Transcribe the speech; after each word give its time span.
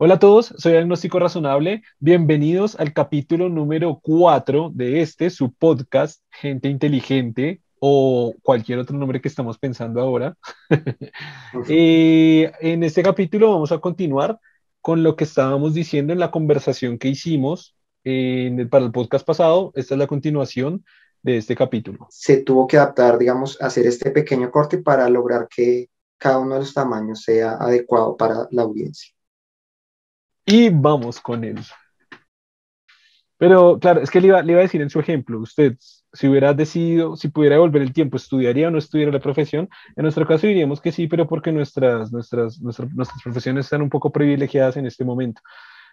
Hola 0.00 0.14
a 0.14 0.18
todos, 0.20 0.54
soy 0.56 0.76
Agnóstico 0.76 1.18
Razonable. 1.18 1.82
Bienvenidos 1.98 2.78
al 2.78 2.92
capítulo 2.92 3.48
número 3.48 3.98
4 4.00 4.70
de 4.72 5.02
este, 5.02 5.28
su 5.28 5.52
podcast, 5.52 6.22
Gente 6.30 6.68
Inteligente, 6.68 7.62
o 7.80 8.32
cualquier 8.44 8.78
otro 8.78 8.96
nombre 8.96 9.20
que 9.20 9.26
estamos 9.26 9.58
pensando 9.58 10.00
ahora. 10.00 10.36
Eh, 11.68 12.52
en 12.60 12.84
este 12.84 13.02
capítulo 13.02 13.50
vamos 13.50 13.72
a 13.72 13.78
continuar 13.78 14.38
con 14.80 15.02
lo 15.02 15.16
que 15.16 15.24
estábamos 15.24 15.74
diciendo 15.74 16.12
en 16.12 16.20
la 16.20 16.30
conversación 16.30 16.96
que 16.98 17.08
hicimos 17.08 17.74
para 18.70 18.84
el 18.84 18.92
podcast 18.92 19.26
pasado. 19.26 19.72
Esta 19.74 19.96
es 19.96 19.98
la 19.98 20.06
continuación 20.06 20.84
de 21.22 21.38
este 21.38 21.56
capítulo. 21.56 22.06
Se 22.10 22.36
tuvo 22.44 22.68
que 22.68 22.76
adaptar, 22.76 23.18
digamos, 23.18 23.60
hacer 23.60 23.84
este 23.88 24.12
pequeño 24.12 24.52
corte 24.52 24.78
para 24.78 25.08
lograr 25.08 25.48
que 25.48 25.88
cada 26.18 26.38
uno 26.38 26.54
de 26.54 26.60
los 26.60 26.72
tamaños 26.72 27.24
sea 27.24 27.54
adecuado 27.54 28.16
para 28.16 28.46
la 28.52 28.62
audiencia 28.62 29.17
y 30.48 30.70
vamos 30.70 31.20
con 31.20 31.44
él. 31.44 31.58
Pero 33.36 33.78
claro, 33.78 34.00
es 34.00 34.10
que 34.10 34.20
le 34.20 34.28
iba, 34.28 34.42
le 34.42 34.52
iba, 34.52 34.60
a 34.60 34.62
decir 34.62 34.80
en 34.80 34.90
su 34.90 34.98
ejemplo, 34.98 35.38
usted 35.38 35.76
si 36.12 36.26
hubiera 36.26 36.54
decidido, 36.54 37.16
si 37.16 37.28
pudiera 37.28 37.56
devolver 37.56 37.82
el 37.82 37.92
tiempo, 37.92 38.16
¿estudiaría 38.16 38.68
o 38.68 38.70
no 38.70 38.78
estudiaría 38.78 39.12
la 39.12 39.20
profesión? 39.20 39.68
En 39.94 40.02
nuestro 40.02 40.26
caso 40.26 40.46
diríamos 40.46 40.80
que 40.80 40.90
sí, 40.90 41.06
pero 41.06 41.28
porque 41.28 41.52
nuestras, 41.52 42.10
nuestras, 42.10 42.60
nuestras, 42.60 42.92
nuestras 42.94 43.22
profesiones 43.22 43.66
están 43.66 43.82
un 43.82 43.90
poco 43.90 44.10
privilegiadas 44.10 44.78
en 44.78 44.86
este 44.86 45.04
momento. 45.04 45.42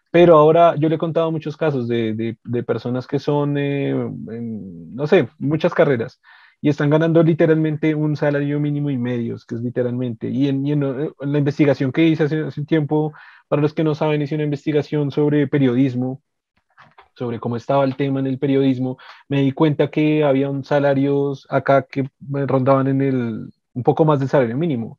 Pero 0.10 0.38
ahora 0.38 0.76
yo 0.78 0.88
le 0.88 0.96
he 0.96 1.00
contado 1.00 1.32
muchos 1.32 1.58
casos 1.58 1.88
de, 1.90 2.14
de, 2.14 2.38
de 2.44 2.64
personas 2.64 3.06
que 3.06 3.20
son, 3.20 3.58
eh, 3.58 3.94
no 3.94 5.06
sé, 5.06 5.28
muchas 5.38 5.74
carreras 5.74 6.22
y 6.66 6.70
están 6.70 6.90
ganando 6.90 7.22
literalmente 7.22 7.94
un 7.94 8.16
salario 8.16 8.60
mínimo 8.60 8.90
y 8.90 8.98
medios, 8.98 9.46
que 9.46 9.54
es 9.54 9.62
literalmente. 9.62 10.30
Y 10.30 10.48
en, 10.48 10.66
y 10.66 10.72
en, 10.72 10.82
en 10.82 11.32
la 11.32 11.38
investigación 11.38 11.92
que 11.92 12.08
hice 12.08 12.24
hace, 12.24 12.42
hace 12.42 12.60
un 12.60 12.66
tiempo, 12.66 13.14
para 13.48 13.62
los 13.62 13.76
que 13.76 13.84
no 13.84 13.94
saben, 13.94 14.24
hice 14.24 14.34
una 14.34 14.46
investigación 14.46 15.12
sobre 15.12 15.48
periodismo, 15.48 16.24
sobre 17.14 17.40
cómo 17.40 17.56
estaba 17.56 17.84
el 17.84 17.96
tema 17.96 18.20
en 18.20 18.26
el 18.26 18.40
periodismo. 18.40 18.98
Me 19.30 19.42
di 19.42 19.52
cuenta 19.52 19.92
que 19.92 20.24
había 20.24 20.50
un 20.50 20.64
salarios 20.64 21.46
acá 21.52 21.84
que 21.84 22.10
rondaban 22.32 22.88
en 22.88 23.02
el 23.04 23.54
un 23.76 23.84
poco 23.84 24.04
más 24.04 24.20
del 24.20 24.30
salario 24.30 24.58
mínimo, 24.58 24.98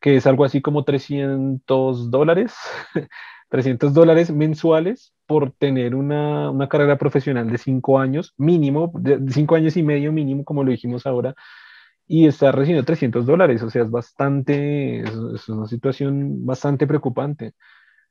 que 0.00 0.14
es 0.14 0.26
algo 0.28 0.44
así 0.44 0.62
como 0.62 0.84
300 0.84 2.12
dólares, 2.12 2.54
300 3.52 3.92
dólares 3.92 4.30
mensuales 4.32 5.12
por 5.26 5.52
tener 5.52 5.94
una, 5.94 6.50
una, 6.50 6.70
carrera 6.70 6.96
profesional 6.96 7.50
de 7.50 7.58
cinco 7.58 7.98
años 7.98 8.32
mínimo, 8.38 8.90
de 8.94 9.20
cinco 9.30 9.56
años 9.56 9.76
y 9.76 9.82
medio 9.82 10.10
mínimo, 10.10 10.42
como 10.42 10.64
lo 10.64 10.70
dijimos 10.70 11.04
ahora, 11.06 11.34
y 12.06 12.26
está 12.26 12.50
recibiendo 12.50 12.86
300 12.86 13.26
dólares, 13.26 13.62
o 13.62 13.68
sea, 13.68 13.82
es 13.82 13.90
bastante, 13.90 15.00
es, 15.02 15.48
una 15.50 15.66
situación 15.68 16.46
bastante 16.46 16.86
preocupante. 16.86 17.52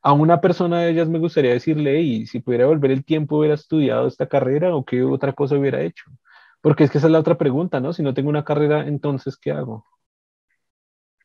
A 0.03 0.13
una 0.13 0.41
persona 0.41 0.81
de 0.81 0.91
ellas 0.91 1.09
me 1.09 1.17
gustaría 1.17 1.53
decirle, 1.53 2.01
y 2.01 2.27
si 2.27 2.39
pudiera 2.39 2.67
volver 2.67 2.91
el 2.91 3.03
tiempo, 3.03 3.39
hubiera 3.39 3.55
estudiado 3.55 4.05
esta 4.05 4.27
carrera 4.27 4.75
o 4.75 4.85
qué 4.85 5.01
otra 5.01 5.33
cosa 5.33 5.55
hubiera 5.57 5.81
hecho. 5.81 6.05
Porque 6.61 6.83
es 6.83 6.91
que 6.91 6.99
esa 6.99 7.07
es 7.07 7.13
la 7.13 7.19
otra 7.19 7.39
pregunta, 7.39 7.79
¿no? 7.79 7.93
Si 7.93 8.03
no 8.03 8.13
tengo 8.13 8.29
una 8.29 8.45
carrera, 8.45 8.87
entonces, 8.87 9.37
¿qué 9.37 9.51
hago? 9.51 9.87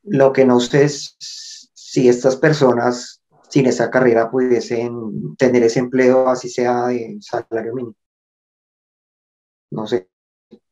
Lo 0.04 0.32
que 0.32 0.46
no 0.46 0.58
sé 0.60 0.84
es 0.84 1.16
si 1.18 2.08
estas 2.08 2.36
personas 2.36 3.22
sin 3.48 3.66
esa 3.66 3.90
carrera 3.90 4.30
pudiesen 4.30 5.36
tener 5.36 5.62
ese 5.62 5.80
empleo, 5.80 6.28
así 6.28 6.48
sea 6.48 6.86
de 6.86 7.18
salario 7.20 7.74
mínimo. 7.74 7.94
No 9.70 9.86
sé. 9.86 10.08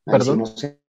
¿Perdón? 0.05 0.39
no 0.39 0.47
sé 0.47 0.81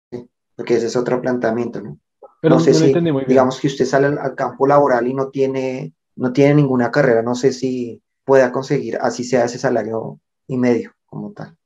porque 0.56 0.74
ese 0.74 0.86
es 0.86 0.96
otro 0.96 1.20
planteamiento, 1.20 1.80
¿no? 1.80 1.98
Pero 2.40 2.56
no 2.56 2.60
sé 2.60 2.74
si, 2.74 2.92
digamos 3.26 3.58
que 3.58 3.68
usted 3.68 3.86
sale 3.86 4.06
al, 4.06 4.34
campo 4.34 4.66
laboral 4.66 5.06
y 5.06 5.14
no 5.14 5.30
tiene, 5.30 5.94
no 6.16 6.32
tiene 6.32 6.56
ninguna 6.56 6.90
carrera, 6.90 7.22
no 7.22 7.34
sé 7.34 7.52
si 7.52 8.02
pueda 8.24 8.52
conseguir, 8.52 8.98
así 9.00 9.24
sea 9.24 9.46
ese 9.46 9.58
salario 9.58 10.20
y 10.46 10.58
medio 10.58 10.92
como 11.06 11.32
tal. 11.32 11.56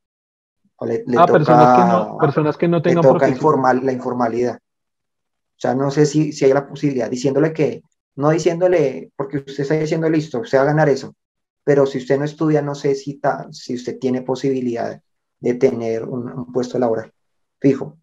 O 0.77 0.87
le, 0.87 1.05
ah, 1.17 1.27
toca, 1.27 1.33
personas, 1.33 1.77
que 1.77 1.93
no, 1.93 2.19
personas 2.19 2.57
que 2.57 2.69
no 2.69 2.83
tengan 2.83 3.03
le 3.03 3.11
toca 3.11 3.29
informal, 3.29 3.85
la 3.85 3.93
informalidad. 3.93 4.57
O 4.57 5.61
sea, 5.61 5.75
no 5.75 5.91
sé 5.91 6.07
si, 6.07 6.33
si 6.33 6.45
hay 6.45 6.53
la 6.53 6.69
posibilidad, 6.69 7.11
diciéndole 7.11 7.53
que, 7.53 7.83
no 8.19 8.31
diciéndole, 8.31 9.13
porque 9.15 9.39
usted 9.39 9.61
está 9.61 9.79
diciendo 9.79 10.11
listo, 10.11 10.41
usted 10.41 10.59
va 10.59 10.63
a 10.63 10.67
ganar 10.67 10.89
eso, 10.89 11.15
pero 11.63 11.87
si 11.87 11.99
usted 11.99 12.19
no 12.19 12.25
estudia, 12.25 12.61
no 12.63 12.75
sé 12.75 12.97
si, 12.97 13.21
si 13.53 13.75
usted 13.75 13.97
tiene 14.01 14.23
posibilidad 14.23 15.01
de 15.39 15.55
tener 15.55 16.03
un 16.03 16.53
puesto 16.53 16.81
laboral 16.81 17.13
fijo. 17.61 17.97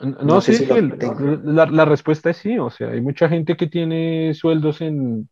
No, 0.00 0.40
sí, 0.40 0.66
la, 1.44 1.84
respuesta 1.84 2.30
es 2.30 2.38
sí, 2.38 2.58
o 2.58 2.68
sea, 2.68 2.88
hay 2.88 3.00
mucha 3.00 3.28
gente 3.28 3.56
que 3.56 3.68
tiene 3.68 4.34
sueldos 4.34 4.80
en, 4.80 5.30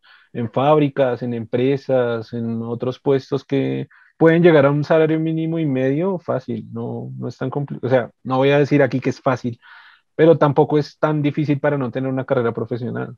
fábricas, 0.53 1.21
en 1.21 1.33
empresas, 1.33 2.31
en 2.31 2.61
otros 2.61 2.97
puestos 2.97 3.43
que 3.43 3.89
pueden 4.17 4.41
llegar 4.41 4.65
a 4.65 4.71
un 4.71 4.85
salario 4.85 5.19
mínimo 5.19 5.59
y 5.59 5.65
medio 5.65 6.17
fácil, 6.17 6.65
no, 6.71 7.11
no 7.17 7.27
es 7.27 7.37
tan 7.37 7.49
complicado, 7.49 7.87
o 7.87 7.89
sea, 7.89 8.11
no 8.23 8.37
voy 8.37 8.51
a 8.51 8.59
decir 8.59 8.81
aquí 8.81 9.01
que 9.01 9.09
es 9.09 9.19
fácil, 9.19 9.59
pero 10.15 10.37
tampoco 10.37 10.77
es 10.77 10.97
tan 10.97 11.21
difícil 11.21 11.59
para 11.59 11.77
no 11.77 11.91
tener 11.91 12.09
una 12.09 12.23
carrera 12.23 12.53
profesional. 12.53 13.17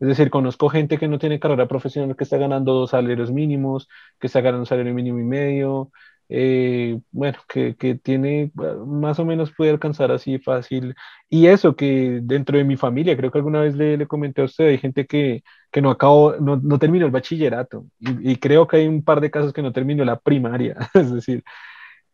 Es 0.00 0.08
decir, 0.08 0.30
conozco 0.30 0.68
gente 0.68 0.98
que 0.98 1.08
no 1.08 1.18
tiene 1.18 1.40
carrera 1.40 1.68
profesional 1.68 2.16
que 2.16 2.24
está 2.24 2.36
ganando 2.36 2.72
dos 2.74 2.90
salarios 2.90 3.32
mínimos, 3.32 3.88
que 4.18 4.26
está 4.26 4.40
ganando 4.40 4.60
un 4.62 4.66
salario 4.66 4.94
mínimo 4.94 5.18
y 5.18 5.24
medio, 5.24 5.90
eh, 6.28 6.98
bueno, 7.12 7.38
que, 7.48 7.74
tiene 8.02 8.50
más 8.86 9.18
o 9.18 9.24
menos 9.24 9.52
puede 9.56 9.70
alcanzar 9.70 10.10
así 10.10 10.38
fácil. 10.38 10.94
Y 11.28 11.46
eso 11.46 11.76
que 11.76 12.20
dentro 12.22 12.58
de 12.58 12.64
mi 12.64 12.76
familia, 12.76 13.16
creo 13.16 13.30
que 13.30 13.38
alguna 13.38 13.60
vez 13.60 13.76
le, 13.76 14.06
comenté 14.06 14.42
a 14.42 14.46
usted, 14.46 14.68
hay 14.68 14.78
gente 14.78 15.06
que, 15.06 15.42
no 15.82 15.90
acabó, 15.90 16.36
no, 16.36 16.78
terminó 16.78 17.04
el 17.06 17.12
bachillerato 17.12 17.86
y, 17.98 18.32
y, 18.32 18.36
creo 18.36 18.66
que 18.68 18.76
hay 18.78 18.86
un 18.86 19.02
par 19.02 19.20
de 19.20 19.30
casos 19.30 19.52
que 19.52 19.62
no 19.62 19.72
terminó 19.72 20.04
la 20.04 20.20
primaria, 20.20 20.76
es 20.94 21.12
decir, 21.12 21.44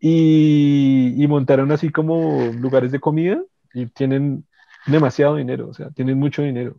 y, 0.01 1.15
y 1.23 1.27
montaron 1.29 1.71
así 1.73 1.91
como 1.91 2.53
lugares 2.59 2.93
de 2.93 3.01
comida 3.01 3.43
y 3.75 3.87
tienen 3.87 4.47
demasiado 4.87 5.37
dinero, 5.37 5.69
o 5.69 5.75
sea, 5.75 5.91
tienen 5.91 6.19
mucho 6.19 6.43
dinero. 6.43 6.77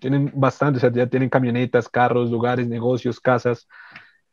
Tienen 0.00 0.30
bastante, 0.34 0.78
o 0.78 0.80
sea, 0.80 0.92
ya 0.92 1.06
tienen 1.06 1.28
camionetas, 1.28 1.88
carros, 1.88 2.30
lugares, 2.30 2.68
negocios, 2.68 3.20
casas. 3.20 3.66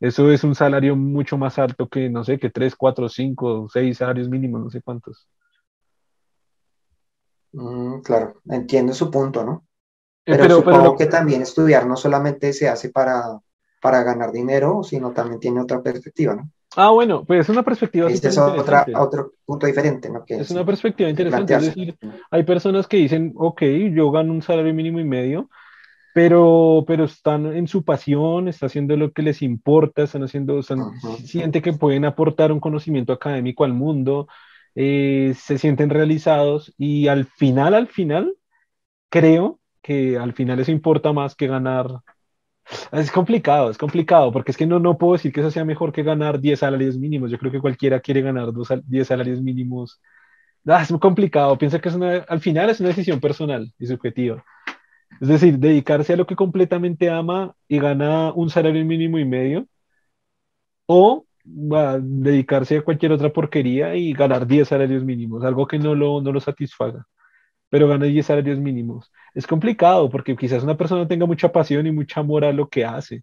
Eso 0.00 0.30
es 0.30 0.44
un 0.44 0.54
salario 0.54 0.94
mucho 0.94 1.36
más 1.36 1.58
alto 1.58 1.88
que, 1.88 2.08
no 2.08 2.22
sé, 2.24 2.38
que 2.38 2.50
tres, 2.50 2.76
cuatro, 2.76 3.08
cinco, 3.08 3.68
seis 3.72 3.98
salarios 3.98 4.28
mínimos, 4.28 4.60
no 4.62 4.70
sé 4.70 4.80
cuántos. 4.80 5.28
Mm, 7.52 8.00
claro, 8.00 8.40
entiendo 8.48 8.92
su 8.92 9.10
punto, 9.10 9.44
¿no? 9.44 9.66
Eh, 10.26 10.36
pero, 10.36 10.56
supongo 10.56 10.96
que 10.96 11.06
también 11.06 11.42
estudiar 11.42 11.86
no 11.86 11.96
solamente 11.96 12.52
se 12.52 12.68
hace 12.68 12.90
para, 12.90 13.40
para 13.80 14.02
ganar 14.02 14.30
dinero, 14.30 14.82
sino 14.82 15.12
también 15.12 15.40
tiene 15.40 15.60
otra 15.60 15.82
perspectiva, 15.82 16.34
¿no? 16.34 16.50
Ah, 16.76 16.90
bueno, 16.90 17.24
pues 17.24 17.40
es 17.40 17.48
una 17.48 17.62
perspectiva 17.62 18.10
este 18.10 18.28
es 18.28 18.38
otra, 18.38 18.86
otro 18.96 19.32
punto 19.44 19.66
diferente, 19.66 20.10
¿no? 20.10 20.24
es 20.26 20.50
una 20.50 20.64
perspectiva 20.64 21.08
interesante. 21.08 21.54
Es 21.54 21.66
decir, 21.66 21.96
hay 22.30 22.42
personas 22.42 22.86
que 22.86 22.98
dicen, 22.98 23.32
ok, 23.36 23.62
yo 23.92 24.10
gano 24.10 24.32
un 24.32 24.42
salario 24.42 24.74
mínimo 24.74 25.00
y 25.00 25.04
medio, 25.04 25.48
pero, 26.14 26.84
pero 26.86 27.04
están 27.04 27.46
en 27.46 27.68
su 27.68 27.84
pasión, 27.84 28.48
están 28.48 28.66
haciendo 28.66 28.96
lo 28.96 29.12
que 29.12 29.22
les 29.22 29.40
importa, 29.40 30.02
están 30.02 30.24
haciendo, 30.24 30.58
están, 30.58 30.80
sienten 31.24 31.62
que 31.62 31.72
pueden 31.72 32.04
aportar 32.04 32.52
un 32.52 32.60
conocimiento 32.60 33.12
académico 33.12 33.64
al 33.64 33.72
mundo, 33.72 34.28
eh, 34.74 35.34
se 35.38 35.58
sienten 35.58 35.90
realizados 35.90 36.74
y 36.76 37.08
al 37.08 37.24
final, 37.24 37.74
al 37.74 37.86
final, 37.86 38.34
creo 39.08 39.58
que 39.82 40.18
al 40.18 40.34
final 40.34 40.60
eso 40.60 40.70
importa 40.70 41.12
más 41.12 41.34
que 41.34 41.46
ganar. 41.46 42.00
Es 42.92 43.10
complicado, 43.10 43.70
es 43.70 43.78
complicado, 43.78 44.32
porque 44.32 44.50
es 44.52 44.56
que 44.56 44.66
no, 44.66 44.78
no 44.78 44.98
puedo 44.98 45.14
decir 45.14 45.32
que 45.32 45.40
eso 45.40 45.50
sea 45.50 45.64
mejor 45.64 45.92
que 45.92 46.02
ganar 46.02 46.40
10 46.40 46.58
salarios 46.60 46.98
mínimos. 46.98 47.30
Yo 47.30 47.38
creo 47.38 47.52
que 47.52 47.60
cualquiera 47.60 48.00
quiere 48.00 48.22
ganar 48.22 48.50
10 48.84 49.06
salarios 49.06 49.40
mínimos. 49.40 50.00
Ah, 50.66 50.82
es 50.82 50.90
muy 50.90 51.00
complicado. 51.00 51.56
Pienso 51.58 51.80
que 51.80 51.88
es 51.88 51.96
al 52.28 52.40
final 52.40 52.70
es 52.70 52.80
una 52.80 52.90
decisión 52.90 53.20
personal 53.20 53.72
y 53.78 53.86
subjetiva. 53.86 54.44
Es 55.20 55.28
decir, 55.28 55.58
dedicarse 55.58 56.14
a 56.14 56.16
lo 56.16 56.26
que 56.26 56.36
completamente 56.36 57.10
ama 57.10 57.54
y 57.68 57.78
gana 57.80 58.32
un 58.34 58.50
salario 58.50 58.84
mínimo 58.84 59.18
y 59.18 59.24
medio, 59.24 59.66
o 60.86 61.24
dedicarse 61.44 62.78
a 62.78 62.82
cualquier 62.82 63.12
otra 63.12 63.32
porquería 63.32 63.94
y 63.94 64.12
ganar 64.12 64.46
10 64.46 64.68
salarios 64.68 65.04
mínimos, 65.04 65.44
algo 65.44 65.66
que 65.66 65.78
no 65.78 65.94
lo, 65.94 66.20
no 66.20 66.32
lo 66.32 66.40
satisfaga, 66.40 67.06
pero 67.70 67.88
gana 67.88 68.06
10 68.06 68.26
salarios 68.26 68.58
mínimos. 68.60 69.12
Es 69.38 69.46
complicado 69.46 70.10
porque 70.10 70.36
quizás 70.36 70.64
una 70.64 70.76
persona 70.76 71.06
tenga 71.06 71.24
mucha 71.24 71.52
pasión 71.52 71.86
y 71.86 71.92
mucha 71.92 72.18
amor 72.18 72.44
a 72.44 72.52
lo 72.52 72.68
que 72.68 72.84
hace, 72.84 73.22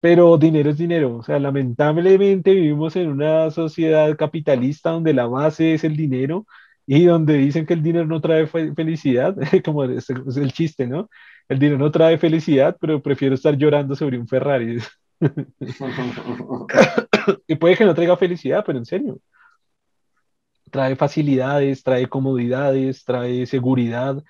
pero 0.00 0.38
dinero 0.38 0.70
es 0.70 0.78
dinero. 0.78 1.16
O 1.16 1.24
sea, 1.24 1.40
lamentablemente 1.40 2.52
vivimos 2.52 2.94
en 2.94 3.10
una 3.10 3.50
sociedad 3.50 4.16
capitalista 4.16 4.90
donde 4.90 5.12
la 5.12 5.26
base 5.26 5.74
es 5.74 5.82
el 5.82 5.96
dinero 5.96 6.46
y 6.86 7.06
donde 7.06 7.38
dicen 7.38 7.66
que 7.66 7.74
el 7.74 7.82
dinero 7.82 8.06
no 8.06 8.20
trae 8.20 8.46
felicidad, 8.46 9.34
como 9.64 9.82
es, 9.82 10.10
el 10.10 10.52
chiste, 10.52 10.86
¿no? 10.86 11.10
El 11.48 11.58
dinero 11.58 11.78
no 11.78 11.90
trae 11.90 12.18
felicidad, 12.18 12.76
pero 12.80 13.02
prefiero 13.02 13.34
estar 13.34 13.56
llorando 13.56 13.96
sobre 13.96 14.20
un 14.20 14.28
Ferrari. 14.28 14.78
y 17.48 17.56
puede 17.56 17.76
que 17.76 17.84
no 17.84 17.96
traiga 17.96 18.16
felicidad, 18.16 18.62
pero 18.64 18.78
en 18.78 18.86
serio. 18.86 19.18
Trae 20.70 20.94
facilidades, 20.94 21.82
trae 21.82 22.06
comodidades, 22.06 23.04
trae 23.04 23.44
seguridad, 23.46 24.22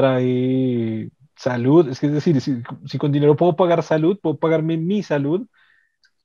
trae 0.00 1.10
salud, 1.36 1.88
es, 1.88 2.00
que, 2.00 2.06
es 2.06 2.12
decir, 2.12 2.40
si, 2.40 2.98
con 2.98 3.12
dinero 3.12 3.36
puedo 3.36 3.56
pagar 3.56 3.82
salud, 3.82 4.18
puedo 4.20 4.38
pagarme 4.38 4.76
mi 4.76 5.02
salud, 5.02 5.46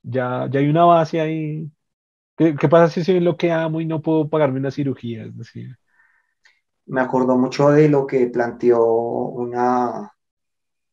ya, 0.02 0.48
ya 0.50 0.60
hay 0.60 0.68
una 0.68 0.84
base 0.84 1.20
ahí. 1.20 1.70
¿Qué, 2.36 2.54
pasa 2.68 2.92
si 2.92 3.02
soy 3.02 3.20
lo 3.20 3.36
que 3.36 3.50
amo 3.50 3.80
y 3.80 3.86
no 3.86 4.02
puedo 4.02 4.28
pagarme 4.28 4.60
una 4.60 4.70
cirugía? 4.70 5.24
Es 5.24 5.36
decir. 5.36 5.76
Me 6.86 7.00
acuerdo 7.00 7.36
mucho 7.36 7.70
de 7.70 7.88
lo 7.88 8.06
que 8.06 8.26
planteó 8.26 8.84
una, 8.84 10.12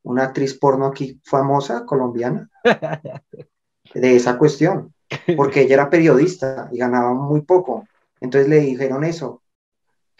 una 0.04 0.24
actriz 0.24 0.58
porno 0.58 0.88
aquí 0.88 1.20
famosa, 1.24 1.86
colombiana, 1.86 2.50
de 3.94 4.16
esa 4.16 4.38
cuestión, 4.38 4.94
porque 5.36 5.62
ella 5.62 5.76
era 5.76 5.90
periodista 5.90 6.70
y 6.72 6.80
ganaba 6.80 7.14
muy 7.14 7.42
poco. 7.42 7.86
Entonces 8.20 8.50
le 8.50 8.60
dijeron 8.62 9.04
eso, 9.04 9.43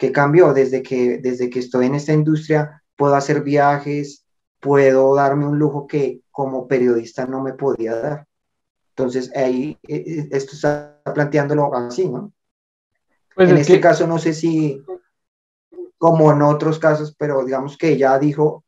que 0.04 0.12
cambió 0.12 0.52
desde 0.52 0.82
que, 0.82 1.16
desde 1.16 1.48
que 1.48 1.60
estoy 1.60 1.86
en 1.86 1.94
esta 1.94 2.12
industria, 2.12 2.82
puedo 2.94 3.14
hacer 3.14 3.42
viajes, 3.42 4.26
puedo 4.60 5.14
darme 5.14 5.46
un 5.46 5.58
lujo 5.58 5.86
que 5.86 6.20
como 6.30 6.68
periodista 6.68 7.24
no 7.24 7.40
me 7.40 7.54
podía 7.54 7.94
dar. 7.96 8.26
Entonces 8.90 9.34
ahí 9.34 9.78
eh, 9.88 10.04
eh, 10.06 10.28
esto 10.30 10.52
está 10.52 11.00
planteándolo 11.14 11.74
así, 11.74 12.06
¿no? 12.06 12.32
Pues 13.34 13.48
en 13.48 13.56
este 13.56 13.80
caso 13.80 14.06
no 14.06 14.18
sé 14.18 14.34
si, 14.34 14.84
como 15.96 16.30
en 16.30 16.42
otros 16.42 16.78
casos, 16.78 17.16
pero 17.18 17.42
digamos 17.42 17.78
que 17.78 17.88
ella 17.88 18.18
dijo, 18.18 18.62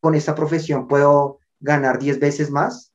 con 0.00 0.16
esta 0.16 0.34
profesión 0.34 0.88
puedo 0.88 1.38
ganar 1.60 2.00
10 2.00 2.18
veces 2.18 2.50
más 2.50 2.92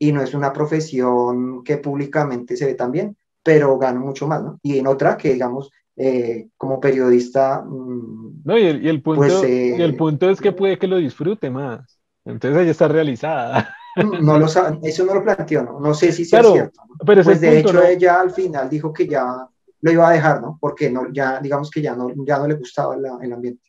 y 0.00 0.10
no 0.10 0.20
es 0.20 0.34
una 0.34 0.52
profesión 0.52 1.62
que 1.62 1.76
públicamente 1.76 2.56
se 2.56 2.66
ve 2.66 2.74
tan 2.74 2.90
bien, 2.90 3.16
pero 3.44 3.78
gano 3.78 4.00
mucho 4.00 4.26
más, 4.26 4.42
¿no? 4.42 4.58
Y 4.62 4.78
en 4.78 4.88
otra 4.88 5.16
que, 5.16 5.32
digamos, 5.32 5.70
eh, 5.96 6.48
como 6.56 6.80
periodista... 6.80 7.62
Mm, 7.62 8.42
no, 8.44 8.58
y 8.58 8.66
el, 8.66 9.02
punto, 9.02 9.20
pues, 9.20 9.42
y 9.48 9.82
el 9.82 9.96
punto 9.96 10.30
es 10.30 10.40
que 10.40 10.52
puede 10.52 10.78
que 10.78 10.86
lo 10.86 10.96
disfrute 10.96 11.50
más. 11.50 11.98
Entonces 12.24 12.62
ella 12.62 12.70
está 12.70 12.88
realizada. 12.88 13.74
No 13.96 14.38
lo 14.38 14.44
eso 14.82 15.06
no 15.06 15.14
lo 15.14 15.24
planteó, 15.24 15.62
¿no? 15.62 15.80
No 15.80 15.94
sé 15.94 16.12
si 16.12 16.26
sea 16.26 16.42
cierto. 16.42 16.82
Pero 17.06 17.22
pues 17.22 17.40
de 17.40 17.60
hecho 17.60 17.82
ella 17.82 18.20
al 18.20 18.30
final 18.30 18.68
dijo 18.68 18.92
que 18.92 19.08
ya 19.08 19.48
lo 19.80 19.90
iba 19.90 20.06
a 20.06 20.12
dejar, 20.12 20.42
¿no? 20.42 20.58
Porque 20.60 20.90
no, 20.90 21.10
ya, 21.10 21.40
digamos 21.40 21.70
que 21.70 21.80
ya 21.80 21.96
no, 21.96 22.12
ya 22.26 22.38
no 22.38 22.46
le 22.46 22.56
gustaba 22.56 22.94
el 22.94 23.32
ambiente. 23.32 23.66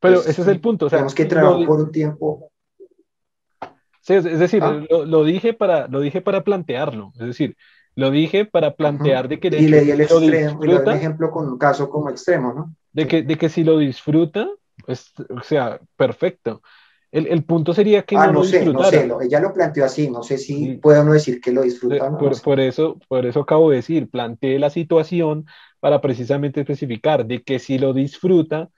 Pero 0.00 0.20
ese 0.20 0.42
es 0.42 0.48
el 0.48 0.60
punto. 0.60 0.86
O 0.86 0.88
sea, 0.88 0.98
digamos 0.98 1.14
que 1.14 1.26
trabajó 1.26 1.64
por 1.66 1.80
un 1.80 1.92
tiempo. 1.92 2.50
Sí, 4.00 4.14
es, 4.14 4.24
decir, 4.24 4.62
ah. 4.64 4.82
lo, 4.88 5.24
dije 5.24 5.52
para, 5.52 5.86
lo 5.86 6.00
dije 6.00 6.22
para 6.22 6.42
plantearlo. 6.42 7.12
Es 7.20 7.26
decir, 7.26 7.56
lo 7.94 8.10
dije 8.10 8.44
para 8.44 8.74
plantear 8.74 9.28
de 9.28 9.40
que... 9.40 9.48
y 9.48 9.68
le 9.68 9.82
di 9.82 9.90
el, 9.90 10.00
extremo, 10.00 10.64
y 10.64 10.90
ejemplo 10.90 11.30
con 11.30 11.48
un 11.48 11.58
caso 11.58 11.90
como 11.90 12.10
extremo, 12.10 12.52
¿no? 12.52 12.74
De, 12.92 13.06
que, 13.06 13.22
de 13.22 13.36
que 13.36 13.48
si 13.48 13.64
lo 13.64 13.78
disfruta, 13.78 14.48
pues, 14.84 15.12
o 15.28 15.42
sea, 15.42 15.80
perfecto. 15.96 16.62
El, 17.12 17.26
el, 17.26 17.44
punto 17.44 17.74
sería 17.74 18.02
que 18.02 18.16
ah, 18.16 18.28
no, 18.28 18.34
no 18.34 18.44
sé, 18.44 18.64
no 18.64 18.84
sé, 18.84 19.10
ella 19.22 19.40
lo 19.40 19.52
planteó 19.52 19.84
así, 19.84 20.08
no 20.08 20.22
sé 20.22 20.38
si 20.38 20.74
puedo 20.74 21.02
no 21.04 21.12
decir 21.12 21.40
que 21.40 21.50
lo 21.50 21.62
disfruta. 21.62 22.08
No, 22.08 22.18
por, 22.18 22.40
por, 22.40 22.60
eso, 22.60 22.98
por 23.08 23.26
eso 23.26 23.40
acabo 23.40 23.70
de 23.70 23.76
decir, 23.76 24.08
planteé 24.08 24.60
la 24.60 24.70
situación 24.70 25.46
para 25.80 26.00
precisamente 26.00 26.60
especificar 26.60 27.26
de 27.26 27.42
que 27.42 27.58
si 27.58 27.78
lo 27.78 27.92
disfruta, 27.92 28.68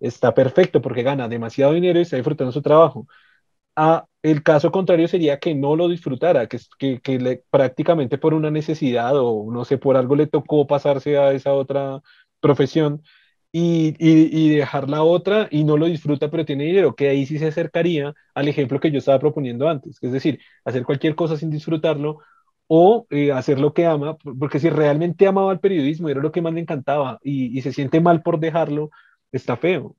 está 0.00 0.32
perfecto 0.32 0.80
porque 0.80 1.02
gana 1.02 1.28
demasiado 1.28 1.74
dinero 1.74 1.98
y 1.98 2.02
está 2.02 2.16
disfrutando 2.16 2.50
su 2.50 2.62
trabajo. 2.62 3.06
Ah, 3.76 4.06
el 4.22 4.42
caso 4.42 4.70
contrario 4.70 5.08
sería 5.08 5.38
que 5.38 5.54
no 5.54 5.76
lo 5.76 5.88
disfrutara, 5.88 6.46
que, 6.46 6.58
que, 7.00 7.42
prácticamente 7.50 8.18
por 8.18 8.34
una 8.34 8.50
necesidad 8.50 9.12
o 9.16 9.50
no 9.50 9.64
sé, 9.64 9.78
por 9.78 9.96
algo 9.96 10.14
le 10.14 10.26
tocó 10.26 10.66
pasarse 10.66 11.16
a 11.18 11.32
esa 11.32 11.54
otra 11.54 12.02
profesión 12.40 13.02
y, 13.50 13.94
y, 13.98 14.54
dejar 14.56 14.88
la 14.88 15.02
otra 15.02 15.48
y 15.50 15.64
no 15.64 15.76
lo 15.76 15.86
disfruta 15.86 16.30
pero 16.30 16.44
tiene 16.44 16.64
dinero, 16.64 16.94
que 16.94 17.08
ahí 17.08 17.26
sí 17.26 17.38
se 17.38 17.48
acercaría 17.48 18.14
al 18.34 18.48
ejemplo 18.48 18.80
que 18.80 18.90
yo 18.90 18.98
estaba 18.98 19.18
proponiendo 19.18 19.68
antes, 19.68 19.98
es 20.02 20.12
decir, 20.12 20.40
hacer 20.64 20.84
cualquier 20.84 21.14
cosa 21.14 21.36
sin 21.36 21.50
disfrutarlo 21.50 22.18
o 22.68 23.06
eh, 23.10 23.32
hacer 23.32 23.58
lo 23.60 23.74
que 23.74 23.86
ama, 23.86 24.16
porque 24.38 24.58
si 24.60 24.70
realmente 24.70 25.26
amaba 25.26 25.52
el 25.52 25.60
periodismo, 25.60 26.08
era 26.08 26.20
lo 26.22 26.32
que 26.32 26.42
más 26.42 26.54
le 26.54 26.60
encantaba 26.60 27.18
y, 27.22 27.56
y 27.58 27.62
se 27.62 27.72
siente 27.72 28.00
mal 28.00 28.22
por 28.22 28.40
dejarlo, 28.40 28.90
está 29.32 29.56
feo. 29.56 29.96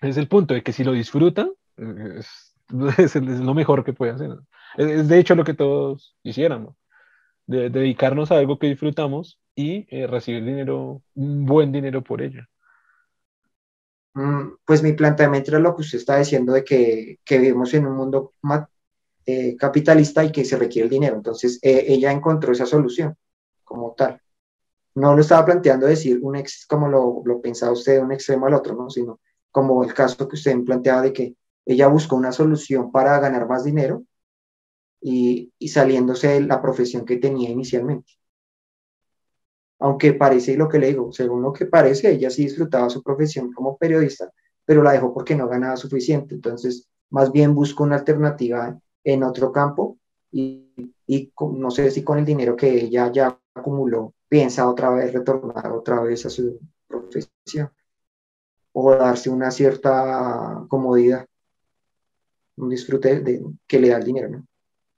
Es 0.00 0.16
el 0.16 0.28
punto 0.28 0.54
de 0.54 0.62
que 0.62 0.72
si 0.72 0.84
lo 0.84 0.92
disfruta, 0.92 1.48
es, 1.76 2.45
es, 2.98 3.14
lo 3.16 3.54
mejor 3.54 3.84
que 3.84 3.92
puede 3.92 4.12
hacer. 4.12 4.30
Es, 4.76 5.08
de 5.08 5.18
hecho 5.18 5.34
lo 5.34 5.44
que 5.44 5.54
todos 5.54 6.16
quisiéramos, 6.22 6.76
de, 7.46 7.70
dedicarnos 7.70 8.30
a 8.30 8.38
algo 8.38 8.58
que 8.58 8.68
disfrutamos 8.68 9.38
y 9.54 9.86
eh, 9.90 10.06
recibir 10.06 10.44
dinero, 10.44 11.02
un 11.14 11.46
buen 11.46 11.72
dinero 11.72 12.02
por 12.02 12.22
ello. 12.22 12.42
Mm, 14.14 14.56
pues 14.64 14.82
mi 14.82 14.92
planteamiento 14.92 15.50
era 15.50 15.60
lo 15.60 15.74
que 15.76 15.82
usted 15.82 15.98
está 15.98 16.18
diciendo 16.18 16.52
de 16.52 16.64
que, 16.64 17.18
que 17.24 17.38
vivimos 17.38 17.72
en 17.74 17.86
un 17.86 17.96
mundo 17.96 18.32
eh, 19.26 19.56
capitalista 19.56 20.24
y 20.24 20.32
que 20.32 20.44
se 20.44 20.56
requiere 20.56 20.84
el 20.84 20.90
dinero. 20.90 21.16
Entonces 21.16 21.58
eh, 21.62 21.84
ella 21.88 22.12
encontró 22.12 22.52
esa 22.52 22.66
solución 22.66 23.16
como 23.64 23.94
tal. 23.94 24.20
No 24.94 25.14
lo 25.14 25.20
estaba 25.20 25.44
planteando 25.44 25.86
decir 25.86 26.18
un 26.22 26.36
ex, 26.36 26.66
como 26.66 26.88
lo, 26.88 27.22
lo 27.24 27.40
pensaba 27.40 27.72
usted 27.72 27.94
de 27.96 28.00
un 28.00 28.12
extremo 28.12 28.46
al 28.46 28.54
otro, 28.54 28.74
¿no? 28.74 28.88
sino 28.88 29.20
como 29.50 29.84
el 29.84 29.92
caso 29.92 30.26
que 30.26 30.36
usted 30.36 30.56
planteaba 30.64 31.02
de 31.02 31.12
que 31.12 31.34
ella 31.66 31.88
buscó 31.88 32.16
una 32.16 32.32
solución 32.32 32.92
para 32.92 33.18
ganar 33.18 33.48
más 33.48 33.64
dinero 33.64 34.04
y, 35.00 35.52
saliéndose 35.68 36.28
de 36.28 36.40
la 36.42 36.62
profesión 36.62 37.04
que 37.04 37.16
tenía 37.16 37.50
inicialmente. 37.50 38.12
Aunque 39.80 40.14
parece 40.14 40.56
lo 40.56 40.68
que 40.68 40.78
le 40.78 40.86
digo, 40.88 41.12
según 41.12 41.42
lo 41.42 41.52
que 41.52 41.66
parece, 41.66 42.12
ella 42.12 42.30
sí 42.30 42.44
disfrutaba 42.44 42.88
su 42.88 43.02
profesión 43.02 43.52
como 43.52 43.76
periodista, 43.76 44.32
pero 44.64 44.82
la 44.82 44.92
dejó 44.92 45.12
porque 45.12 45.34
no 45.34 45.48
ganaba 45.48 45.76
suficiente. 45.76 46.34
Entonces, 46.34 46.88
más 47.10 47.30
bien 47.32 47.54
buscó 47.54 47.82
una 47.84 47.96
alternativa 47.96 48.78
en 49.04 49.22
otro 49.24 49.52
campo 49.52 49.98
y, 50.30 50.94
y 51.06 51.32
no 51.52 51.70
sé 51.70 51.90
si 51.90 52.02
con 52.02 52.18
el 52.18 52.24
dinero 52.24 52.56
que 52.56 52.70
ella 52.84 53.10
ya 53.12 53.38
acumuló, 53.54 54.14
piensa 54.28 54.68
otra 54.68 54.90
vez 54.90 55.12
retornar 55.12 55.72
otra 55.72 56.00
vez 56.00 56.26
a 56.26 56.30
su 56.30 56.58
profesión 56.86 57.70
o 58.72 58.92
darse 58.94 59.30
una 59.30 59.50
cierta 59.50 60.64
comodidad 60.68 61.26
un 62.56 62.68
disfrute 62.68 63.20
de, 63.20 63.42
que 63.66 63.80
le 63.80 63.88
da 63.88 63.98
el 63.98 64.04
dinero, 64.04 64.28
¿no? 64.28 64.46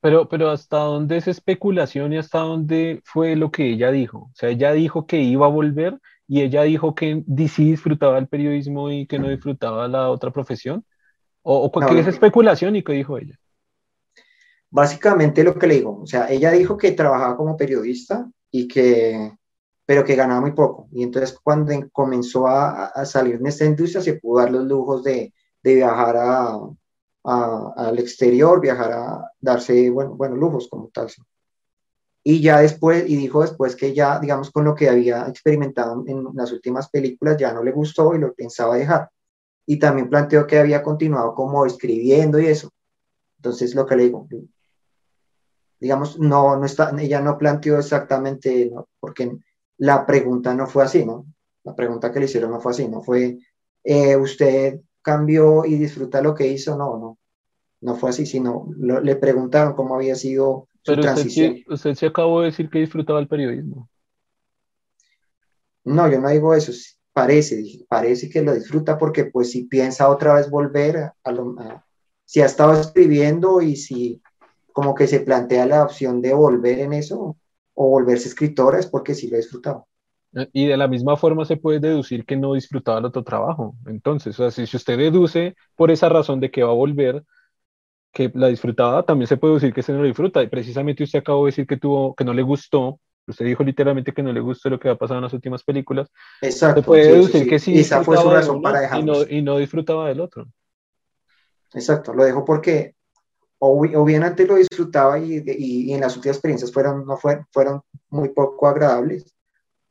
Pero, 0.01 0.29
pero 0.29 0.51
hasta 0.51 0.79
dónde 0.79 1.17
es 1.17 1.27
especulación 1.27 2.13
y 2.13 2.19
hasta 2.19 2.39
dónde 2.39 3.01
fue 3.05 3.35
lo 3.35 3.51
que 3.51 3.73
ella 3.73 3.91
dijo. 3.91 4.19
O 4.19 4.33
sea, 4.35 4.49
ella 4.49 4.73
dijo 4.73 5.07
que 5.07 5.21
iba 5.21 5.47
a 5.47 5.51
volver 5.51 5.99
y 6.29 6.43
ella 6.43 6.63
dijo 6.63 6.95
que 6.95 7.25
sí 7.49 7.71
disfrutaba 7.71 8.19
el 8.19 8.29
periodismo 8.29 8.91
y 8.93 9.07
que 9.07 9.19
no 9.19 9.29
disfrutaba 9.29 9.89
la 9.89 10.09
otra 10.11 10.31
profesión. 10.31 10.85
¿O, 11.43 11.65
o 11.65 11.87
qué 11.87 11.99
es 11.99 12.07
especulación 12.07 12.77
y 12.77 12.85
qué 12.85 12.93
dijo 12.93 13.19
ella? 13.19 13.39
Básicamente 14.71 15.43
lo 15.43 15.59
que 15.59 15.67
le 15.67 15.75
digo, 15.77 16.03
o 16.03 16.07
sea, 16.07 16.31
ella 16.31 16.53
dijo 16.53 16.77
que 16.77 16.93
trabajaba 16.93 17.37
como 17.37 17.57
periodista 17.57 18.31
y 18.51 18.69
que, 18.69 19.33
pero 19.87 20.05
que 20.05 20.15
ganaba 20.15 20.43
muy 20.43 20.53
poco. 20.53 20.89
Y 20.93 21.03
entonces 21.03 21.37
cuando 21.43 21.73
comenzó 21.91 22.47
a, 22.47 22.87
a 22.87 23.05
salir 23.07 23.37
en 23.37 23.47
esta 23.47 23.65
industria 23.65 24.03
se 24.03 24.15
pudo 24.15 24.41
dar 24.41 24.53
los 24.53 24.65
lujos 24.65 25.03
de, 25.03 25.33
de 25.63 25.75
viajar 25.75 26.17
a, 26.19 26.59
al 27.25 27.99
exterior, 27.99 28.61
viajar 28.61 28.93
a 28.93 29.33
darse, 29.41 29.91
bueno, 29.91 30.37
lujos 30.37 30.69
como 30.69 30.89
tal. 30.89 31.09
Y 32.25 32.43
ya 32.43 32.61
después, 32.61 33.09
y 33.09 33.17
dijo 33.17 33.43
después 33.43 33.77
que 33.77 33.95
ya, 33.95 34.19
digamos, 34.19 34.51
con 34.51 34.65
lo 34.65 34.75
que 34.75 34.89
había 34.89 35.27
experimentado 35.29 36.05
en 36.07 36.27
las 36.35 36.53
últimas 36.53 36.89
películas, 36.91 37.37
ya 37.39 37.53
no 37.53 37.63
le 37.63 37.73
gustó 37.73 38.15
y 38.15 38.19
lo 38.19 38.35
pensaba 38.35 38.77
dejar. 38.77 39.11
Y 39.67 39.79
también 39.79 40.09
planteó 40.09 40.47
que 40.47 40.59
había 40.59 40.83
continuado 40.83 41.35
como 41.35 41.65
escribiendo 41.67 42.39
y 42.39 42.47
eso. 42.47 42.71
Entonces, 43.39 43.75
lo 43.75 43.87
que 43.87 43.97
le 43.97 44.05
digo, 44.05 44.27
digamos, 45.81 46.19
no, 46.19 46.57
no 46.57 46.67
está, 46.67 46.95
ella 46.99 47.21
no 47.21 47.39
planteó 47.39 47.79
exactamente, 47.79 48.73
porque 49.01 49.39
la 49.79 50.05
pregunta 50.05 50.55
no 50.55 50.67
fue 50.67 50.85
así, 50.85 51.05
¿no? 51.05 51.27
La 51.65 51.75
pregunta 51.75 52.11
que 52.13 52.19
le 52.19 52.27
hicieron 52.27 52.51
no 52.51 52.61
fue 52.61 52.73
así, 52.73 52.89
no 52.89 53.03
fue, 53.03 53.39
eh, 53.85 54.17
usted 54.17 54.81
cambió 55.03 55.65
y 55.65 55.77
disfruta 55.77 56.21
lo 56.23 56.35
que 56.35 56.49
hizo, 56.49 56.77
no, 56.77 56.99
no, 56.99 57.19
no 57.81 57.95
fue 57.97 58.11
así, 58.11 58.27
sino 58.27 58.69
le 58.79 59.17
preguntaron 59.17 59.75
cómo 59.75 59.95
había 59.95 60.15
sido 60.15 60.69
su 60.83 60.97
transición. 60.97 61.53
Usted, 61.53 61.73
usted 61.73 61.95
se 61.95 62.07
acabó 62.07 62.41
de 62.41 62.47
decir 62.47 62.69
que 62.71 62.81
disfrutaba 62.81 63.21
el 63.21 63.29
periodismo. 63.29 63.89
No, 65.85 66.11
yo 66.11 66.21
no 66.21 66.29
digo 66.29 66.55
eso, 66.55 66.73
parece, 67.13 67.63
parece 67.89 68.29
que 68.29 68.43
lo 68.43 68.55
disfruta 68.55 68.99
porque 68.99 69.25
pues 69.25 69.51
si 69.51 69.65
piensa 69.65 70.09
otra 70.09 70.35
vez 70.35 70.51
volver 70.51 71.13
a 71.23 71.33
lo, 71.33 71.57
si 72.25 72.43
ha 72.43 72.47
estado 72.47 72.79
escribiendo 72.79 73.63
y 73.63 73.77
si 73.77 74.23
como 74.73 74.95
que 74.95 75.07
se 75.07 75.21
plantea 75.21 75.67
la 75.67 75.83
opción 75.83 76.21
de 76.21 76.35
volver 76.35 76.79
en 76.81 76.93
eso 76.93 77.37
o 77.75 77.89
volverse 77.89 78.29
escritora 78.29 78.79
es 78.79 78.87
porque 78.87 79.15
sí 79.15 79.29
lo 79.29 79.37
ha 79.37 79.39
disfrutado. 79.39 79.89
Y 80.53 80.67
de 80.67 80.77
la 80.77 80.89
misma 80.89 81.17
forma 81.17 81.45
se 81.45 81.57
puede 81.57 81.81
deducir 81.81 82.25
que 82.25 82.37
no 82.37 82.55
disfrutaba 82.55 82.99
el 82.99 83.07
otro 83.07 83.25
trabajo. 83.25 83.75
Entonces, 83.87 84.39
o 84.39 84.51
sea, 84.51 84.67
si, 84.67 84.77
usted 84.77 84.99
deduce 84.99 85.57
por 85.75 85.91
esa 85.91 86.09
razón 86.09 86.41
de 86.41 86.51
que 86.51 86.63
va 86.63 86.71
a 86.71 86.75
volver, 86.75 87.25
que 88.13 88.31
la 88.35 88.49
disfrutaba, 88.49 89.05
también 89.05 89.27
se 89.27 89.37
puede 89.37 89.55
decir 89.55 89.73
que 89.73 89.83
se 89.83 89.93
no 89.93 90.01
lo 90.01 90.05
disfruta. 90.05 90.43
Y 90.43 90.49
precisamente 90.49 91.05
usted 91.05 91.21
acabó 91.21 91.45
de 91.45 91.51
decir 91.51 91.67
que 91.67 91.77
tuvo, 91.77 92.15
que 92.15 92.25
no 92.25 92.35
le 92.35 92.43
gustó. 92.43 93.01
Usted 93.27 93.45
dijo 93.45 93.63
literalmente 93.63 94.13
que 94.13 94.23
no 94.23 94.33
le 94.33 94.41
gustó 94.41 94.71
lo 94.71 94.79
que 94.79 94.89
ha 94.89 94.97
pasado 94.97 95.19
en 95.19 95.25
las 95.25 95.33
últimas 95.33 95.63
películas. 95.65 96.11
Exacto. 96.43 96.81
Se 96.81 96.87
puede 96.87 97.13
deducir 97.13 97.49
que 97.49 97.59
sí. 97.59 97.79
Esa 97.79 98.03
fue 98.03 98.17
su 98.17 98.31
razón 98.31 98.61
para 98.63 98.81
dejarlo. 98.81 99.03
Y 99.03 99.07
no, 99.07 99.37
y 99.39 99.43
no 99.43 99.59
disfrutaba 99.59 100.09
del 100.09 100.21
otro. 100.21 100.47
Exacto, 101.75 102.15
lo 102.15 102.25
dejo 102.25 102.45
porque 102.45 102.95
o, 103.59 104.05
bien 104.05 104.23
antes 104.23 104.47
lo 104.47 104.57
disfrutaba 104.57 105.19
y, 105.19 105.93
en 105.93 106.01
las 106.01 106.17
últimas 106.17 106.37
experiencias 106.37 106.73
fueron, 106.73 107.05
no 107.07 107.17
fueron 107.17 107.83
muy 108.09 108.29
poco 108.31 108.69
agradables, 108.69 109.35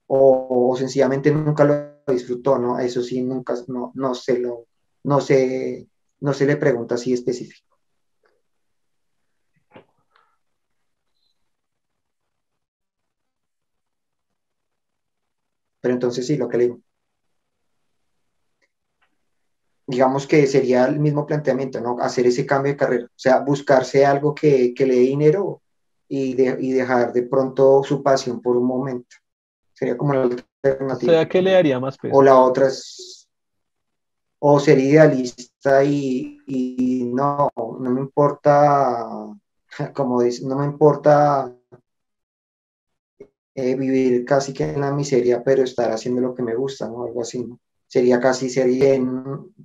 o, 0.07 0.75
sencillamente 0.77 1.31
nunca 1.31 1.63
lo 1.65 2.13
disfrutó, 2.13 2.57
¿no? 2.59 2.79
Eso 2.79 3.01
sí, 3.03 3.21
nunca, 3.21 3.55
no, 3.67 3.91
no, 3.95 4.15
se 4.15 4.39
lo, 4.39 4.67
no, 5.03 5.21
se, 5.21 5.87
no 6.21 6.33
se 6.33 6.45
le 6.45 6.57
pregunta 6.57 6.95
así 6.95 7.13
específico. 7.13 7.77
Pero 15.81 15.93
entonces 15.93 16.25
sí, 16.27 16.37
lo 16.37 16.47
que 16.49 16.57
le 16.57 16.63
digo 16.65 16.79
digamos 19.87 20.27
que 20.27 20.45
sería 20.47 20.85
el 20.85 20.99
mismo 20.99 21.25
planteamiento, 21.25 21.79
¿no? 21.81 21.97
Hacer 21.99 22.27
ese 22.27 22.45
cambio 22.45 22.73
de 22.73 22.77
carrera, 22.77 23.05
o 23.05 23.09
sea, 23.15 23.39
buscarse 23.39 24.05
algo 24.05 24.35
que, 24.35 24.73
le 24.77 24.95
dé 24.95 25.01
dinero 25.01 25.61
y, 26.09 26.33
dejar 26.35 27.13
de 27.13 27.23
pronto 27.23 27.83
su 27.83 28.03
pasión 28.03 28.41
por 28.41 28.57
un 28.57 28.67
momento. 28.67 29.15
Sería 29.77 29.95
como 29.95 30.13
la 30.13 30.23
alternativa. 30.23 31.11
O 31.11 31.15
sea, 31.15 31.29
¿qué 31.29 31.39
le 31.39 31.51
daría 31.51 31.79
más 31.79 31.99
peso? 31.99 32.15
O 32.17 32.23
la 32.23 32.39
otra 32.39 32.65
es, 32.65 33.29
o 34.39 34.59
ser 34.59 34.79
idealista 34.79 35.83
y, 35.83 37.11
no, 37.13 37.51
no 37.55 37.91
me 37.91 38.01
importa, 38.01 39.07
como 39.93 40.23
dice, 40.23 40.47
no 40.47 40.57
me 40.57 40.65
importa 40.65 41.55
eh, 43.53 43.75
vivir 43.75 44.25
casi 44.25 44.51
que 44.51 44.63
en 44.63 44.81
la 44.81 44.91
miseria, 44.91 45.43
pero 45.43 45.63
estar 45.63 45.91
haciendo 45.91 46.21
lo 46.21 46.33
que 46.33 46.41
me 46.41 46.55
gusta, 46.55 46.87
¿no? 46.87 47.03
Algo 47.03 47.21
así, 47.21 47.45
¿no? 47.45 47.59
sería 47.85 48.19
casi, 48.19 48.49
sería, 48.49 48.99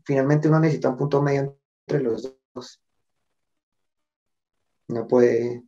finalmente 0.04 0.48
uno 0.48 0.60
necesita 0.60 0.90
un 0.90 0.98
punto 0.98 1.22
medio 1.22 1.58
entre 1.86 2.02
los 2.02 2.36
dos. 2.54 2.82
No 4.88 5.08
puede, 5.08 5.62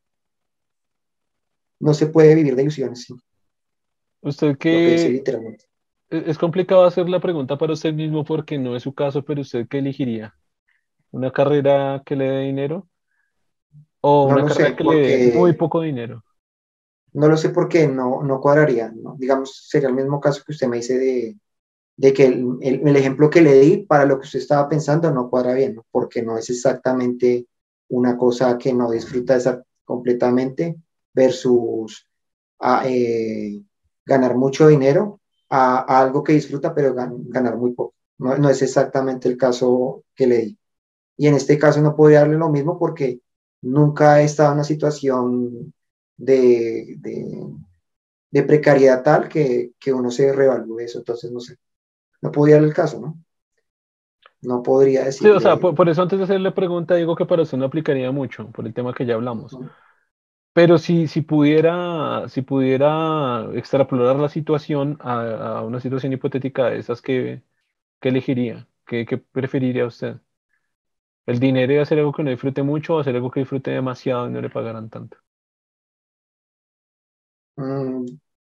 no 1.81 1.95
se 1.95 2.09
puede 2.09 2.35
vivir 2.35 2.57
de 2.57 2.63
ilusiones. 2.63 3.07
Usted 4.25 4.57
que, 4.57 5.23
e-, 6.11 6.25
es 6.27 6.39
complicado 6.39 6.85
hacer 6.85 7.09
la 7.09 7.21
pregunta 7.21 7.59
para 7.59 7.75
usted 7.75 7.93
mismo 7.93 8.25
porque 8.25 8.59
no 8.59 8.75
es 8.75 8.83
su 8.83 8.95
caso, 8.95 9.23
pero 9.23 9.43
usted 9.43 9.69
qué 9.69 9.79
elegiría? 9.79 10.35
¿Una 11.11 11.31
carrera 11.31 12.03
que 12.05 12.17
le 12.17 12.25
dé 12.25 12.41
dinero? 12.41 12.89
¿O 14.01 14.27
una 14.27 14.47
carrera 14.47 14.75
que 14.75 14.85
le 14.85 14.97
dé 14.97 15.33
muy 15.35 15.53
poco 15.53 15.83
dinero? 15.83 16.25
No 17.13 17.29
lo 17.29 17.37
sé 17.37 17.51
porque 17.51 17.87
no, 17.87 18.23
no 18.23 18.41
cuadraría, 18.41 18.93
Digamos, 19.17 19.69
sería 19.69 19.89
el 19.89 19.95
mismo 19.95 20.21
caso 20.21 20.43
que 20.45 20.53
usted 20.53 20.67
me 20.67 20.79
dice 20.79 20.99
de, 20.99 21.37
de 21.97 22.13
que 22.13 22.27
el, 22.27 22.97
ejemplo 22.97 23.31
que 23.31 23.43
le 23.43 23.61
di 23.61 23.77
para 23.87 24.05
lo 24.05 24.19
que 24.19 24.25
usted 24.25 24.41
estaba 24.41 24.69
pensando 24.69 25.11
no 25.13 25.31
cuadra 25.31 25.55
bien, 25.55 25.81
porque 25.93 26.23
no 26.23 26.37
es 26.39 26.51
exactamente 26.51 27.47
una 27.89 28.17
cosa 28.17 28.59
que 28.59 28.73
no 28.73 28.91
disfruta 28.91 29.37
esa 29.37 29.63
completamente 29.85 30.77
versus 31.13 32.09
eh, 32.85 33.63
ganar 34.07 34.37
mucho 34.37 34.69
dinero 34.69 35.21
a, 35.51 36.01
algo 36.01 36.23
que 36.23 36.33
disfruta 36.33 36.75
pero 36.75 36.95
ganar 36.95 37.57
muy 37.57 37.73
poco. 37.73 37.95
No, 38.19 38.49
es 38.49 38.63
exactamente 38.63 39.29
el 39.29 39.37
caso 39.37 40.05
que 40.15 40.27
le 40.27 40.39
di. 40.39 40.59
Y 41.17 41.27
en 41.27 41.35
este 41.35 41.59
caso 41.59 41.81
no 41.81 41.97
podría 41.97 42.21
darle 42.21 42.37
lo 42.39 42.49
mismo 42.49 42.79
porque 42.79 43.21
nunca 43.63 44.21
he 44.21 44.25
estado 44.25 44.51
en 44.51 44.55
una 44.55 44.65
situación 44.65 45.73
de, 46.17 46.97
de, 48.31 48.43
precariedad 48.43 49.03
tal 49.03 49.29
que, 49.29 49.73
que 49.79 49.93
uno 49.93 50.11
se 50.11 50.33
revalúe 50.33 50.81
eso. 50.81 50.99
Entonces, 50.99 51.31
no 51.33 51.41
sé 51.41 51.57
no 52.25 52.33
podía 52.33 52.55
dar 52.55 52.65
el 52.65 52.73
caso, 52.73 53.01
¿no? 53.01 53.19
No 54.41 54.63
podría 54.63 55.05
decir. 55.05 55.29
Sí, 55.29 55.29
o 55.29 55.41
sea, 55.41 55.57
por, 55.57 55.89
eso 55.89 56.01
antes 56.01 56.19
de 56.19 56.25
hacerle 56.25 56.53
pregunta 56.53 56.95
digo 56.95 57.15
que 57.15 57.27
para 57.27 57.43
usted 57.43 57.59
no 57.59 57.67
aplicaría 57.67 58.11
mucho, 58.11 58.51
por 58.51 58.67
el 58.67 58.73
tema 58.73 58.95
que 58.95 59.05
ya 59.05 59.15
hablamos. 59.15 59.57
Pero 60.55 60.79
si, 60.79 61.09
si, 61.09 61.21
pudiera, 61.23 62.29
si 62.29 62.43
pudiera 62.43 63.45
extrapolar 63.55 64.15
la 64.15 64.29
situación 64.29 64.97
a, 65.01 65.63
una 65.63 65.81
situación 65.81 66.13
hipotética 66.13 66.67
de 66.67 66.79
esas, 66.79 67.03
¿qué, 67.03 67.43
elegiría? 68.01 68.69
¿Qué, 68.87 69.05
preferiría 69.33 69.85
usted? 69.85 70.21
¿El 71.27 71.41
dinero 71.41 71.73
de 71.73 71.81
hacer 71.81 71.99
algo 71.99 72.13
que 72.13 72.23
no 72.23 72.31
disfrute 72.31 72.63
mucho 72.63 72.95
o 72.95 73.01
hacer 73.01 73.17
algo 73.17 73.33
que 73.33 73.41
disfrute 73.41 73.73
demasiado 73.73 74.29
y 74.29 74.31
no 74.31 74.41
le 74.41 74.49
pagaran 74.49 74.89
tanto? 74.89 75.17
Mm, 77.57 78.07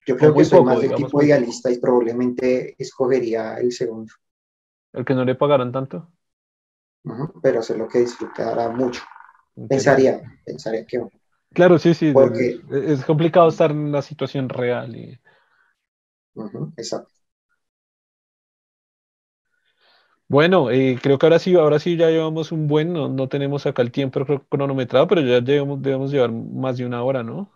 yo 0.07 0.17
creo 0.19 0.35
que 0.35 0.45
soy 0.45 0.63
más 0.63 0.83
del 0.83 0.95
tipo 0.95 1.23
idealista 1.23 1.71
y 1.71 1.79
probablemente 1.79 2.75
escogería 2.79 3.57
el 3.57 3.73
segundo. 3.73 4.13
¿El 4.93 5.07
que 5.07 5.15
no 5.15 5.25
le 5.25 5.37
pagaran 5.37 5.73
tanto? 5.73 6.11
pero 7.43 7.61
hacer 7.61 7.77
lo 7.79 7.89
que 7.89 8.01
disfrutara 8.01 8.69
mucho. 8.71 9.03
Pensaría, 9.69 10.23
pensaría 10.45 10.87
que... 10.87 11.07
Claro, 11.55 11.79
sí, 11.79 11.95
sí. 11.95 12.13
Porque, 12.13 12.61
es, 12.71 13.05
complicado 13.05 13.49
estar 13.49 13.71
en 13.71 13.79
una 13.79 14.03
situación 14.03 14.49
real. 14.49 14.97
Y... 14.97 15.19
exacto. 16.77 17.15
Bueno, 20.27 20.71
eh, 20.71 20.99
creo 21.01 21.19
que 21.19 21.27
ahora 21.27 21.39
sí, 21.39 21.55
ahora 21.55 21.79
sí 21.79 21.97
ya 21.97 22.09
llevamos 22.09 22.51
un 22.51 22.67
buen, 22.67 22.93
no, 22.93 23.29
tenemos 23.29 23.67
acá 23.67 23.83
el 23.83 23.93
tiempo 23.93 24.25
cronometrado, 24.49 25.07
pero 25.07 25.21
ya 25.21 25.41
debemos, 25.41 25.81
debemos 25.83 26.11
llevar 26.11 26.33
más 26.33 26.79
de 26.79 26.87
una 26.87 27.05
hora, 27.05 27.23
¿no? 27.23 27.53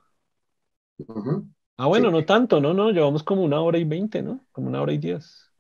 Ah, 1.77 1.87
bueno, 1.87 2.11
no 2.11 2.25
tanto, 2.25 2.61
no, 2.61 2.75
no, 2.75 2.91
llevamos 2.91 3.23
como 3.23 3.43
una 3.43 3.61
hora 3.61 3.79
y 3.79 3.85
veinte, 3.85 4.23
¿no? 4.23 4.47
Como 4.53 4.69
una 4.69 4.83
hora 4.83 4.93
y 4.93 4.99
diez. 4.99 5.51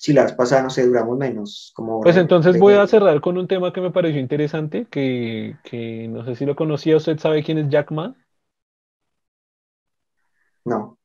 Si 0.00 0.14
las 0.14 0.32
pasadas, 0.32 0.64
no 0.64 0.70
sé, 0.70 0.86
duramos 0.86 1.18
menos. 1.18 1.72
Como 1.74 2.00
pues 2.00 2.16
entonces 2.16 2.58
voy 2.58 2.72
a 2.72 2.86
cerrar 2.86 3.20
con 3.20 3.36
un 3.36 3.46
tema 3.46 3.70
que 3.74 3.82
me 3.82 3.90
pareció 3.90 4.18
interesante, 4.18 4.86
que, 4.90 5.56
que 5.62 6.08
no 6.08 6.24
sé 6.24 6.36
si 6.36 6.46
lo 6.46 6.56
conocía, 6.56 6.96
¿usted 6.96 7.18
sabe 7.18 7.42
quién 7.42 7.58
es 7.58 7.68
Jack 7.68 7.90
Ma? 7.90 8.16
No, 10.64 10.98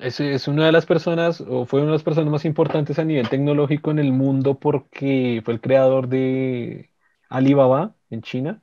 Es, 0.00 0.20
es, 0.20 0.48
una 0.48 0.66
de 0.66 0.72
las 0.72 0.86
personas, 0.86 1.40
o 1.40 1.64
fue 1.64 1.80
una 1.80 1.90
de 1.90 1.94
las 1.94 2.02
personas 2.02 2.30
más 2.30 2.44
importantes 2.44 2.98
a 2.98 3.04
nivel 3.04 3.28
tecnológico 3.28 3.90
en 3.90 3.98
el 3.98 4.12
mundo 4.12 4.58
porque 4.58 5.40
fue 5.44 5.54
el 5.54 5.60
creador 5.60 6.08
de 6.08 6.90
Alibaba 7.28 7.94
en 8.10 8.22
China 8.22 8.62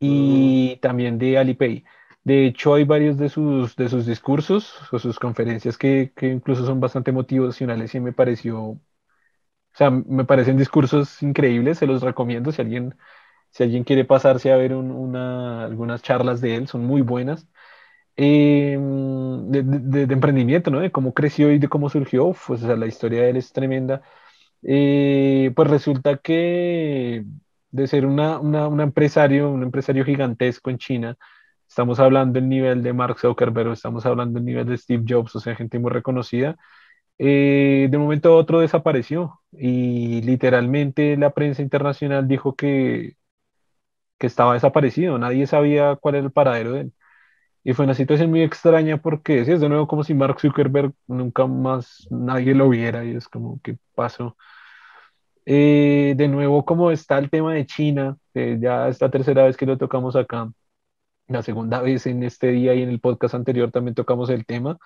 y 0.00 0.76
también 0.78 1.18
de 1.18 1.38
Alipay. 1.38 1.84
De 2.28 2.46
hecho, 2.46 2.74
hay 2.74 2.84
varios 2.84 3.16
de 3.16 3.28
sus, 3.30 3.74
de 3.76 3.88
sus 3.88 4.04
discursos 4.06 4.74
o 4.92 4.98
sus 4.98 5.18
conferencias 5.18 5.78
que, 5.78 6.12
que 6.14 6.28
incluso 6.28 6.66
son 6.66 6.80
bastante 6.80 7.12
motivacionales 7.12 7.94
y 7.94 8.00
me 8.00 8.12
pareció, 8.12 8.60
o 8.62 8.80
sea, 9.74 9.90
me 9.90 10.24
parecen 10.24 10.56
discursos 10.58 11.22
increíbles, 11.22 11.78
se 11.78 11.86
los 11.86 12.02
recomiendo 12.02 12.52
si 12.52 12.62
alguien, 12.62 12.96
si 13.50 13.64
alguien 13.64 13.84
quiere 13.84 14.04
pasarse 14.04 14.52
a 14.52 14.56
ver 14.56 14.74
una, 14.74 15.64
algunas 15.64 16.02
charlas 16.02 16.40
de 16.40 16.56
él, 16.56 16.68
son 16.68 16.84
muy 16.86 17.02
buenas. 17.02 17.48
Em, 18.16 19.50
de, 19.50 19.62
de, 20.06 20.14
emprendimiento, 20.14 20.70
¿no? 20.70 20.80
De 20.80 20.92
cómo 20.92 21.14
creció 21.14 21.52
y 21.52 21.58
de 21.60 21.68
cómo 21.68 21.88
surgió, 21.90 22.32
pues 22.46 22.62
o 22.64 22.66
sea, 22.66 22.76
la 22.76 22.86
historia 22.86 23.22
de 23.22 23.30
él 23.30 23.36
es 23.38 23.52
tremenda. 23.52 24.02
Eh, 24.62 25.52
pues 25.56 25.68
resulta 25.70 26.18
que 26.18 27.24
de 27.70 27.86
ser 27.86 28.06
una, 28.06 28.38
un 28.40 28.80
empresario, 28.80 29.50
un 29.50 29.62
empresario 29.62 30.04
gigantesco 30.04 30.70
en 30.70 30.78
China. 30.78 31.18
Estamos 31.68 32.00
hablando 32.00 32.40
del 32.40 32.48
nivel 32.48 32.82
de 32.82 32.92
Mark 32.92 33.18
Zuckerberg, 33.20 33.72
estamos 33.72 34.04
hablando 34.06 34.38
del 34.38 34.46
nivel 34.46 34.66
de 34.66 34.76
Steve 34.78 35.04
Jobs, 35.06 35.36
o 35.36 35.40
sea, 35.40 35.54
gente 35.54 35.78
muy 35.78 35.90
reconocida. 35.90 36.56
Eh, 37.18 37.88
de 37.90 37.98
momento 37.98 38.30
a 38.32 38.36
otro 38.36 38.60
desapareció 38.60 39.40
y 39.52 40.22
literalmente 40.22 41.16
la 41.16 41.30
prensa 41.32 41.62
internacional 41.62 42.28
dijo 42.28 42.56
que, 42.56 43.16
que 44.18 44.26
estaba 44.26 44.54
desaparecido, 44.54 45.18
nadie 45.18 45.46
sabía 45.46 45.96
cuál 45.96 46.16
era 46.16 46.24
el 46.26 46.32
paradero 46.32 46.72
de 46.72 46.80
él. 46.82 46.92
Y 47.64 47.74
fue 47.74 47.84
una 47.86 47.94
situación 47.94 48.30
muy 48.30 48.42
extraña 48.42 48.98
porque 48.98 49.40
es 49.42 49.60
de 49.60 49.68
nuevo 49.68 49.88
como 49.88 50.04
si 50.04 50.14
Mark 50.14 50.40
Zuckerberg 50.40 50.92
nunca 51.08 51.46
más 51.46 52.06
nadie 52.10 52.54
lo 52.54 52.68
viera 52.70 53.04
y 53.04 53.16
es 53.16 53.28
como, 53.28 53.60
¿qué 53.62 53.78
pasó? 53.94 54.36
Eh, 55.46 56.14
de 56.16 56.28
nuevo, 56.28 56.64
como 56.64 56.90
está 56.90 57.18
el 57.18 57.30
tema 57.30 57.54
de 57.54 57.64
China, 57.66 58.18
ya 58.34 58.88
es 58.88 59.00
la 59.00 59.10
tercera 59.10 59.44
vez 59.44 59.56
que 59.56 59.64
lo 59.66 59.78
tocamos 59.78 60.14
acá, 60.14 60.50
la 61.28 61.42
segunda 61.42 61.80
vez 61.82 62.06
en 62.06 62.22
este 62.22 62.48
día 62.48 62.74
y 62.74 62.82
en 62.82 62.88
el 62.90 63.00
podcast 63.00 63.34
anterior 63.34 63.70
también 63.70 63.94
tocamos 63.94 64.30
el 64.30 64.46
tema, 64.46 64.78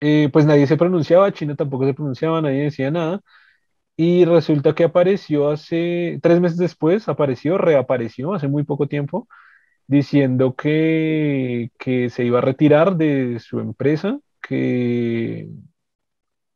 eh, 0.00 0.28
pues 0.32 0.46
nadie 0.46 0.66
se 0.66 0.76
pronunciaba, 0.76 1.32
China 1.32 1.56
tampoco 1.56 1.86
se 1.86 1.94
pronunciaba, 1.94 2.42
nadie 2.42 2.64
decía 2.64 2.90
nada, 2.90 3.20
y 3.96 4.24
resulta 4.24 4.74
que 4.74 4.84
apareció 4.84 5.50
hace, 5.50 6.18
tres 6.22 6.40
meses 6.40 6.58
después, 6.58 7.08
apareció, 7.08 7.58
reapareció 7.58 8.34
hace 8.34 8.48
muy 8.48 8.64
poco 8.64 8.88
tiempo, 8.88 9.28
diciendo 9.86 10.54
que, 10.56 11.70
que 11.78 12.10
se 12.10 12.24
iba 12.24 12.38
a 12.38 12.42
retirar 12.42 12.96
de 12.96 13.38
su 13.40 13.60
empresa, 13.60 14.18
que 14.40 15.48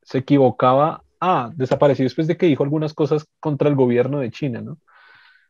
se 0.02 0.18
equivocaba 0.18 1.02
ah, 1.20 1.50
desapareció 1.54 2.04
después 2.04 2.26
de 2.26 2.36
que 2.36 2.46
dijo 2.46 2.62
algunas 2.62 2.94
cosas 2.94 3.26
contra 3.40 3.68
el 3.68 3.75
gobierno 3.75 4.20
de 4.20 4.30
China, 4.30 4.60
¿no? 4.60 4.78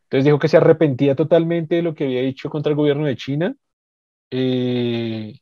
Entonces 0.07 0.25
dijo 0.25 0.39
que 0.39 0.49
se 0.49 0.57
arrepentía 0.59 1.15
totalmente 1.17 1.77
de 1.77 1.83
lo 1.83 1.95
que 1.95 2.05
había 2.05 2.23
dicho 2.23 2.51
contra 2.51 2.71
el 2.71 2.77
gobierno 2.77 3.07
de 3.07 3.17
China. 3.17 3.55
Eh, 4.31 5.35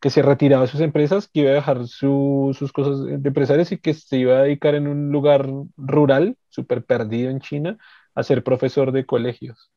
que 0.00 0.10
se 0.10 0.22
retiraba 0.22 0.62
de 0.62 0.68
sus 0.68 0.80
empresas, 0.80 1.28
que 1.28 1.40
iba 1.40 1.50
a 1.50 1.54
dejar 1.54 1.86
sus 1.88 2.72
cosas 2.72 3.04
de 3.04 3.14
empresarios 3.28 3.72
y 3.72 3.78
que 3.78 3.94
se 3.94 4.18
iba 4.18 4.38
a 4.38 4.42
dedicar 4.42 4.74
en 4.74 4.86
un 4.88 5.10
lugar 5.10 5.48
rural, 5.76 6.36
súper 6.48 6.84
perdido 6.84 7.30
en 7.30 7.40
China, 7.40 7.78
a 8.14 8.22
ser 8.22 8.44
profesor 8.44 8.92
de 8.92 9.06
colegios. 9.06 9.72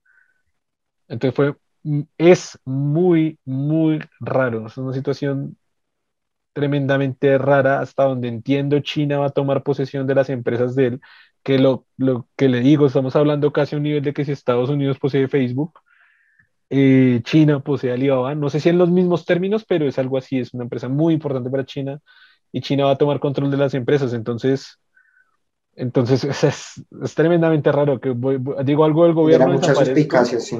Entonces 1.07 1.35
fue, 1.35 1.55
mm, 1.83 2.01
es 2.17 2.59
muy, 2.65 3.39
muy 3.45 3.99
raro. 4.19 4.67
Es 4.67 4.77
una 4.77 4.93
situación 4.93 5.57
tremendamente 6.53 7.37
rara 7.37 7.79
hasta 7.79 8.03
donde 8.03 8.27
entiendo 8.27 8.79
China 8.79 9.19
va 9.19 9.27
a 9.27 9.31
tomar 9.31 9.63
posesión 9.63 10.07
de 10.07 10.15
las 10.15 10.29
empresas 10.29 10.75
de 10.75 10.87
él, 10.87 11.01
que 11.43 11.59
lo, 11.59 11.85
lo 11.97 12.27
que 12.35 12.49
le 12.49 12.59
digo, 12.59 12.85
estamos 12.85 13.15
hablando 13.15 13.51
casi 13.51 13.75
a 13.75 13.77
un 13.77 13.83
nivel 13.83 14.03
de 14.03 14.13
que 14.13 14.25
si 14.25 14.31
Estados 14.31 14.69
Unidos 14.69 14.99
posee 14.99 15.27
Facebook, 15.27 15.79
eh, 16.69 17.21
China 17.23 17.59
posee 17.59 17.91
Alibaba, 17.91 18.35
no 18.35 18.49
sé 18.49 18.59
si 18.59 18.69
en 18.69 18.77
los 18.77 18.89
mismos 18.89 19.25
términos, 19.25 19.65
pero 19.65 19.87
es 19.87 19.97
algo 19.99 20.17
así, 20.17 20.39
es 20.39 20.53
una 20.53 20.63
empresa 20.63 20.87
muy 20.87 21.13
importante 21.13 21.49
para 21.49 21.65
China 21.65 21.99
y 22.51 22.61
China 22.61 22.85
va 22.85 22.91
a 22.91 22.97
tomar 22.97 23.19
control 23.19 23.51
de 23.51 23.57
las 23.57 23.73
empresas, 23.73 24.13
entonces, 24.13 24.79
entonces 25.75 26.23
es, 26.43 26.85
es 27.01 27.15
tremendamente 27.15 27.71
raro 27.71 27.99
que 27.99 28.15
digo 28.63 28.85
algo 28.85 29.03
del 29.03 29.13
gobierno. 29.13 29.53
Muchas 29.53 29.77
sí. 30.39 30.59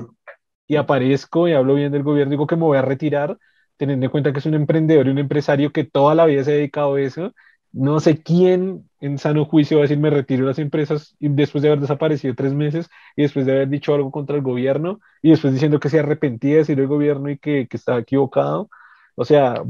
Y 0.67 0.75
aparezco 0.77 1.47
y 1.47 1.53
hablo 1.53 1.75
bien 1.75 1.91
del 1.91 2.03
gobierno, 2.03 2.31
digo 2.31 2.47
que 2.47 2.55
me 2.55 2.63
voy 2.63 2.77
a 2.77 2.81
retirar, 2.81 3.37
teniendo 3.77 4.05
en 4.05 4.11
cuenta 4.11 4.31
que 4.33 4.39
es 4.39 4.45
un 4.45 4.53
emprendedor 4.55 5.07
y 5.07 5.11
un 5.11 5.17
empresario 5.19 5.71
que 5.71 5.83
toda 5.83 6.15
la 6.15 6.25
vida 6.25 6.43
se 6.43 6.51
ha 6.51 6.55
dedicado 6.55 6.95
a 6.95 7.01
eso 7.01 7.33
no 7.73 7.99
sé 7.99 8.21
quién 8.21 8.89
en 8.99 9.17
sano 9.17 9.45
juicio 9.45 9.77
va 9.77 9.81
a 9.83 9.85
decir 9.85 9.97
me 9.97 10.09
retiro 10.09 10.43
de 10.43 10.49
las 10.49 10.59
empresas 10.59 11.15
y 11.19 11.29
después 11.29 11.61
de 11.61 11.69
haber 11.69 11.79
desaparecido 11.79 12.35
tres 12.35 12.53
meses 12.53 12.89
y 13.15 13.21
después 13.23 13.45
de 13.45 13.53
haber 13.53 13.69
dicho 13.69 13.93
algo 13.93 14.11
contra 14.11 14.35
el 14.35 14.41
gobierno 14.41 14.99
y 15.21 15.29
después 15.31 15.53
diciendo 15.53 15.79
que 15.79 15.89
se 15.89 15.99
arrepentía 15.99 16.51
de 16.53 16.57
decir 16.59 16.79
el 16.79 16.87
gobierno 16.87 17.29
y 17.29 17.37
que, 17.37 17.67
que 17.69 17.77
estaba 17.77 17.99
equivocado. 17.99 18.69
O 19.15 19.23
sea, 19.25 19.63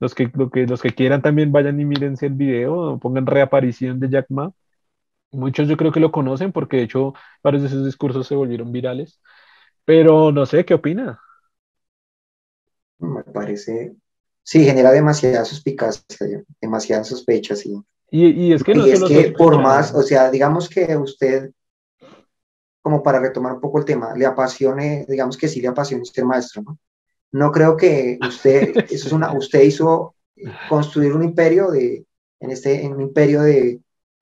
los, 0.00 0.14
que, 0.14 0.30
lo 0.34 0.50
que, 0.50 0.66
los 0.66 0.82
que 0.82 0.94
quieran 0.94 1.22
también 1.22 1.52
vayan 1.52 1.80
y 1.80 1.84
mírense 1.84 2.26
el 2.26 2.34
video, 2.34 2.98
pongan 2.98 3.26
reaparición 3.26 4.00
de 4.00 4.08
Jack 4.10 4.26
Ma. 4.30 4.52
Muchos 5.32 5.68
yo 5.68 5.76
creo 5.78 5.92
que 5.92 6.00
lo 6.00 6.12
conocen 6.12 6.52
porque 6.52 6.78
de 6.78 6.84
hecho 6.84 7.14
varios 7.44 7.64
de 7.64 7.70
sus 7.70 7.84
discursos 7.86 8.26
se 8.28 8.36
volvieron 8.36 8.72
virales. 8.72 9.20
Pero 9.86 10.32
no 10.32 10.46
sé, 10.46 10.64
¿qué 10.64 10.74
opina? 10.74 11.20
Me 13.02 13.22
parece 13.24 13.94
Sí, 14.44 14.64
genera 14.64 14.90
demasiada 14.90 15.44
suspicacia, 15.44 16.42
demasiada 16.60 17.04
sospecha, 17.04 17.54
sí. 17.54 17.80
Y, 18.10 18.52
es 18.52 18.62
que 18.62 18.74
no 18.74 18.86
y 18.86 18.90
es 18.90 19.02
que 19.02 19.32
por 19.32 19.60
más, 19.62 19.94
o 19.94 20.02
sea, 20.02 20.30
digamos 20.30 20.68
que 20.68 20.96
usted, 20.96 21.50
como 22.82 23.02
para 23.02 23.20
retomar 23.20 23.54
un 23.54 23.60
poco 23.60 23.78
el 23.78 23.84
tema, 23.84 24.14
le 24.14 24.26
apasione, 24.26 25.06
digamos 25.08 25.36
que 25.36 25.48
sí 25.48 25.60
le 25.60 25.68
apasiona 25.68 26.04
ser 26.04 26.24
maestro, 26.24 26.62
¿no? 26.62 26.78
No 27.30 27.50
creo 27.50 27.76
que 27.76 28.18
usted, 28.20 28.74
eso 28.90 29.06
es 29.06 29.12
una, 29.12 29.32
usted 29.32 29.62
hizo 29.62 30.14
construir 30.68 31.14
un 31.14 31.22
imperio 31.22 31.70
de, 31.70 32.04
en 32.40 32.50
este, 32.50 32.84
en 32.84 32.92
un 32.94 33.00
imperio 33.00 33.42
de, 33.42 33.80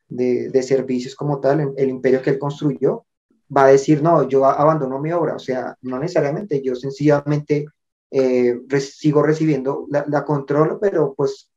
de, 0.08 0.50
de 0.50 0.62
servicios 0.62 1.16
como 1.16 1.40
tal, 1.40 1.72
el 1.76 1.88
imperio 1.88 2.22
que 2.22 2.30
él 2.30 2.38
construyó, 2.38 3.06
va 3.54 3.64
a 3.64 3.68
decir, 3.70 4.02
no, 4.02 4.28
yo 4.28 4.44
abandono 4.44 5.00
mi 5.00 5.10
obra, 5.10 5.34
o 5.34 5.40
sea, 5.40 5.76
no 5.80 5.98
necesariamente, 5.98 6.62
yo 6.62 6.76
sencillamente 6.76 7.66
eh, 8.10 8.60
sigo 8.80 9.22
recibiendo, 9.22 9.86
la, 9.88 10.04
la, 10.08 10.24
controlo, 10.24 10.78
pero 10.80 11.14
pues 11.14 11.50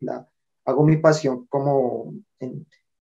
la, 0.00 0.26
hago 0.64 0.84
mi 0.84 0.96
pasión 0.96 1.46
como, 1.48 2.14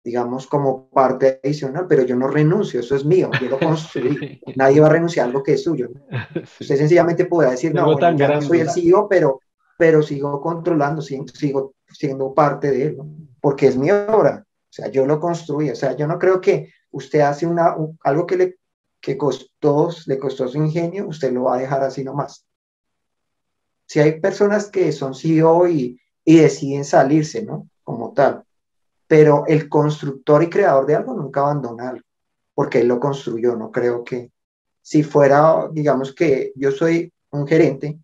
digamos, 0.03 0.47
como 0.47 0.89
parte 0.89 1.39
adicional, 1.43 1.87
pero 1.87 2.03
yo 2.03 2.15
no 2.15 2.27
renuncio, 2.27 2.79
eso 2.79 2.95
es 2.95 3.05
mío, 3.05 3.31
yo 3.41 3.49
lo 3.49 3.59
construí, 3.59 4.39
nadie 4.55 4.81
va 4.81 4.87
a 4.87 4.91
renunciar 4.91 5.25
a 5.25 5.27
algo 5.29 5.43
que 5.43 5.53
es 5.53 5.63
suyo. 5.63 5.89
Usted 6.59 6.77
sencillamente 6.77 7.25
podrá 7.25 7.51
decir, 7.51 7.73
no, 7.73 7.95
no 7.95 8.41
soy 8.41 8.59
el 8.59 8.69
CEO, 8.69 9.07
pero, 9.09 9.39
pero 9.77 10.01
sigo 10.01 10.39
controlando, 10.39 11.01
sigo, 11.01 11.25
sigo 11.27 11.73
siendo 11.87 12.33
parte 12.33 12.69
de 12.69 12.83
él, 12.83 12.97
porque 13.41 13.67
es 13.67 13.77
mi 13.77 13.89
obra, 13.89 14.45
o 14.45 14.71
sea, 14.71 14.89
yo 14.89 15.07
lo 15.07 15.19
construí, 15.19 15.71
o 15.71 15.75
sea, 15.75 15.95
yo 15.95 16.05
no 16.05 16.19
creo 16.19 16.39
que 16.39 16.71
usted 16.91 17.21
hace 17.21 17.47
una, 17.47 17.75
algo 18.03 18.27
que 18.27 18.37
le 18.37 18.59
que 19.01 19.17
costó, 19.17 19.89
le 20.07 20.19
costó 20.19 20.47
su 20.47 20.57
ingenio, 20.57 21.07
usted 21.07 21.31
lo 21.31 21.43
va 21.43 21.55
a 21.55 21.59
dejar 21.59 21.83
así 21.83 22.03
nomás. 22.03 22.45
Si 23.89 23.99
hay 23.99 24.19
personas 24.19 24.69
que 24.69 24.91
son 24.91 25.15
CEO 25.15 25.67
y, 25.67 25.99
y 26.23 26.37
deciden 26.37 26.85
salirse, 26.85 27.43
¿no? 27.43 27.67
Como 27.83 28.13
tal. 28.13 28.43
Pero 29.07 29.45
el 29.47 29.67
constructor 29.67 30.43
y 30.43 30.49
creador 30.49 30.85
de 30.85 30.93
algo 30.93 31.15
nunca 31.15 31.39
abandona 31.39 31.89
algo, 31.89 32.05
porque 32.53 32.81
él 32.81 32.87
lo 32.87 32.99
construyó. 32.99 33.55
No 33.55 33.71
creo 33.71 34.03
que 34.03 34.31
si 34.83 35.01
fuera, 35.01 35.67
digamos 35.71 36.13
que 36.13 36.53
yo 36.55 36.69
soy 36.69 37.11
un 37.31 37.47
gerente, 37.47 37.97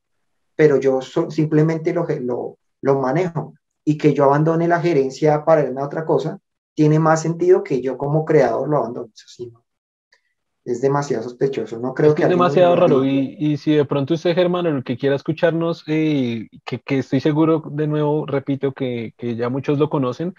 pero 0.55 0.77
yo 0.77 1.01
simplemente 1.01 1.93
lo, 1.93 2.07
lo, 2.19 2.57
lo 2.81 2.99
manejo 2.99 3.53
y 3.83 3.95
que 3.95 4.11
yo 4.11 4.23
abandone 4.23 4.67
la 4.67 4.81
gerencia 4.81 5.45
para 5.45 5.61
irme 5.61 5.81
a 5.81 5.85
otra 5.85 6.03
cosa, 6.03 6.39
tiene 6.73 6.97
más 6.97 7.21
sentido 7.21 7.63
que 7.63 7.79
yo 7.79 7.95
como 7.95 8.25
creador 8.25 8.67
lo 8.67 8.77
abandone. 8.77 9.11
Eso 9.13 9.27
sí, 9.27 9.51
¿no? 9.53 9.64
Es 10.65 10.81
demasiado 10.81 11.23
sospechoso. 11.23 11.79
No 11.79 11.93
creo 11.93 12.15
que. 12.15 12.23
Es 12.23 12.29
demasiado 12.29 12.75
raro. 12.75 13.05
Y, 13.05 13.35
y, 13.39 13.57
si 13.57 13.73
de 13.73 13.85
pronto 13.85 14.15
usted, 14.15 14.33
Germán, 14.33 14.65
el 14.65 14.83
que 14.83 14.97
quiera 14.97 15.15
escucharnos, 15.15 15.83
eh, 15.87 16.49
que, 16.65 16.79
que, 16.79 16.99
estoy 16.99 17.19
seguro, 17.19 17.63
de 17.71 17.87
nuevo, 17.87 18.25
repito, 18.25 18.73
que, 18.73 19.13
que 19.15 19.35
ya 19.35 19.49
muchos 19.49 19.77
lo 19.77 19.89
conocen, 19.89 20.33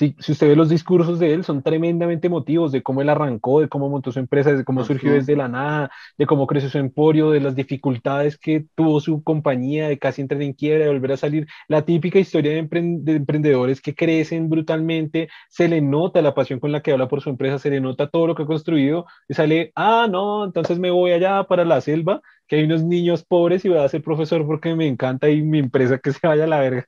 si, 0.00 0.16
si, 0.18 0.32
usted 0.32 0.48
ve 0.48 0.56
los 0.56 0.70
discursos 0.70 1.18
de 1.18 1.34
él, 1.34 1.44
son 1.44 1.62
tremendamente 1.62 2.28
emotivos 2.28 2.72
de 2.72 2.82
cómo 2.82 3.02
él 3.02 3.10
arrancó, 3.10 3.60
de 3.60 3.68
cómo 3.68 3.90
montó 3.90 4.10
su 4.10 4.18
empresa, 4.18 4.50
de 4.50 4.64
cómo 4.64 4.82
surgió 4.82 5.12
desde 5.12 5.36
la 5.36 5.46
nada, 5.46 5.90
de 6.16 6.24
cómo 6.24 6.46
creció 6.46 6.70
su 6.70 6.78
emporio, 6.78 7.30
de 7.30 7.40
las 7.40 7.54
dificultades 7.54 8.38
que 8.38 8.64
tuvo 8.74 9.00
su 9.00 9.22
compañía, 9.22 9.88
de 9.88 9.98
casi 9.98 10.22
entrar 10.22 10.40
en 10.40 10.54
quiebra, 10.54 10.86
de 10.86 10.90
volver 10.90 11.12
a 11.12 11.16
salir. 11.18 11.46
La 11.68 11.84
típica 11.84 12.18
historia 12.18 12.52
de, 12.52 12.58
emprendedores 12.60 13.82
que 13.82 13.94
crecen 13.94 14.48
brutalmente, 14.48 15.28
se 15.50 15.68
le 15.68 15.82
nota 15.82 16.22
la 16.22 16.34
pasión 16.34 16.60
con 16.60 16.72
la 16.72 16.80
que 16.80 16.92
habla 16.92 17.06
por 17.06 17.20
su 17.20 17.28
empresa, 17.28 17.58
se 17.58 17.68
le 17.68 17.82
nota 17.82 18.08
todo 18.08 18.26
lo 18.26 18.34
que 18.34 18.44
ha 18.44 18.46
construido 18.46 19.04
y 19.28 19.34
sale, 19.34 19.70
ah, 19.76 20.08
no, 20.10 20.46
entonces 20.46 20.78
me 20.78 20.90
voy 20.90 21.12
allá 21.12 21.44
para 21.44 21.66
la 21.66 21.82
selva, 21.82 22.22
que 22.46 22.56
hay 22.56 22.64
unos 22.64 22.82
niños 22.84 23.22
pobres 23.22 23.66
y 23.66 23.68
voy 23.68 23.78
a 23.78 23.88
ser 23.88 24.02
profesor 24.02 24.46
porque 24.46 24.74
me 24.74 24.86
encanta 24.86 25.28
y 25.28 25.42
mi 25.42 25.58
empresa 25.58 25.98
que 25.98 26.12
se 26.12 26.26
vaya 26.26 26.44
a 26.44 26.46
la 26.46 26.60
verga. 26.60 26.86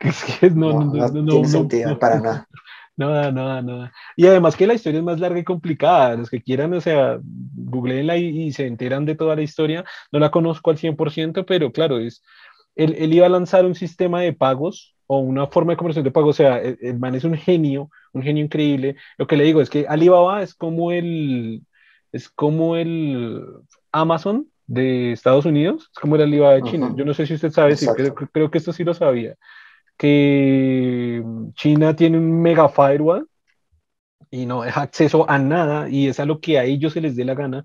no, 0.54 0.84
no, 0.84 1.08
no, 1.08 1.24
tiene 1.24 1.48
sentido 1.48 1.98
para 1.98 2.20
nada. 2.20 2.48
Nada, 2.98 3.30
nada, 3.30 3.60
nada. 3.60 3.92
Y 4.16 4.26
además 4.26 4.56
que 4.56 4.66
la 4.66 4.72
historia 4.72 5.00
es 5.00 5.04
más 5.04 5.20
larga 5.20 5.38
y 5.38 5.44
complicada. 5.44 6.16
Los 6.16 6.30
que 6.30 6.40
quieran, 6.40 6.72
o 6.72 6.80
sea, 6.80 7.20
googleenla 7.22 8.16
y, 8.16 8.44
y 8.44 8.52
se 8.52 8.66
enteran 8.66 9.04
de 9.04 9.14
toda 9.14 9.36
la 9.36 9.42
historia. 9.42 9.84
No 10.10 10.18
la 10.18 10.30
conozco 10.30 10.70
al 10.70 10.78
100%, 10.78 11.44
pero 11.46 11.72
claro, 11.72 11.98
es, 11.98 12.22
él, 12.74 12.94
él, 12.98 13.12
iba 13.12 13.26
a 13.26 13.28
lanzar 13.28 13.66
un 13.66 13.74
sistema 13.74 14.22
de 14.22 14.32
pagos 14.32 14.96
o 15.06 15.18
una 15.18 15.46
forma 15.46 15.72
de 15.72 15.76
conversión 15.76 16.04
de 16.04 16.10
pagos. 16.10 16.36
O 16.36 16.42
sea, 16.42 16.58
el, 16.58 16.98
man 16.98 17.14
es 17.14 17.24
un 17.24 17.34
genio, 17.34 17.90
un 18.14 18.22
genio 18.22 18.42
increíble. 18.42 18.96
Lo 19.18 19.26
que 19.26 19.36
le 19.36 19.44
digo 19.44 19.60
es 19.60 19.68
que 19.68 19.86
Alibaba 19.86 20.42
es 20.42 20.54
como 20.54 20.90
el, 20.90 21.66
es 22.12 22.30
como 22.30 22.76
el 22.76 23.44
Amazon 23.92 24.48
de 24.66 25.12
Estados 25.12 25.44
Unidos, 25.44 25.90
es 25.92 25.98
como 25.98 26.16
el 26.16 26.22
Alibaba 26.22 26.54
de 26.54 26.62
China. 26.62 26.94
Yo 26.96 27.04
no 27.04 27.12
sé 27.12 27.26
si 27.26 27.34
usted 27.34 27.50
sabe, 27.50 27.76
sí, 27.76 27.86
creo, 27.94 28.14
creo 28.14 28.50
que 28.50 28.56
esto 28.56 28.72
sí 28.72 28.84
lo 28.84 28.94
sabía 28.94 29.36
que 29.96 31.22
China 31.54 31.96
tiene 31.96 32.18
un 32.18 32.42
mega 32.42 32.68
firewall 32.68 33.28
y 34.30 34.46
no 34.46 34.62
deja 34.62 34.82
acceso 34.82 35.28
a 35.30 35.38
nada 35.38 35.88
y 35.88 36.08
es 36.08 36.20
a 36.20 36.24
lo 36.26 36.40
que 36.40 36.58
a 36.58 36.64
ellos 36.64 36.92
se 36.92 37.00
les 37.00 37.16
dé 37.16 37.24
la 37.24 37.34
gana. 37.34 37.64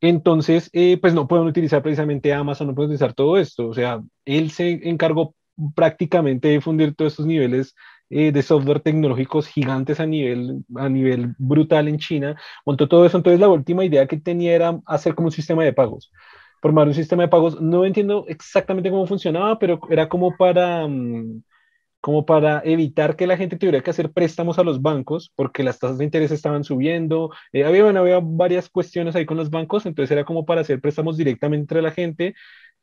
Entonces, 0.00 0.68
eh, 0.72 0.98
pues 1.00 1.14
no 1.14 1.28
pueden 1.28 1.46
utilizar 1.46 1.82
precisamente 1.82 2.32
Amazon, 2.32 2.68
no 2.68 2.74
pueden 2.74 2.90
utilizar 2.90 3.14
todo 3.14 3.38
esto. 3.38 3.68
O 3.68 3.74
sea, 3.74 4.02
él 4.24 4.50
se 4.50 4.88
encargó 4.88 5.34
prácticamente 5.76 6.48
de 6.48 6.60
fundir 6.60 6.94
todos 6.94 7.12
estos 7.12 7.26
niveles 7.26 7.74
eh, 8.10 8.32
de 8.32 8.42
software 8.42 8.80
tecnológicos 8.80 9.46
gigantes 9.46 10.00
a 10.00 10.06
nivel, 10.06 10.64
a 10.76 10.88
nivel 10.88 11.34
brutal 11.38 11.88
en 11.88 11.98
China, 11.98 12.36
montó 12.66 12.88
todo 12.88 13.06
eso. 13.06 13.16
Entonces, 13.16 13.40
la 13.40 13.48
última 13.48 13.84
idea 13.84 14.06
que 14.06 14.18
tenía 14.18 14.54
era 14.54 14.80
hacer 14.86 15.14
como 15.14 15.26
un 15.28 15.32
sistema 15.32 15.64
de 15.64 15.72
pagos 15.72 16.10
formar 16.62 16.86
un 16.86 16.94
sistema 16.94 17.24
de 17.24 17.28
pagos. 17.28 17.60
No 17.60 17.84
entiendo 17.84 18.24
exactamente 18.28 18.90
cómo 18.90 19.06
funcionaba, 19.06 19.58
pero 19.58 19.80
era 19.90 20.08
como 20.08 20.36
para, 20.36 20.86
mm, 20.86 21.42
como 22.02 22.26
para 22.26 22.60
evitar 22.64 23.16
que 23.16 23.26
la 23.28 23.36
gente 23.38 23.56
tuviera 23.56 23.80
que 23.80 23.90
hacer 23.90 24.12
préstamos 24.12 24.58
a 24.58 24.64
los 24.64 24.82
bancos, 24.82 25.32
porque 25.36 25.62
las 25.62 25.78
tasas 25.78 25.98
de 25.98 26.04
interés 26.04 26.32
estaban 26.32 26.64
subiendo. 26.64 27.30
Eh, 27.52 27.64
había, 27.64 27.88
había 27.88 28.20
varias 28.20 28.68
cuestiones 28.68 29.16
ahí 29.16 29.24
con 29.24 29.38
los 29.38 29.50
bancos, 29.50 29.86
entonces 29.86 30.10
era 30.10 30.24
como 30.24 30.44
para 30.44 30.62
hacer 30.62 30.80
préstamos 30.80 31.16
directamente 31.16 31.62
entre 31.62 31.82
la 31.82 31.92
gente 31.92 32.34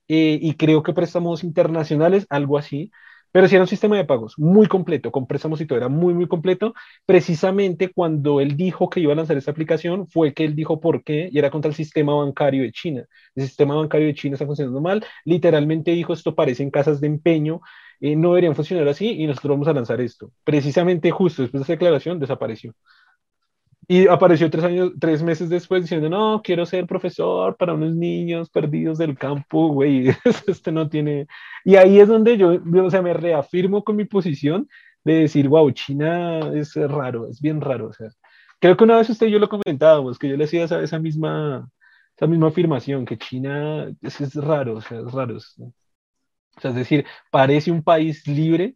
eh, 0.07 0.39
y 0.41 0.55
creo 0.55 0.83
que 0.83 0.93
préstamos 0.93 1.43
internacionales, 1.43 2.25
algo 2.29 2.57
así. 2.57 2.91
Pero 3.31 3.47
sí 3.47 3.55
era 3.55 3.63
un 3.63 3.67
sistema 3.67 3.95
de 3.97 4.05
pagos 4.05 4.33
muy 4.39 4.67
completo, 4.67 5.11
con 5.11 5.27
préstamos 5.27 5.61
y 5.61 5.67
todo, 5.67 5.77
era 5.77 5.87
muy, 5.89 6.13
muy 6.15 6.27
completo. 6.27 6.73
Precisamente 7.05 7.91
cuando 7.93 8.41
él 8.41 8.57
dijo 8.57 8.89
que 8.89 9.01
iba 9.01 9.13
a 9.13 9.15
lanzar 9.15 9.37
esta 9.37 9.51
aplicación, 9.51 10.07
fue 10.07 10.33
que 10.33 10.45
él 10.45 10.55
dijo 10.55 10.79
por 10.79 11.03
qué, 11.03 11.29
y 11.31 11.37
era 11.37 11.51
contra 11.51 11.69
el 11.69 11.75
sistema 11.75 12.13
bancario 12.15 12.63
de 12.63 12.71
China. 12.71 13.05
El 13.35 13.43
sistema 13.43 13.75
bancario 13.75 14.07
de 14.07 14.15
China 14.15 14.33
está 14.33 14.45
funcionando 14.47 14.81
mal. 14.81 15.05
Literalmente 15.25 15.91
dijo, 15.91 16.13
esto 16.13 16.33
parecen 16.35 16.71
casas 16.71 17.01
de 17.01 17.07
empeño, 17.07 17.61
eh, 18.01 18.15
no 18.15 18.29
deberían 18.29 18.55
funcionar 18.55 18.87
así 18.87 19.09
y 19.09 19.27
nosotros 19.27 19.51
vamos 19.51 19.67
a 19.67 19.73
lanzar 19.73 20.01
esto. 20.01 20.31
Precisamente 20.43 21.11
justo 21.11 21.41
después 21.41 21.61
de 21.61 21.63
esa 21.63 21.73
declaración 21.73 22.19
desapareció. 22.19 22.73
Y 23.91 24.07
apareció 24.07 24.51
tres, 24.51 24.63
años, 24.65 24.91
tres 24.99 25.23
meses 25.23 25.49
después 25.49 25.81
diciendo, 25.81 26.09
no, 26.09 26.41
quiero 26.43 26.63
ser 26.65 26.85
profesor 26.85 27.57
para 27.57 27.73
unos 27.73 27.95
niños 27.95 28.49
perdidos 28.51 28.99
del 28.99 29.17
campo, 29.17 29.69
güey, 29.69 30.09
este 30.47 30.71
no 30.71 30.87
tiene... 30.87 31.25
Y 31.65 31.75
ahí 31.75 31.99
es 31.99 32.07
donde 32.07 32.37
yo, 32.37 32.59
o 32.83 32.91
sea, 32.91 33.01
me 33.01 33.15
reafirmo 33.15 33.83
con 33.83 33.95
mi 33.95 34.05
posición 34.05 34.69
de 35.03 35.21
decir, 35.21 35.47
wow, 35.49 35.71
China 35.71 36.51
es 36.53 36.75
raro, 36.75 37.27
es 37.27 37.41
bien 37.41 37.61
raro, 37.61 37.87
o 37.87 37.93
sea, 37.93 38.09
creo 38.59 38.77
que 38.77 38.83
una 38.83 38.97
vez 38.97 39.09
usted 39.09 39.27
y 39.27 39.31
yo 39.31 39.39
lo 39.39 39.49
comentábamos, 39.49 40.19
que 40.19 40.29
yo 40.29 40.37
le 40.37 40.43
hacía 40.43 40.65
esa, 40.65 40.81
esa 40.83 40.99
misma, 40.99 41.67
esa 42.15 42.27
misma 42.27 42.49
afirmación, 42.49 43.05
que 43.05 43.17
China 43.17 43.87
es, 44.01 44.21
es 44.21 44.35
raro, 44.35 44.75
o 44.75 44.81
sea, 44.81 44.99
es 44.99 45.11
raro. 45.11 45.37
O 46.59 46.61
sea, 46.61 46.71
es 46.71 46.77
decir, 46.77 47.05
parece 47.31 47.71
un 47.71 47.83
país 47.83 48.27
libre, 48.27 48.75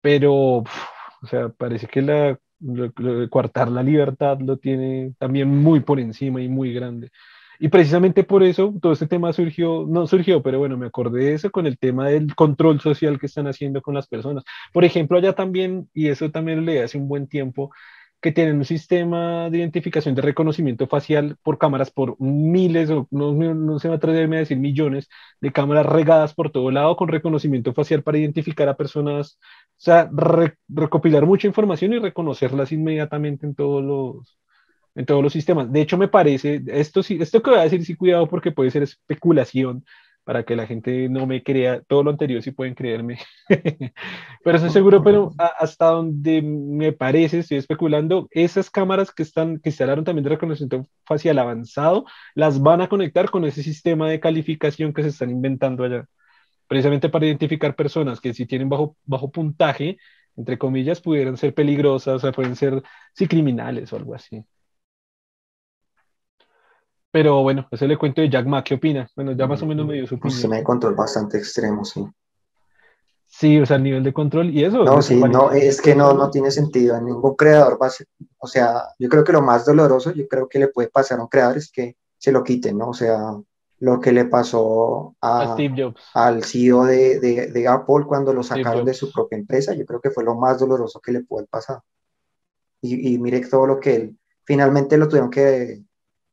pero, 0.00 0.34
o 0.34 1.26
sea, 1.28 1.48
parece 1.50 1.86
que 1.88 2.02
la 2.02 2.38
lo, 2.62 2.88
de 2.88 3.28
coartar 3.28 3.70
la 3.70 3.82
libertad 3.82 4.38
lo 4.40 4.56
tiene 4.56 5.14
también 5.18 5.48
muy 5.48 5.80
por 5.80 6.00
encima 6.00 6.40
y 6.40 6.48
muy 6.48 6.72
grande. 6.72 7.10
Y 7.58 7.68
precisamente 7.68 8.24
por 8.24 8.42
eso 8.42 8.74
todo 8.80 8.92
este 8.92 9.06
tema 9.06 9.32
surgió, 9.32 9.86
no 9.88 10.06
surgió, 10.06 10.42
pero 10.42 10.58
bueno, 10.58 10.76
me 10.76 10.86
acordé 10.86 11.26
de 11.26 11.34
eso 11.34 11.50
con 11.50 11.66
el 11.66 11.78
tema 11.78 12.08
del 12.08 12.34
control 12.34 12.80
social 12.80 13.20
que 13.20 13.26
están 13.26 13.46
haciendo 13.46 13.82
con 13.82 13.94
las 13.94 14.08
personas. 14.08 14.44
Por 14.72 14.84
ejemplo, 14.84 15.18
allá 15.18 15.32
también, 15.34 15.88
y 15.94 16.08
eso 16.08 16.30
también 16.30 16.64
le 16.64 16.82
hace 16.82 16.98
un 16.98 17.08
buen 17.08 17.28
tiempo, 17.28 17.70
que 18.22 18.32
tienen 18.32 18.56
un 18.58 18.64
sistema 18.64 19.50
de 19.50 19.58
identificación 19.58 20.14
de 20.14 20.22
reconocimiento 20.22 20.86
facial 20.86 21.36
por 21.42 21.58
cámaras 21.58 21.90
por 21.90 22.16
miles, 22.20 22.88
o 22.90 23.08
no, 23.10 23.32
no 23.32 23.78
se 23.80 23.88
me 23.88 23.96
atreverme 23.96 24.36
a 24.36 24.40
decir 24.40 24.58
millones, 24.58 25.08
de 25.40 25.52
cámaras 25.52 25.86
regadas 25.86 26.32
por 26.32 26.50
todo 26.52 26.70
lado 26.70 26.96
con 26.96 27.08
reconocimiento 27.08 27.74
facial 27.74 28.02
para 28.04 28.18
identificar 28.18 28.68
a 28.68 28.76
personas, 28.76 29.38
o 29.42 29.74
sea, 29.76 30.08
recopilar 30.68 31.26
mucha 31.26 31.48
información 31.48 31.92
y 31.94 31.98
reconocerlas 31.98 32.70
inmediatamente 32.72 33.44
en 33.44 33.56
todos 33.56 33.82
los, 33.82 34.38
en 34.94 35.04
todos 35.04 35.22
los 35.22 35.32
sistemas. 35.32 35.72
De 35.72 35.80
hecho, 35.80 35.98
me 35.98 36.08
parece, 36.08 36.62
esto 36.68 37.02
sí, 37.02 37.18
esto 37.20 37.42
que 37.42 37.50
voy 37.50 37.58
a 37.58 37.64
decir, 37.64 37.84
sí, 37.84 37.96
cuidado 37.96 38.28
porque 38.28 38.52
puede 38.52 38.70
ser 38.70 38.84
especulación, 38.84 39.84
para 40.24 40.44
que 40.44 40.56
la 40.56 40.66
gente 40.66 41.08
no 41.08 41.26
me 41.26 41.42
crea, 41.42 41.82
todo 41.82 42.04
lo 42.04 42.10
anterior 42.10 42.42
si 42.42 42.52
pueden 42.52 42.74
creerme. 42.74 43.18
pero 44.44 44.56
estoy 44.56 44.70
seguro, 44.70 45.02
pero 45.02 45.32
hasta 45.58 45.86
donde 45.86 46.42
me 46.42 46.92
parece, 46.92 47.40
estoy 47.40 47.58
especulando, 47.58 48.28
esas 48.30 48.70
cámaras 48.70 49.12
que 49.12 49.22
están, 49.22 49.58
que 49.58 49.70
instalaron 49.70 50.04
también 50.04 50.24
de 50.24 50.30
reconocimiento 50.30 50.86
facial 51.04 51.38
avanzado, 51.38 52.04
las 52.34 52.60
van 52.60 52.80
a 52.80 52.88
conectar 52.88 53.30
con 53.30 53.44
ese 53.44 53.62
sistema 53.62 54.08
de 54.08 54.20
calificación 54.20 54.92
que 54.92 55.02
se 55.02 55.08
están 55.08 55.30
inventando 55.30 55.84
allá, 55.84 56.06
precisamente 56.68 57.08
para 57.08 57.26
identificar 57.26 57.74
personas 57.74 58.20
que 58.20 58.34
si 58.34 58.46
tienen 58.46 58.68
bajo, 58.68 58.96
bajo 59.04 59.30
puntaje, 59.30 59.98
entre 60.36 60.58
comillas, 60.58 61.00
pudieran 61.00 61.36
ser 61.36 61.54
peligrosas, 61.54 62.16
o 62.16 62.18
sea, 62.20 62.32
pueden 62.32 62.56
ser, 62.56 62.82
sí, 63.12 63.26
criminales 63.26 63.92
o 63.92 63.96
algo 63.96 64.14
así. 64.14 64.44
Pero 67.12 67.42
bueno, 67.42 67.68
ese 67.70 67.86
le 67.86 67.98
cuento 67.98 68.22
de 68.22 68.30
Jack 68.30 68.46
Ma, 68.46 68.64
¿qué 68.64 68.74
opina? 68.74 69.06
Bueno, 69.14 69.32
ya 69.32 69.46
más 69.46 69.62
o 69.62 69.66
menos 69.66 69.86
me 69.86 69.94
dio 69.94 70.06
su 70.06 70.14
opinión. 70.14 70.40
Se 70.40 70.48
me 70.48 70.62
control 70.62 70.94
bastante 70.94 71.36
extremo, 71.36 71.84
sí. 71.84 72.04
Sí, 73.26 73.60
o 73.60 73.66
sea, 73.66 73.76
el 73.76 73.82
nivel 73.82 74.02
de 74.02 74.12
control 74.14 74.50
y 74.50 74.64
eso. 74.64 74.82
No, 74.84 75.00
sí, 75.02 75.16
no, 75.16 75.52
es 75.52 75.80
que 75.80 75.94
no, 75.94 76.14
no 76.14 76.30
tiene 76.30 76.50
sentido. 76.50 76.98
ningún 77.00 77.34
creador 77.34 77.78
va 77.80 77.86
a 77.86 77.90
ser, 77.90 78.06
o 78.38 78.46
sea, 78.46 78.84
yo 78.98 79.08
creo 79.10 79.24
que 79.24 79.32
lo 79.32 79.42
más 79.42 79.66
doloroso, 79.66 80.12
yo 80.12 80.26
creo 80.26 80.48
que 80.48 80.58
le 80.58 80.68
puede 80.68 80.88
pasar 80.88 81.18
a 81.18 81.22
un 81.22 81.28
creador 81.28 81.58
es 81.58 81.70
que 81.70 81.96
se 82.18 82.32
lo 82.32 82.42
quiten, 82.42 82.78
¿no? 82.78 82.88
O 82.88 82.94
sea, 82.94 83.34
lo 83.78 84.00
que 84.00 84.12
le 84.12 84.26
pasó 84.26 85.14
a, 85.20 85.54
Steve 85.54 85.82
Jobs. 85.82 86.02
al 86.14 86.44
CEO 86.44 86.84
de, 86.84 87.20
de, 87.20 87.46
de, 87.48 87.68
Apple 87.68 88.04
cuando 88.06 88.32
lo 88.32 88.42
sacaron 88.42 88.84
de 88.84 88.94
su 88.94 89.10
propia 89.10 89.38
empresa, 89.38 89.74
yo 89.74 89.84
creo 89.84 90.00
que 90.00 90.10
fue 90.10 90.24
lo 90.24 90.34
más 90.34 90.58
doloroso 90.60 91.00
que 91.00 91.12
le 91.12 91.22
puede 91.22 91.46
pasar. 91.46 91.80
Y, 92.80 93.14
y 93.14 93.18
mire 93.18 93.40
todo 93.46 93.66
lo 93.66 93.80
que 93.80 93.96
él, 93.96 94.18
finalmente 94.44 94.96
lo 94.96 95.08
tuvieron 95.08 95.30
que 95.30 95.82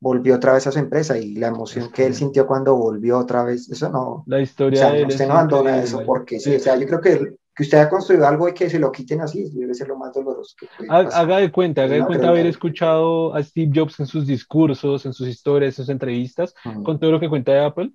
volvió 0.00 0.36
otra 0.36 0.54
vez 0.54 0.66
a 0.66 0.72
su 0.72 0.78
empresa 0.78 1.18
y 1.18 1.34
la 1.34 1.48
emoción 1.48 1.90
que 1.92 2.06
él 2.06 2.14
sintió 2.14 2.46
cuando 2.46 2.74
volvió 2.74 3.18
otra 3.18 3.44
vez, 3.44 3.70
eso 3.70 3.90
no. 3.90 4.24
La 4.26 4.40
historia 4.40 4.86
o 4.86 4.90
sea, 4.90 5.06
usted 5.06 5.26
no 5.28 5.34
abandona 5.34 5.82
eso 5.82 6.02
porque 6.04 6.40
sí, 6.40 6.54
o 6.54 6.60
sea, 6.60 6.76
yo 6.76 6.86
creo 6.86 7.00
que, 7.00 7.34
que 7.54 7.62
usted 7.62 7.78
ha 7.78 7.88
construido 7.90 8.26
algo 8.26 8.48
y 8.48 8.54
que 8.54 8.70
se 8.70 8.78
lo 8.78 8.90
quiten 8.90 9.20
así 9.20 9.50
debe 9.50 9.74
ser 9.74 9.88
lo 9.88 9.98
más 9.98 10.14
doloroso 10.14 10.56
que 10.58 10.66
Haga 10.88 11.36
de 11.36 11.52
cuenta, 11.52 11.82
haga 11.82 11.96
de 11.96 12.06
cuenta 12.06 12.28
haber 12.28 12.46
escuchado 12.46 13.34
a 13.34 13.42
Steve 13.42 13.72
Jobs 13.74 14.00
en 14.00 14.06
sus 14.06 14.26
discursos, 14.26 15.04
en 15.04 15.12
sus 15.12 15.28
historias, 15.28 15.78
en 15.78 15.84
sus 15.84 15.90
entrevistas, 15.90 16.54
con 16.82 16.98
todo 16.98 17.12
lo 17.12 17.20
que 17.20 17.28
cuenta 17.28 17.52
de 17.52 17.64
Apple. 17.64 17.92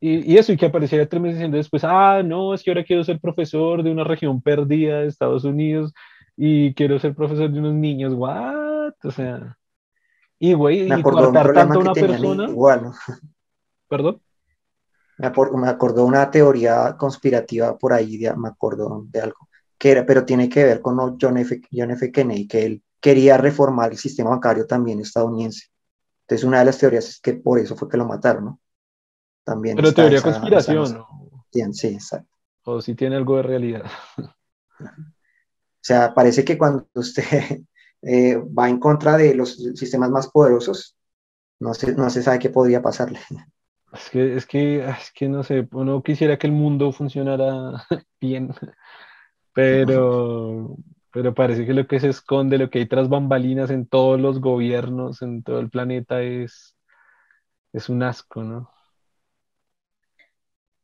Y, 0.00 0.32
y, 0.32 0.36
eso, 0.36 0.52
y 0.52 0.58
que 0.58 0.66
apareciera 0.66 1.06
tres 1.06 1.22
meses 1.22 1.36
diciendo 1.36 1.56
después, 1.56 1.82
ah, 1.82 2.22
no, 2.22 2.52
es 2.52 2.62
que 2.62 2.70
ahora 2.70 2.84
quiero 2.84 3.04
ser 3.04 3.20
profesor 3.20 3.82
de 3.82 3.90
una 3.90 4.04
región 4.04 4.42
perdida 4.42 5.00
de 5.00 5.06
Estados 5.06 5.44
Unidos 5.44 5.94
y 6.36 6.74
quiero 6.74 6.98
ser 6.98 7.14
profesor 7.14 7.50
de 7.50 7.58
unos 7.58 7.72
niños, 7.74 8.12
what? 8.12 8.92
O 9.02 9.10
sea, 9.10 9.56
y, 10.50 10.52
güey, 10.52 10.92
y 10.92 11.02
cortar 11.02 11.52
tanto 11.54 11.78
a 11.78 11.82
una 11.82 11.92
persona. 11.92 12.48
Igual, 12.48 12.92
¿Perdón? 13.88 14.20
Me, 15.16 15.30
me, 15.30 15.68
acordó 15.68 16.04
una 16.04 16.30
teoría 16.30 16.96
conspirativa 16.98 17.78
por 17.78 17.92
ahí, 17.92 18.18
me 18.36 18.48
acordó 18.48 19.06
de 19.08 19.20
algo, 19.20 19.48
que 19.78 19.92
era, 19.92 20.04
pero 20.04 20.26
tiene 20.26 20.48
que 20.48 20.64
ver 20.64 20.82
con 20.82 21.18
John 21.20 21.38
F. 21.38 21.62
John 21.72 21.92
F. 21.92 22.12
Kennedy, 22.12 22.46
que 22.46 22.66
él 22.66 22.82
quería 23.00 23.38
reformar 23.38 23.92
el 23.92 23.98
sistema 23.98 24.30
bancario 24.30 24.66
también 24.66 25.00
estadounidense. 25.00 25.68
Entonces, 26.22 26.44
una 26.44 26.58
de 26.58 26.64
las 26.66 26.78
teorías 26.78 27.08
es 27.08 27.20
que 27.20 27.34
por 27.34 27.58
eso 27.58 27.76
fue 27.76 27.88
que 27.88 27.96
lo 27.96 28.06
mataron, 28.06 28.44
¿no? 28.44 28.60
También. 29.44 29.76
Pero 29.76 29.94
teoría 29.94 30.18
esa, 30.18 30.30
conspiración, 30.30 30.94
¿no? 30.94 31.46
Sí, 31.72 31.88
exacto. 31.88 32.34
O 32.64 32.82
si 32.82 32.94
tiene 32.94 33.16
algo 33.16 33.36
de 33.36 33.42
realidad. 33.44 33.84
O 34.88 35.86
sea, 35.86 36.14
parece 36.14 36.44
que 36.44 36.56
cuando 36.56 36.86
usted 36.94 37.60
eh, 38.06 38.36
va 38.36 38.68
en 38.68 38.78
contra 38.78 39.16
de 39.16 39.34
los 39.34 39.56
sistemas 39.74 40.10
más 40.10 40.28
poderosos, 40.30 40.96
no 41.60 41.74
se, 41.74 41.94
no 41.94 42.10
se 42.10 42.22
sabe 42.22 42.38
qué 42.38 42.50
podría 42.50 42.82
pasarle. 42.82 43.20
Es 43.92 44.10
que, 44.10 44.34
es 44.36 44.46
que, 44.46 44.84
es 44.84 45.12
que 45.14 45.28
no 45.28 45.44
sé, 45.44 45.68
uno 45.72 46.02
quisiera 46.02 46.36
que 46.36 46.48
el 46.48 46.52
mundo 46.52 46.90
funcionara 46.92 47.86
bien, 48.20 48.52
pero, 49.52 50.76
pero 51.12 51.32
parece 51.32 51.64
que 51.64 51.74
lo 51.74 51.86
que 51.86 52.00
se 52.00 52.08
esconde, 52.08 52.58
lo 52.58 52.70
que 52.70 52.80
hay 52.80 52.88
tras 52.88 53.08
bambalinas 53.08 53.70
en 53.70 53.86
todos 53.86 54.20
los 54.20 54.40
gobiernos, 54.40 55.22
en 55.22 55.44
todo 55.44 55.60
el 55.60 55.70
planeta 55.70 56.22
es, 56.22 56.74
es 57.72 57.88
un 57.88 58.02
asco, 58.02 58.42
¿no? 58.42 58.68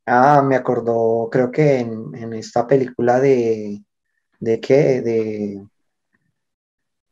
Ah, 0.06 0.42
me 0.42 0.56
acordó, 0.56 1.28
creo 1.30 1.50
que 1.50 1.78
en, 1.80 2.14
en 2.14 2.32
esta 2.32 2.66
película 2.66 3.20
de, 3.20 3.84
¿de 4.40 4.60
qué? 4.60 5.00
De, 5.02 5.66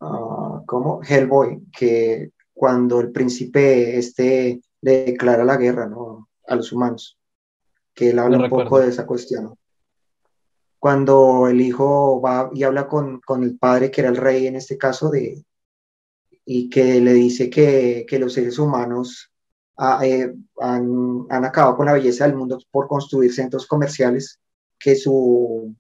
uh, 0.01 0.65
como 0.67 1.01
Hellboy, 1.03 1.67
que 1.73 2.33
cuando 2.53 3.01
el 3.01 3.13
príncipe 3.13 3.99
este 3.99 4.61
le 4.81 5.05
declara 5.05 5.45
la 5.45 5.57
guerra 5.57 5.87
¿no? 5.87 6.29
a 6.47 6.57
los 6.57 6.73
humanos, 6.73 7.19
que 7.95 8.11
él 8.11 8.19
habla 8.19 8.39
un 8.39 8.51
poco 8.51 8.81
de 8.81 8.89
esa 8.89 9.07
cuestión. 9.07 9.55
Cuando 10.79 11.49
el 11.49 11.61
hijo 11.61 12.21
va 12.21 12.51
y 12.55 12.63
habla 12.63 12.87
con, 12.87 13.21
con, 13.21 13.43
el 13.43 13.59
padre, 13.59 13.91
que 13.91 14.01
era 14.01 14.11
el 14.11 14.17
rey 14.17 14.47
en 14.47 14.57
este 14.57 14.79
caso, 14.79 15.11
de, 15.11 15.45
y 16.45 16.71
que 16.71 17.01
le 17.01 17.13
dice 17.13 17.51
que, 17.51 18.07
que 18.09 18.19
los 18.19 18.33
seres 18.33 18.59
humanos 18.59 19.33
ah, 19.77 20.01
eh, 20.05 20.33
han, 20.61 21.27
han 21.29 21.45
acabado 21.45 21.77
con 21.77 21.87
la 21.87 21.95
belleza 21.95 22.27
del 22.27 22.37
mundo 22.37 22.59
por 22.71 22.87
construir 22.87 23.33
centros 23.33 23.67
comerciales, 23.67 24.39
que 24.79 24.95
su 24.95 25.75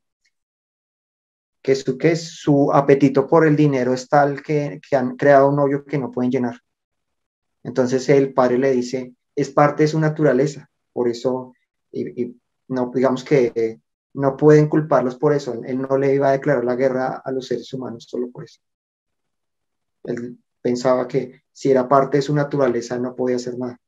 que 1.62 1.74
su, 1.74 1.98
que 1.98 2.16
su 2.16 2.72
apetito 2.72 3.26
por 3.26 3.46
el 3.46 3.56
dinero 3.56 3.92
es 3.92 4.08
tal 4.08 4.42
que, 4.42 4.80
que 4.88 4.96
han 4.96 5.16
creado 5.16 5.48
un 5.48 5.58
hoyo 5.58 5.84
que 5.84 5.98
no 5.98 6.10
pueden 6.10 6.30
llenar. 6.30 6.60
Entonces 7.62 8.08
el 8.08 8.32
padre 8.32 8.58
le 8.58 8.70
dice, 8.72 9.14
es 9.34 9.50
parte 9.50 9.82
de 9.84 9.88
su 9.88 10.00
naturaleza, 10.00 10.70
por 10.92 11.08
eso, 11.08 11.54
y, 11.92 12.36
no 12.68 12.90
digamos 12.94 13.24
que 13.24 13.80
no 14.14 14.36
pueden 14.36 14.68
culparlos 14.68 15.16
por 15.16 15.32
eso, 15.32 15.60
él 15.64 15.80
no 15.80 15.96
le 15.96 16.14
iba 16.14 16.28
a 16.28 16.32
declarar 16.32 16.64
la 16.64 16.76
guerra 16.76 17.22
a 17.24 17.30
los 17.30 17.46
seres 17.46 17.72
humanos 17.72 18.06
solo 18.08 18.30
por 18.30 18.44
eso. 18.44 18.60
Él 20.04 20.38
pensaba 20.60 21.06
que 21.06 21.42
si 21.52 21.70
era 21.70 21.88
parte 21.88 22.18
de 22.18 22.22
su 22.22 22.34
naturaleza 22.34 22.98
no 22.98 23.14
podía 23.14 23.36
hacer 23.36 23.58
nada. 23.58 23.78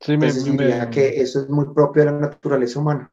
Sí, 0.00 0.12
Entonces 0.12 0.44
diría 0.44 0.90
que 0.90 1.20
eso 1.20 1.40
es 1.40 1.48
muy 1.48 1.72
propio 1.74 2.04
de 2.04 2.12
la 2.12 2.18
naturaleza 2.18 2.78
humana. 2.78 3.12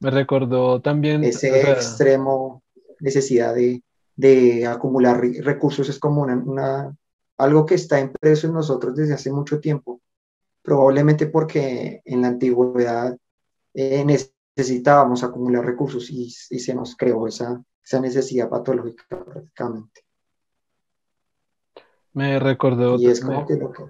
Me 0.00 0.10
recordó 0.10 0.80
también... 0.80 1.24
Ese 1.24 1.70
extremo 1.70 2.62
necesidad 3.00 3.54
de, 3.54 3.82
de 4.16 4.66
acumular 4.66 5.20
recursos 5.20 5.88
es 5.88 5.98
como 5.98 6.22
una, 6.22 6.96
algo 7.38 7.66
que 7.66 7.76
está 7.76 8.00
impreso 8.00 8.46
en 8.46 8.54
nosotros 8.54 8.94
desde 8.96 9.14
hace 9.14 9.32
mucho 9.32 9.60
tiempo, 9.60 10.00
probablemente 10.62 11.26
porque 11.26 12.02
en 12.04 12.22
la 12.22 12.28
antigüedad 12.28 13.16
eh, 13.74 14.04
necesitábamos 14.04 15.22
acumular 15.22 15.64
recursos 15.64 16.10
y, 16.10 16.24
y, 16.50 16.58
se 16.58 16.74
nos 16.74 16.96
creó 16.96 17.26
esa, 17.26 17.62
esa 17.82 18.00
necesidad 18.00 18.48
patológica 18.48 19.04
prácticamente. 19.08 20.02
Me 22.12 22.38
recordó... 22.40 22.96
Y 22.96 23.06
es 23.06 23.20
como 23.20 23.46
que 23.46 23.54
lo 23.54 23.72
que... 23.72 23.84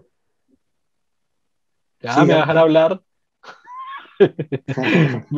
Ya, 2.00 2.24
me 2.24 2.34
dejan 2.34 2.58
hablar. 2.58 3.02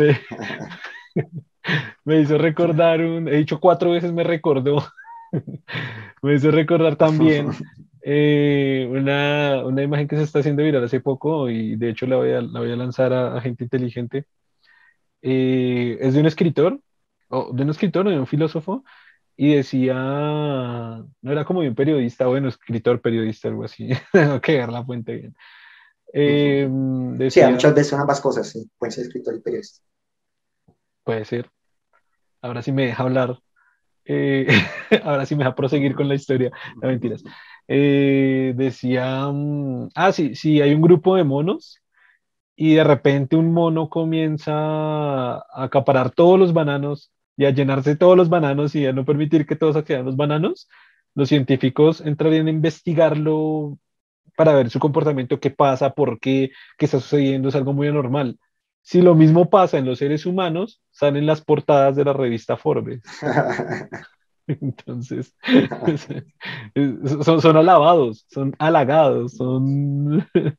me, 2.05 2.21
hizo 2.21 2.39
recordar 2.39 3.01
un, 3.01 3.29
he 3.29 3.37
dicho 3.37 3.61
cuatro 3.61 3.91
veces 3.91 4.13
me 4.13 4.25
recordó 4.25 4.83
Me 6.23 6.35
hizo 6.35 6.51
recordar 6.51 6.97
también 6.97 7.51
eh, 8.03 8.89
una, 8.91 9.65
una, 9.65 9.83
imagen 9.83 10.09
que 10.09 10.17
se 10.17 10.23
está 10.23 10.41
haciendo 10.41 10.63
viral 10.63 10.85
hace 10.85 11.01
poco 11.01 11.49
y 11.49 11.77
de 11.77 11.91
hecho 11.91 12.07
la 12.07 12.17
voy 12.17 12.33
a, 12.33 12.41
la 12.41 12.61
voy 12.61 12.73
a 12.73 12.77
lanzar 12.77 13.13
a, 13.13 13.41
gente 13.41 13.65
inteligente. 13.65 14.27
Eh, 15.23 15.99
es 16.01 16.15
de 16.15 16.21
un 16.21 16.27
escritor, 16.27 16.81
o 17.29 17.53
de 17.53 17.63
un 17.63 17.71
escritor, 17.71 18.09
de 18.09 18.19
un 18.19 18.27
filósofo, 18.27 18.85
y 19.37 19.55
decía, 19.55 19.95
no 19.95 21.33
era 21.33 21.45
como 21.45 21.61
un 21.61 21.75
periodista, 21.75 22.27
bueno, 22.27 22.49
escritor, 22.49 23.01
periodista, 23.01 23.49
algo 23.49 23.65
así, 23.65 23.91
tengo 24.13 24.41
que 24.41 24.59
ver 24.59 24.71
la 24.71 24.85
fuente 24.85 25.17
bien. 25.17 25.35
Eh, 26.13 26.69
decía, 27.17 27.47
sí, 27.47 27.53
muchas 27.53 27.75
veces 27.75 27.89
son 27.89 28.01
ambas 28.01 28.21
cosas, 28.21 28.49
sí, 28.49 28.69
puede 28.79 28.93
ser 28.93 29.05
escritor 29.05 29.35
y 29.35 29.41
periodista. 29.41 29.85
Puede 31.05 31.25
ser. 31.25 31.51
Ahora 32.43 32.63
sí 32.63 32.73
me 32.73 32.87
deja 32.87 33.03
hablar. 33.03 33.39
Eh, 34.05 34.47
ahora 35.05 35.27
sí 35.27 35.35
me 35.35 35.45
deja 35.45 35.55
proseguir 35.55 35.95
con 35.95 36.09
la 36.09 36.15
historia. 36.15 36.51
No 36.81 36.89
mentiras. 36.89 37.23
Eh, 37.69 38.53
decía, 38.57 39.29
mm, 39.29 39.91
ah, 39.95 40.13
sí, 40.13 40.35
sí, 40.35 40.61
hay 40.61 40.75
un 40.75 40.83
grupo 40.83 41.17
de 41.17 41.25
monos 41.25 41.81
y 42.57 42.75
de 42.75 42.85
repente 42.85 43.37
un 43.37 43.53
mono 43.53 43.89
comienza 43.89 44.53
a 44.55 45.45
acaparar 45.55 46.11
todos 46.11 46.39
los 46.39 46.53
bananos 46.53 47.13
y 47.37 47.47
a 47.47 47.51
llenarse 47.51 47.97
todos 47.97 48.17
los 48.17 48.29
bananos 48.29 48.75
y 48.75 48.87
a 48.87 48.93
no 48.93 49.05
permitir 49.05 49.47
que 49.47 49.57
todos 49.57 49.77
accedan 49.77 50.05
los 50.05 50.17
bananos, 50.17 50.69
los 51.15 51.29
científicos 51.29 52.01
entrarían 52.03 52.49
a 52.49 52.51
investigarlo 52.51 53.79
para 54.41 54.55
ver 54.55 54.71
su 54.71 54.79
comportamiento, 54.79 55.39
qué 55.39 55.51
pasa, 55.51 55.91
por 55.91 56.19
qué, 56.19 56.51
qué 56.79 56.87
está 56.87 56.99
sucediendo, 56.99 57.51
es 57.51 57.55
algo 57.55 57.75
muy 57.75 57.89
anormal. 57.89 58.39
Si 58.81 59.03
lo 59.03 59.15
mismo 59.15 59.51
pasa 59.51 59.77
en 59.77 59.85
los 59.85 59.99
seres 59.99 60.25
humanos, 60.25 60.81
salen 60.91 61.27
las 61.27 61.43
portadas 61.43 61.95
de 61.95 62.07
la 62.07 62.15
revista 62.15 62.57
Forbes. 62.57 63.03
Entonces, 64.47 65.37
son, 67.23 67.43
son 67.43 67.57
alabados, 67.59 68.25
son 68.31 68.57
halagados, 68.59 69.35
son... 69.35 70.27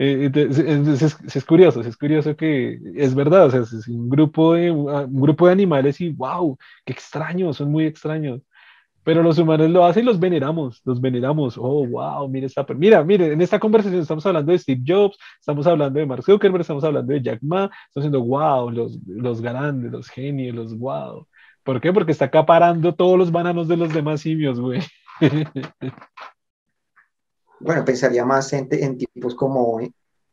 Eh, 0.00 0.30
es, 0.32 1.44
curioso, 1.44 1.80
es 1.80 1.96
curioso 1.96 2.36
que 2.36 2.78
es 2.94 3.16
verdad, 3.16 3.46
o 3.46 3.50
sea, 3.50 3.62
es 3.62 3.88
un 3.88 4.08
grupo 4.08 4.54
de, 4.54 4.70
un 4.70 5.20
grupo 5.20 5.46
de 5.46 5.52
animales 5.54 6.00
y 6.00 6.10
wow, 6.10 6.56
qué 6.84 6.92
extraño, 6.92 7.52
son 7.52 7.72
muy 7.72 7.84
extraños. 7.84 8.40
Pero 9.08 9.22
los 9.22 9.38
humanos 9.38 9.70
lo 9.70 9.86
hacen 9.86 10.02
y 10.02 10.06
los 10.06 10.20
veneramos, 10.20 10.82
los 10.84 11.00
veneramos. 11.00 11.56
Oh, 11.56 11.86
wow, 11.86 12.28
mire 12.28 12.46
esta. 12.46 12.66
Mira, 12.74 13.02
mire, 13.02 13.32
en 13.32 13.40
esta 13.40 13.58
conversación 13.58 14.02
estamos 14.02 14.26
hablando 14.26 14.52
de 14.52 14.58
Steve 14.58 14.82
Jobs, 14.86 15.16
estamos 15.40 15.66
hablando 15.66 15.98
de 15.98 16.04
Mark 16.04 16.22
Zuckerberg, 16.22 16.60
estamos 16.60 16.84
hablando 16.84 17.10
de 17.14 17.22
Jack 17.22 17.38
Ma, 17.40 17.70
estamos 17.86 18.12
diciendo 18.12 18.22
wow, 18.22 18.68
los, 18.70 18.98
los 19.06 19.40
grandes, 19.40 19.92
los 19.92 20.10
genios, 20.10 20.54
los 20.54 20.78
wow. 20.78 21.26
¿Por 21.62 21.80
qué? 21.80 21.90
Porque 21.90 22.12
está 22.12 22.26
acaparando 22.26 22.94
todos 22.94 23.16
los 23.16 23.32
bananos 23.32 23.66
de 23.66 23.78
los 23.78 23.94
demás 23.94 24.20
simios, 24.20 24.60
güey. 24.60 24.82
Bueno, 27.60 27.84
pensaría 27.84 28.26
más 28.26 28.52
en, 28.52 28.68
en 28.70 28.98
tipos 28.98 29.34
como 29.34 29.80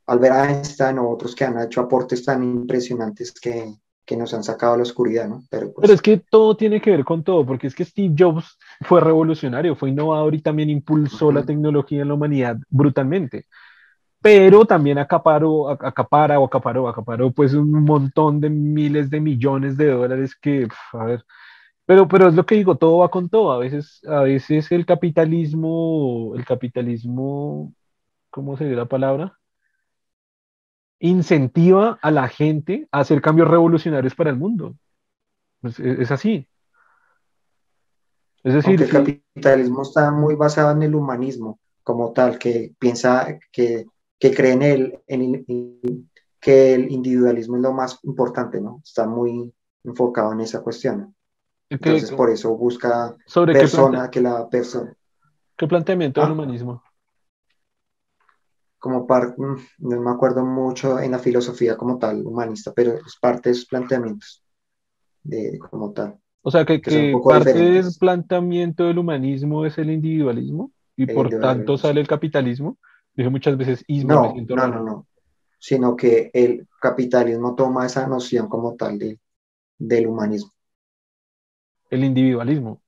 Albert 0.05 0.49
Einstein 0.49 0.99
o 0.99 1.09
otros 1.09 1.33
que 1.33 1.45
han 1.45 1.59
hecho 1.59 1.79
aportes 1.79 2.25
tan 2.25 2.43
impresionantes 2.43 3.31
que, 3.31 3.73
que 4.05 4.15
nos 4.15 4.33
han 4.33 4.43
sacado 4.43 4.73
a 4.73 4.77
la 4.77 4.83
oscuridad, 4.83 5.27
¿no? 5.27 5.43
Pero, 5.49 5.73
pues, 5.73 5.81
Pero, 5.81 5.93
es 5.93 6.01
que 6.01 6.17
todo 6.17 6.55
tiene 6.55 6.79
que 6.79 6.91
ver 6.91 7.03
con 7.03 7.23
todo, 7.23 7.45
porque 7.45 7.67
es 7.67 7.75
que 7.75 7.85
Steve 7.85 8.13
Jobs 8.17 8.57
fue 8.81 9.01
revolucionario, 9.01 9.75
fue 9.75 9.89
innovador 9.89 10.35
y 10.35 10.41
también 10.41 10.69
impulsó 10.69 11.31
la 11.31 11.43
tecnología 11.43 12.01
en 12.01 12.09
la 12.09 12.13
humanidad 12.13 12.57
brutalmente. 12.69 13.45
Pero 14.21 14.65
también 14.65 14.97
acaparó, 14.97 15.69
acapara 15.69 16.39
o 16.39 16.45
acaparó, 16.45 16.87
acaparó 16.87 17.31
pues 17.31 17.53
un 17.53 17.83
montón 17.83 18.41
de 18.41 18.49
miles 18.49 19.09
de 19.09 19.19
millones 19.19 19.77
de 19.77 19.91
dólares 19.91 20.35
que, 20.35 20.67
a 20.93 21.05
ver, 21.05 21.23
pero, 21.85 22.07
pero 22.07 22.27
es 22.27 22.33
lo 22.33 22.45
que 22.45 22.55
digo, 22.55 22.75
todo 22.77 22.99
va 22.99 23.09
con 23.11 23.29
todo. 23.29 23.51
A 23.51 23.59
veces, 23.59 24.01
a 24.07 24.21
veces 24.21 24.71
el 24.71 24.85
capitalismo, 24.85 26.33
el 26.35 26.45
capitalismo, 26.45 27.73
¿cómo 28.31 28.57
sería 28.57 28.75
la 28.75 28.85
palabra? 28.87 29.37
Incentiva 30.99 31.99
a 32.01 32.12
la 32.12 32.27
gente 32.27 32.88
a 32.91 32.99
hacer 32.99 33.21
cambios 33.21 33.47
revolucionarios 33.47 34.15
para 34.15 34.29
el 34.29 34.38
mundo. 34.38 34.75
Es, 35.63 36.12
así. 36.12 36.47
Es 38.43 38.53
decir, 38.53 38.81
el 38.81 38.89
capitalismo 38.89 39.81
está 39.81 40.12
muy 40.12 40.36
basado 40.36 40.71
en 40.71 40.84
el 40.84 40.95
humanismo 40.95 41.60
como 41.84 42.13
tal, 42.13 42.38
que 42.38 42.73
piensa 42.79 43.39
que, 43.51 43.86
que 44.19 44.34
cree 44.34 44.53
en, 44.53 44.62
el, 44.63 44.99
en, 45.08 46.10
que 46.39 46.73
el 46.73 46.91
individualismo 46.91 47.55
es 47.58 47.62
lo 47.62 47.73
más 47.73 47.99
importante, 48.03 48.62
¿no? 48.62 48.81
Está 48.84 49.08
muy 49.08 49.53
enfocado 49.84 50.34
en 50.34 50.41
esa 50.41 50.62
cuestión. 50.62 51.15
Entonces, 51.69 52.12
por 52.12 52.29
eso 52.29 52.55
busca 52.55 53.15
sobre 53.25 53.53
persona 53.53 54.10
que 54.10 54.21
la 54.21 54.47
persona. 54.49 54.95
¿Qué 55.58 55.67
planteamiento 55.67 56.21
del 56.21 56.29
ah. 56.29 56.34
humanismo? 56.34 56.84
Como 58.85 59.07
parte, 59.07 59.41
mm, 59.41 59.55
no 59.79 59.99
me 59.99 60.11
acuerdo 60.11 60.45
mucho 60.45 60.99
en 60.99 61.09
la 61.09 61.17
filosofía 61.17 61.75
como 61.75 61.97
tal, 61.97 62.23
humanista, 62.23 62.71
pero 62.71 62.93
es 62.93 63.17
parte 63.19 63.49
de 63.49 63.55
sus 63.55 63.65
planteamientos 63.65 64.43
de, 65.23 65.57
como 65.57 65.91
tal. 65.91 66.19
O 66.43 66.51
sea, 66.51 66.63
que, 66.65 66.79
parte 67.27 67.51
del 67.51 67.87
planteamiento 67.99 68.83
del 68.83 68.99
humanismo 68.99 69.65
es 69.65 69.75
el 69.79 69.89
individualismo 69.89 70.71
y 70.95 71.07
por 71.07 71.31
tanto 71.31 71.79
sale 71.79 71.99
el 71.99 72.07
capitalismo. 72.07 72.77
Dije 73.15 73.31
muchas 73.31 73.57
veces 73.57 73.83
ismo. 73.87 74.13
No, 74.13 74.55
no, 74.55 74.67
no, 74.67 74.83
no, 74.83 75.07
sino 75.57 75.95
que 75.95 76.29
el 76.31 76.67
capitalismo 76.79 77.55
toma 77.55 77.87
esa 77.87 78.05
noción 78.05 78.47
como 78.47 78.75
tal 78.75 78.99
de, 78.99 79.19
del 79.79 80.05
humanismo. 80.05 80.51
El 81.89 82.03
individualismo. 82.03 82.83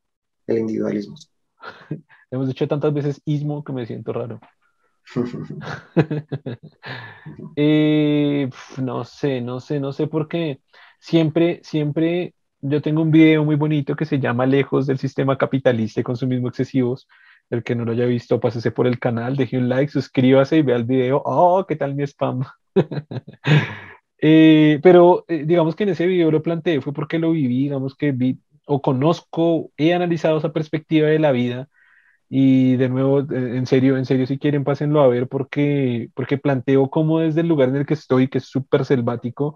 El 0.46 0.60
individualismo. 0.60 1.16
Hemos 2.30 2.48
dicho 2.50 2.68
tantas 2.68 2.94
veces 2.94 3.20
ismo 3.26 3.64
que 3.64 3.74
me 3.74 3.88
siento 3.88 4.14
raro. 4.14 4.40
Eh, 7.56 8.50
no 8.78 9.04
sé, 9.06 9.42
no 9.42 9.60
sé, 9.60 9.80
no 9.80 9.92
sé 9.94 10.08
por 10.08 10.28
qué. 10.28 10.62
Siempre, 11.00 11.60
siempre 11.64 12.34
yo 12.62 12.82
tengo 12.82 13.02
un 13.02 13.12
video 13.12 13.44
muy 13.44 13.56
bonito 13.56 13.96
que 13.96 14.06
se 14.06 14.20
llama 14.20 14.46
Lejos 14.46 14.88
del 14.88 14.98
sistema 15.00 15.38
capitalista 15.38 16.02
y 16.02 16.04
consumismo 16.04 16.48
excesivos. 16.50 17.08
El 17.50 17.64
que 17.64 17.76
no 17.76 17.86
lo 17.86 17.94
haya 17.94 18.06
visto, 18.06 18.40
pásese 18.40 18.72
por 18.72 18.88
el 18.88 19.00
canal, 19.00 19.36
deje 19.38 19.58
un 19.58 19.70
like, 19.70 19.92
suscríbase 19.92 20.58
y 20.58 20.62
vea 20.64 20.76
el 20.76 20.84
video. 20.84 21.22
Oh, 21.26 21.66
¿qué 21.68 21.76
tal 21.76 21.96
mi 21.96 22.04
spam? 22.04 22.44
Eh, 24.20 24.80
pero 24.82 25.26
eh, 25.28 25.44
digamos 25.46 25.76
que 25.76 25.84
en 25.84 25.90
ese 25.90 26.08
video 26.08 26.32
lo 26.32 26.42
planteé, 26.42 26.82
fue 26.82 26.92
porque 26.92 27.20
lo 27.20 27.30
viví, 27.32 27.66
digamos 27.66 27.96
que 27.96 28.12
vi 28.12 28.40
o 28.66 28.82
conozco, 28.82 29.72
he 29.78 29.94
analizado 29.94 30.40
esa 30.40 30.52
perspectiva 30.54 31.08
de 31.08 31.20
la 31.20 31.32
vida 31.32 31.70
y 32.30 32.76
de 32.76 32.90
nuevo, 32.90 33.20
en 33.20 33.66
serio, 33.66 33.98
en 33.98 34.06
serio, 34.06 34.28
si 34.28 34.38
quieren, 34.38 34.64
pásenlo 34.64 35.02
a 35.02 35.08
ver 35.08 35.28
porque, 35.28 36.10
porque 36.14 36.38
planteo 36.38 36.90
cómo 36.90 37.20
desde 37.20 37.42
el 37.42 37.48
lugar 37.48 37.70
en 37.70 37.78
el 37.78 37.86
que 37.86 37.94
estoy, 37.94 38.28
que 38.28 38.40
es 38.40 38.46
súper 38.46 38.84
selvático, 38.84 39.56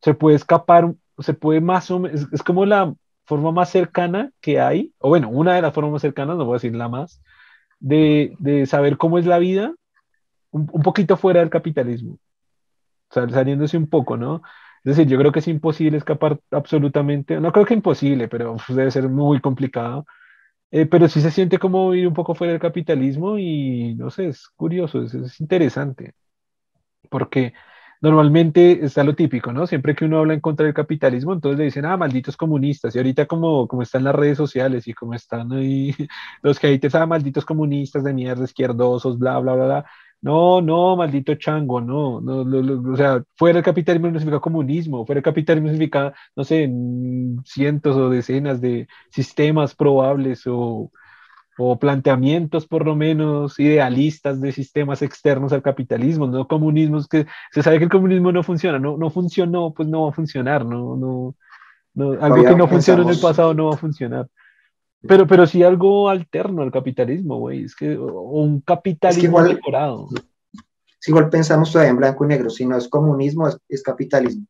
se 0.00 0.14
puede 0.14 0.36
escapar, 0.36 0.94
se 1.18 1.34
puede 1.34 1.60
más 1.60 1.90
o 1.90 1.98
menos, 1.98 2.28
es, 2.32 2.42
como 2.42 2.66
la 2.66 2.94
forma 3.24 3.50
más 3.52 3.70
cercana 3.70 4.30
que 4.40 4.60
hay, 4.60 4.92
o 4.98 5.08
bueno, 5.08 5.28
una 5.28 5.54
de 5.54 5.62
las 5.62 5.74
formas 5.74 5.92
más 5.92 6.02
cercanas, 6.02 6.36
no 6.36 6.44
voy 6.44 6.54
a 6.54 6.56
decir 6.56 6.74
la 6.74 6.88
más, 6.88 7.22
de, 7.80 8.36
de 8.38 8.66
saber 8.66 8.96
cómo 8.96 9.18
es 9.18 9.26
la 9.26 9.38
vida 9.38 9.74
un, 10.50 10.68
un 10.72 10.82
poquito 10.82 11.16
fuera 11.16 11.40
del 11.40 11.50
capitalismo, 11.50 12.18
saliéndose 13.10 13.76
un 13.76 13.88
poco, 13.88 14.16
¿no? 14.16 14.42
Es 14.84 14.96
decir, 14.96 15.06
yo 15.10 15.18
creo 15.18 15.32
que 15.32 15.40
es 15.40 15.48
imposible 15.48 15.98
escapar 15.98 16.38
absolutamente, 16.50 17.40
no 17.40 17.52
creo 17.52 17.66
que 17.66 17.74
imposible, 17.74 18.28
pero 18.28 18.56
debe 18.68 18.90
ser 18.90 19.08
muy 19.08 19.40
complicado 19.40 20.06
eh, 20.72 20.86
pero 20.86 21.08
sí 21.08 21.20
se 21.20 21.30
siente 21.30 21.58
como 21.58 21.94
ir 21.94 22.08
un 22.08 22.14
poco 22.14 22.34
fuera 22.34 22.52
del 22.52 22.60
capitalismo 22.60 23.38
y 23.38 23.94
no 23.94 24.10
sé, 24.10 24.28
es 24.28 24.48
curioso, 24.56 25.02
es, 25.02 25.40
interesante, 25.40 26.14
porque 27.10 27.54
normalmente 28.00 28.84
está 28.84 29.04
lo 29.04 29.14
típico, 29.14 29.52
¿no? 29.52 29.66
Siempre 29.66 29.94
que 29.94 30.04
uno 30.06 30.18
habla 30.18 30.34
en 30.34 30.40
contra 30.40 30.66
del 30.66 30.74
capitalismo, 30.74 31.32
entonces 31.34 31.58
le 31.58 31.64
dicen, 31.66 31.84
ah, 31.86 31.96
malditos 31.96 32.36
comunistas, 32.36 32.94
y 32.96 32.98
ahorita 32.98 33.26
como, 33.26 33.68
como 33.68 33.82
están 33.82 34.04
las 34.04 34.14
redes 34.14 34.38
sociales 34.38 34.88
y 34.88 34.94
como 34.94 35.14
están 35.14 35.52
ahí 35.52 35.94
los 36.42 36.58
haters, 36.58 36.94
ah, 36.94 37.06
malditos 37.06 37.44
comunistas 37.44 38.04
de 38.04 38.14
mierda, 38.14 38.44
izquierdosos, 38.44 39.18
bla, 39.18 39.38
bla, 39.40 39.54
bla, 39.54 39.64
bla, 39.66 39.86
no, 40.22 40.60
no, 40.60 40.96
maldito 40.96 41.34
chango, 41.34 41.80
no, 41.80 42.20
no, 42.20 42.92
o 42.92 42.96
sea, 42.96 43.22
fuera 43.34 43.58
el 43.58 43.64
capitalismo 43.64 44.06
no 44.08 44.20
significa 44.20 44.40
comunismo, 44.40 45.04
fuera 45.04 45.18
el 45.18 45.24
capitalismo 45.24 45.68
significa, 45.68 46.14
no 46.36 46.44
sé, 46.44 46.70
cientos 47.44 47.96
o 47.96 48.08
decenas 48.08 48.60
de 48.60 48.86
sistemas 49.10 49.74
probables 49.74 50.44
o, 50.46 50.92
o 51.58 51.78
planteamientos 51.78 52.68
por 52.68 52.86
lo 52.86 52.94
menos 52.94 53.58
idealistas 53.58 54.40
de 54.40 54.52
sistemas 54.52 55.02
externos 55.02 55.52
al 55.52 55.62
capitalismo, 55.62 56.28
no 56.28 56.46
comunismos 56.46 57.08
que 57.08 57.26
se 57.50 57.62
sabe 57.64 57.78
que 57.78 57.84
el 57.84 57.90
comunismo 57.90 58.30
no 58.30 58.44
funciona, 58.44 58.78
no, 58.78 58.96
no 58.96 59.10
funcionó, 59.10 59.74
pues 59.74 59.88
no 59.88 60.04
va 60.04 60.10
a 60.10 60.14
funcionar, 60.14 60.64
no, 60.64 60.96
no, 60.96 61.34
no 61.94 62.12
algo 62.24 62.44
que 62.44 62.54
no 62.54 62.68
funcionó 62.68 63.02
en 63.02 63.10
el 63.10 63.20
pasado 63.20 63.54
no 63.54 63.66
va 63.70 63.74
a 63.74 63.78
funcionar. 63.78 64.28
Pero, 65.06 65.26
pero 65.26 65.46
sí 65.46 65.62
algo 65.62 66.08
alterno 66.08 66.62
al 66.62 66.70
capitalismo, 66.70 67.38
güey. 67.38 67.64
Es 67.64 67.74
que 67.74 67.96
un 67.96 68.60
capitalismo 68.60 69.40
es 69.44 69.52
igual, 69.52 70.06
igual 71.06 71.30
pensamos 71.30 71.72
todavía 71.72 71.90
en 71.90 71.96
blanco 71.96 72.24
y 72.24 72.28
negro. 72.28 72.50
Si 72.50 72.64
no 72.64 72.76
es 72.76 72.88
comunismo, 72.88 73.48
es, 73.68 73.82
capitalismo. 73.82 74.46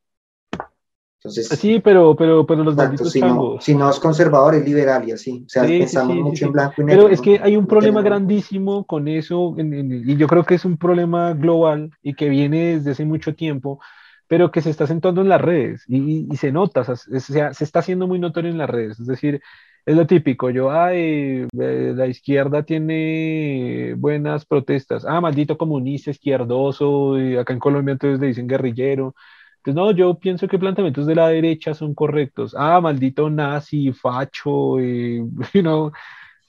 Entonces, 1.19 1.49
sí, 1.49 1.79
pero, 1.79 2.17
pero, 2.17 2.45
pero 2.45 2.65
los 2.65 2.75
malditos 2.75 3.13
si 3.13 3.21
No, 3.21 3.61
si 3.61 3.75
no 3.77 3.89
es 3.89 4.01
conservador, 4.01 4.57
es 4.57 4.65
liberal 4.65 5.09
y 5.09 5.13
así. 5.13 5.45
O 5.47 5.49
sea, 5.49 5.63
pensamos 5.63 6.17
mucho 6.17 6.47
en 6.47 6.53
blanco 6.53 6.83
y 6.83 6.85
negro. 6.85 7.05
Pero 7.05 7.15
es 7.15 7.21
que 7.21 7.41
hay 7.41 7.57
un 7.57 7.67
problema 7.67 8.03
grandísimo 8.03 8.85
con 8.85 9.07
eso, 9.07 9.55
y 9.57 10.17
yo 10.17 10.27
creo 10.27 10.45
que 10.45 10.57
es 10.57 10.65
un 10.65 10.77
problema 10.77 11.33
global 11.33 11.93
y 12.03 12.15
que 12.15 12.29
viene 12.29 12.77
desde 12.77 12.91
hace 12.91 13.05
mucho 13.05 13.37
tiempo, 13.37 13.79
pero 14.27 14.51
que 14.51 14.63
se 14.63 14.71
está 14.71 14.85
acentuando 14.85 15.21
en 15.21 15.29
las 15.29 15.41
redes 15.41 15.85
y, 15.87 16.27
y, 16.29 16.37
se 16.39 16.51
nota, 16.51 16.81
o 16.81 16.85
sea, 16.85 16.97
se, 16.97 17.65
está 17.65 17.81
haciendo 17.81 18.09
muy 18.09 18.19
notorio 18.19 18.51
en 18.51 18.59
las 18.59 18.71
redes. 18.71 18.99
Es 18.99 19.07
decir, 19.07 19.43
es 19.85 19.97
lo 19.97 20.07
típico, 20.07 20.51
yo, 20.51 20.71
ay, 20.71 21.47
eh, 21.61 21.93
la 21.97 22.07
izquierda 22.07 22.63
tiene 22.63 23.95
buenas 23.97 24.47
protestas, 24.47 25.05
ah, 25.07 25.21
maldito 25.21 25.59
comunista, 25.59 26.11
izquierdoso, 26.11 27.19
y 27.19 27.37
acá 27.37 27.53
en 27.53 27.59
Colombia 27.59 27.93
entonces 27.93 28.21
le 28.21 28.29
dicen 28.29 28.47
guerrillero. 28.47 29.15
Entonces, 29.57 29.77
no, 29.77 29.91
yo 29.93 30.19
pienso 30.19 30.49
que 30.49 30.59
planteamientos 30.59 31.07
de 31.07 31.15
la 31.15 31.29
derecha 31.29 31.75
son 31.75 31.95
correctos. 31.95 32.55
Ah, 32.59 32.81
maldito 32.81 33.31
nazi, 33.31 33.93
facho, 33.93 34.81
y, 34.81 35.19
you 35.55 35.63
know, 35.63 35.93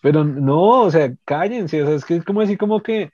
pero 0.02 0.24
no, 0.24 0.82
o 0.84 0.92
sea, 0.92 1.14
cállense, 1.26 1.84
o 1.84 1.88
sea, 1.88 1.96
es 1.96 2.06
que 2.06 2.18
es 2.18 2.26
como 2.26 2.42
decir 2.42 2.58
como 2.58 2.84
que 2.84 3.12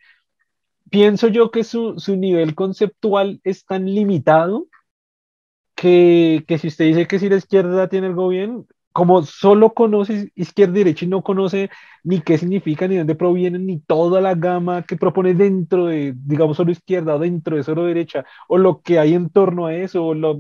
pienso 0.90 1.28
yo 1.28 1.52
que 1.52 1.64
su, 1.64 2.00
su 2.00 2.16
nivel 2.18 2.56
conceptual 2.56 3.40
es 3.44 3.66
tan 3.66 3.86
limitado 3.86 4.68
que, 5.76 6.44
que, 6.48 6.58
si 6.58 6.68
usted 6.68 6.86
dice 6.86 7.08
que 7.08 7.20
si 7.20 7.30
la 7.30 7.38
izquierda 7.38 7.88
tiene 7.90 8.08
algo 8.08 8.30
bien, 8.30 8.68
como 9.00 9.24
solo 9.24 9.74
conoce 9.74 10.32
izquierda 10.36 10.76
y 10.76 10.84
derecha 10.84 11.06
y 11.06 11.08
no 11.08 11.24
conoce 11.24 11.70
ni 12.04 12.22
qué 12.22 12.38
significa, 12.38 12.88
ni 12.88 12.98
dónde 12.98 13.16
provienen, 13.16 13.66
ni 13.66 13.80
toda 13.80 14.20
la 14.22 14.36
gama 14.36 14.84
que 14.84 14.98
propone 14.98 15.34
dentro 15.34 15.86
de, 15.86 16.14
digamos, 16.16 16.58
solo 16.58 16.72
izquierda 16.72 17.16
o 17.16 17.20
dentro 17.20 17.56
de 17.56 17.64
solo 17.64 17.86
derecha, 17.86 18.26
o 18.50 18.58
lo 18.58 18.82
que 18.82 19.00
hay 19.00 19.14
en 19.14 19.30
torno 19.30 19.68
a 19.68 19.76
eso, 19.76 20.06
o 20.06 20.14
la, 20.14 20.36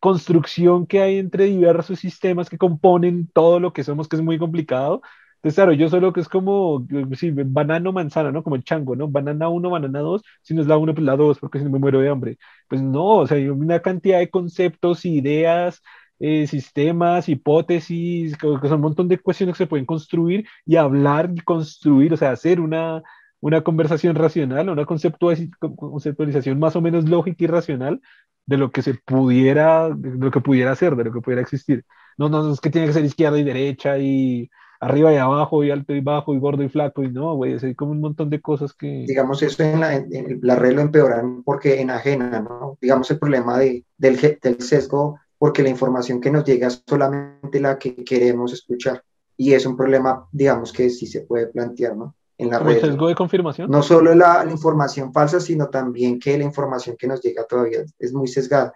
construcción 0.00 0.86
que 0.86 1.00
hay 1.00 1.18
entre 1.18 1.44
diversos 1.44 2.00
sistemas 2.00 2.50
que 2.50 2.58
componen 2.58 3.28
todo 3.32 3.60
lo 3.60 3.72
que 3.72 3.84
somos, 3.84 4.08
que 4.08 4.16
es 4.16 4.22
muy 4.22 4.38
complicado. 4.38 5.02
Entonces, 5.36 5.56
claro, 5.56 5.72
yo 5.72 5.88
solo 5.88 6.12
que 6.12 6.20
es 6.20 6.28
como, 6.28 6.86
sí, 7.16 7.30
banano, 7.32 7.92
manzana, 7.92 8.32
¿no? 8.32 8.42
Como 8.44 8.56
el 8.56 8.64
chango, 8.64 8.96
¿no? 8.96 9.08
Banana 9.08 9.48
1, 9.48 9.70
banana 9.70 10.00
2, 10.00 10.22
si 10.42 10.54
no 10.54 10.62
es 10.62 10.68
la 10.68 10.76
1, 10.76 10.94
pues 10.94 11.04
la 11.04 11.16
2, 11.16 11.38
porque 11.40 11.58
si 11.58 11.64
no 11.64 11.70
me 11.70 11.78
muero 11.80 12.00
de 12.00 12.08
hambre. 12.08 12.38
Pues 12.68 12.82
no, 12.82 13.18
o 13.18 13.26
sea, 13.26 13.36
hay 13.38 13.48
una 13.48 13.80
cantidad 13.80 14.18
de 14.18 14.30
conceptos, 14.30 15.04
ideas, 15.04 15.82
eh, 16.24 16.46
sistemas, 16.46 17.28
hipótesis, 17.28 18.36
que, 18.36 18.46
son 18.46 18.74
un 18.74 18.80
montón 18.80 19.08
de 19.08 19.18
cuestiones 19.18 19.56
que 19.56 19.64
se 19.64 19.66
pueden 19.66 19.84
construir 19.84 20.46
y 20.64 20.76
hablar 20.76 21.32
y 21.34 21.40
construir, 21.40 22.14
o 22.14 22.16
sea, 22.16 22.30
hacer 22.30 22.60
una, 22.60 23.02
una 23.40 23.62
conversación 23.62 24.14
racional, 24.14 24.70
una 24.70 24.86
conceptualización 24.86 26.60
más 26.60 26.76
o 26.76 26.80
menos 26.80 27.08
lógica 27.08 27.42
y 27.42 27.48
racional 27.48 28.00
de 28.46 28.56
lo 28.56 28.70
que 28.70 28.82
se 28.82 28.94
pudiera, 28.94 29.90
de 29.90 30.10
lo 30.16 30.30
que 30.30 30.40
pudiera 30.40 30.76
ser, 30.76 30.94
de 30.94 31.02
lo 31.02 31.12
que 31.12 31.20
pudiera 31.20 31.42
existir. 31.42 31.84
No, 32.16 32.28
no, 32.28 32.52
es 32.52 32.60
que 32.60 32.70
tiene 32.70 32.86
que 32.86 32.92
ser 32.92 33.04
izquierda 33.04 33.40
y 33.40 33.42
derecha 33.42 33.98
y 33.98 34.48
arriba 34.78 35.12
y 35.12 35.16
abajo 35.16 35.64
y 35.64 35.72
alto 35.72 35.92
y 35.92 36.02
bajo 36.02 36.36
y 36.36 36.38
gordo 36.38 36.62
y 36.62 36.68
flaco 36.68 37.02
y 37.02 37.10
no, 37.10 37.34
güey, 37.34 37.56
hay 37.60 37.74
como 37.74 37.90
un 37.90 38.00
montón 38.00 38.30
de 38.30 38.40
cosas 38.40 38.72
que... 38.74 39.06
Digamos, 39.08 39.42
eso 39.42 39.64
en 39.64 39.80
la, 39.80 39.96
en 39.96 40.38
la 40.40 40.54
red 40.54 40.74
lo 40.74 40.82
empeoran 40.82 41.42
porque 41.42 41.80
enajena, 41.80 42.38
¿no? 42.40 42.78
Digamos, 42.80 43.10
el 43.10 43.18
problema 43.18 43.58
de, 43.58 43.84
del, 43.98 44.20
del 44.40 44.60
sesgo 44.60 45.18
porque 45.42 45.64
la 45.64 45.70
información 45.70 46.20
que 46.20 46.30
nos 46.30 46.44
llega 46.44 46.68
es 46.68 46.84
solamente 46.86 47.58
la 47.58 47.76
que 47.76 47.96
queremos 48.04 48.52
escuchar. 48.52 49.02
Y 49.36 49.52
es 49.54 49.66
un 49.66 49.76
problema, 49.76 50.28
digamos, 50.30 50.72
que 50.72 50.88
sí 50.88 51.04
se 51.04 51.22
puede 51.22 51.48
plantear, 51.48 51.96
¿no? 51.96 52.14
En 52.38 52.48
la 52.48 52.60
red. 52.60 52.80
sesgo 52.80 53.08
de 53.08 53.16
confirmación? 53.16 53.68
No 53.68 53.82
solo 53.82 54.14
la, 54.14 54.46
información 54.48 55.12
falsa, 55.12 55.40
sino 55.40 55.68
también 55.68 56.20
que 56.20 56.38
la 56.38 56.44
información 56.44 56.94
que 56.96 57.08
nos 57.08 57.20
llega 57.20 57.44
todavía 57.44 57.84
es 57.98 58.12
muy 58.12 58.28
sesgada. 58.28 58.72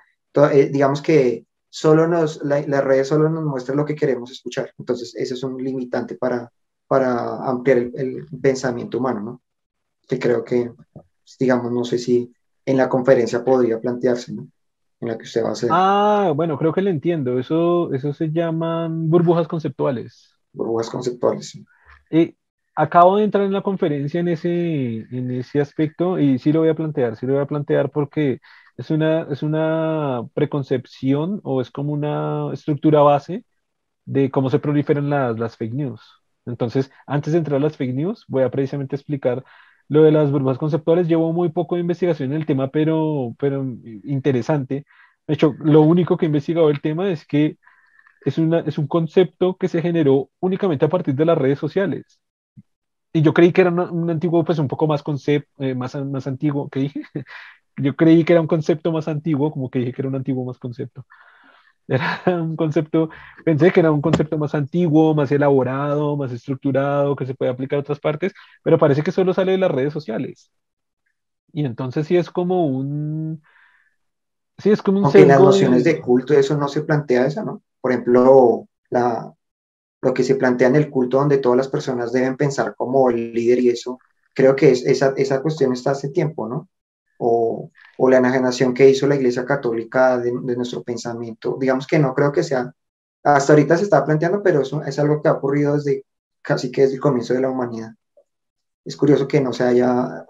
Eh, 0.53 0.69
digamos 0.73 1.01
que 1.01 1.47
solo 1.71 2.09
nos, 2.09 2.45
la, 2.45 2.61
las 2.67 2.83
redes 2.83 3.07
solo 3.07 3.29
nos 3.29 3.45
muestran 3.45 3.77
lo 3.77 3.85
que 3.85 3.95
queremos 3.95 4.33
escuchar. 4.33 4.73
Entonces, 4.77 5.15
ese 5.15 5.35
es 5.35 5.45
un 5.45 5.63
limitante 5.63 6.17
para, 6.17 6.51
para 6.89 7.49
ampliar 7.49 7.79
el, 7.79 7.93
el 7.95 8.27
pensamiento 8.43 8.99
humano, 8.99 9.21
¿no? 9.21 9.43
Que 10.09 10.19
creo 10.19 10.43
que, 10.43 10.73
digamos, 11.39 11.71
no 11.71 11.85
sé 11.85 11.99
si 11.99 12.35
en 12.65 12.77
la 12.77 12.89
conferencia 12.89 13.45
podría 13.45 13.79
plantearse, 13.79 14.33
¿no? 14.33 14.49
En 15.01 15.09
la 15.09 15.17
que 15.19 15.25
usted 15.25 15.45
va 15.45 15.51
a 15.51 15.53
hacer. 15.53 15.71
Ah, 15.71 16.33
bueno, 16.35 16.59
creo 16.59 16.73
que 16.73 16.83
le 16.83 16.91
entiendo. 16.91 17.39
Eso, 17.39 17.93
eso 17.95 18.13
se 18.13 18.31
llaman 18.31 19.11
burbujas 19.11 19.49
conceptuales. 19.49 20.33
Burbujas 20.53 20.91
conceptuales, 20.91 21.51
sí. 21.51 21.65
Y 22.11 22.37
acabo 22.75 23.17
de 23.17 23.25
entrar 23.25 23.45
en 23.45 23.53
la 23.53 23.63
conferencia 23.63 24.21
en 24.21 24.29
ese, 24.29 24.49
en 25.11 25.31
ese 25.31 25.61
aspecto 25.61 26.19
y 26.19 26.39
sí 26.39 26.53
lo 26.53 26.61
voy 26.61 26.69
a 26.69 26.75
plantear, 26.75 27.17
sí 27.17 27.27
lo 27.27 27.35
voy 27.35 27.43
a 27.43 27.47
plantear 27.47 27.91
porque 27.91 28.41
es 28.77 28.91
una, 28.91 29.23
es 29.31 29.43
una 29.43 30.23
preconcepción 30.35 31.41
o 31.45 31.61
es 31.61 31.71
como 31.71 31.93
una 31.93 32.53
estructura 32.53 33.01
base 33.03 33.45
de 34.07 34.31
cómo 34.31 34.51
se 34.51 34.59
proliferan 34.61 35.11
las, 35.11 35.39
las 35.39 35.57
fake 35.57 35.75
news. 35.75 36.03
Entonces, 36.47 36.91
antes 37.07 37.33
de 37.33 37.41
entrar 37.41 37.59
a 37.59 37.65
las 37.65 37.77
fake 37.77 37.95
news, 37.95 38.25
voy 38.29 38.43
a 38.45 38.51
precisamente 38.51 38.97
explicar 38.97 39.45
lo 39.89 40.03
de 40.03 40.13
las 40.13 40.31
burbujas 40.31 40.59
conceptuales 40.59 41.09
llevo 41.09 41.33
muy 41.33 41.51
poco 41.51 41.77
de 41.77 41.83
investigación 41.83 42.33
en 42.33 42.39
el 42.41 42.47
tema, 42.47 42.69
pero, 42.71 43.35
pero 43.39 43.65
interesante. 44.05 44.85
De 45.27 45.35
hecho, 45.35 45.55
lo 45.61 45.83
único 45.83 46.17
que 46.17 46.27
he 46.27 46.29
investigado 46.29 46.71
el 46.71 46.81
tema 46.81 47.11
es 47.11 47.27
que 47.27 47.59
es, 48.25 48.39
una, 48.39 48.61
es 48.61 48.79
un 48.79 48.89
concepto 48.89 49.57
que 49.57 49.69
se 49.69 49.83
generó 49.83 50.31
únicamente 50.41 50.85
a 50.87 50.89
partir 50.89 51.15
de 51.15 51.25
las 51.27 51.39
redes 51.39 51.59
sociales. 51.59 52.21
Y 53.13 53.23
yo 53.23 53.33
creí 53.33 53.53
que 53.53 53.63
era 53.63 53.71
un 53.71 54.11
antiguo, 54.11 54.45
pues 54.45 54.59
un 54.59 54.69
poco 54.69 54.87
más 54.87 55.03
concepto, 55.03 55.51
eh, 55.65 55.75
más, 55.75 55.95
más 55.97 56.27
antiguo, 56.27 56.69
que 56.69 56.81
dije. 56.81 57.03
Yo 57.79 57.95
creí 57.97 58.25
que 58.25 58.33
era 58.33 58.41
un 58.43 58.47
concepto 58.49 58.91
más 58.93 59.07
antiguo, 59.09 59.51
como 59.53 59.71
que 59.71 59.79
dije 59.81 59.93
que 59.93 60.03
era 60.03 60.09
un 60.09 60.17
antiguo 60.17 60.45
más 60.47 60.59
concepto. 60.59 61.07
Era 62.27 62.43
un 62.43 62.57
concepto, 62.57 63.11
pensé 63.45 63.71
que 63.71 63.79
era 63.81 63.93
un 63.93 64.01
concepto 64.01 64.37
más 64.39 64.55
antiguo, 64.57 65.15
más 65.15 65.31
elaborado, 65.31 66.17
más 66.17 66.33
estructurado, 66.33 67.15
que 67.15 67.27
se 67.27 67.35
puede 67.35 67.53
aplicar 67.53 67.77
a 67.77 67.81
otras 67.81 68.01
partes, 68.01 68.33
pero 68.65 68.79
parece 68.79 69.03
que 69.03 69.13
solo 69.13 69.33
sale 69.33 69.53
de 69.53 69.59
las 69.59 69.71
redes 69.71 69.93
sociales. 69.93 70.51
Y 71.53 71.65
entonces 71.65 72.07
sí 72.07 72.17
es 72.17 72.29
como 72.31 72.67
un... 72.67 73.41
Sí, 74.59 74.71
es 74.71 74.83
como 74.83 74.99
un... 74.99 75.05
Aunque 75.05 75.23
en 75.23 75.29
las 75.29 75.41
nociones 75.41 75.85
de... 75.85 76.01
culto 76.01 76.35
eso 76.35 76.57
no 76.57 76.67
se 76.67 76.83
plantea 76.83 77.27
eso, 77.27 77.45
¿no? 77.45 77.63
Por 77.81 77.93
ejemplo, 77.93 78.67
la, 78.91 79.33
lo 80.03 80.13
que 80.13 80.25
se 80.25 80.35
plantea 80.35 80.69
en 80.69 80.77
el 80.77 80.91
culto 80.91 81.19
donde 81.19 81.39
todas 81.39 81.57
las 81.57 81.69
personas 81.69 82.13
deben 82.13 82.37
pensar 82.37 82.75
como 82.77 83.11
el 83.11 83.33
líder 83.33 83.61
y 83.61 83.69
eso, 83.69 84.01
creo 84.35 84.57
que 84.57 84.73
es, 84.73 84.85
esa, 84.85 85.15
esa 85.17 85.41
cuestión 85.41 85.73
está 85.73 85.93
hace 85.93 86.09
tiempo, 86.09 86.49
¿no? 86.49 86.69
o, 87.19 87.71
o 87.99 88.11
la 88.11 88.19
enajenación 88.19 88.75
que 88.75 88.89
hizo 88.89 89.07
la 89.07 89.17
Iglesia 89.17 89.45
Católica 89.45 90.19
de, 90.19 90.33
nuestro 90.33 90.83
pensamiento. 90.83 91.57
Digamos 91.59 91.87
que 91.87 91.99
no 91.99 92.15
creo 92.15 92.33
que 92.33 92.43
sea, 92.43 92.73
hasta 93.23 93.53
ahorita 93.53 93.77
se 93.77 93.85
está 93.85 94.05
planteando, 94.05 94.43
pero 94.43 94.61
eso 94.61 94.83
es 94.83 94.99
algo 94.99 95.23
que 95.23 95.29
ha 95.29 95.33
ocurrido 95.33 95.75
desde 95.75 96.05
casi 96.43 96.71
que 96.71 96.83
desde 96.83 96.97
el 96.97 97.01
comienzo 97.01 97.35
de 97.35 97.41
la 97.41 97.51
humanidad. 97.51 97.91
Es 98.85 98.97
curioso 98.97 99.27
que 99.27 99.41
no 99.41 99.53
se 99.53 99.65
haya, 99.65 100.27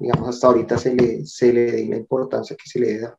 digamos, 0.00 0.28
hasta 0.28 0.46
ahorita 0.46 0.78
se 0.78 0.94
le, 0.94 1.26
se 1.26 1.52
le 1.52 1.72
dé 1.72 1.86
la 1.86 1.96
importancia 1.96 2.56
que 2.56 2.68
se 2.68 2.80
le 2.80 2.98
da. 3.00 3.18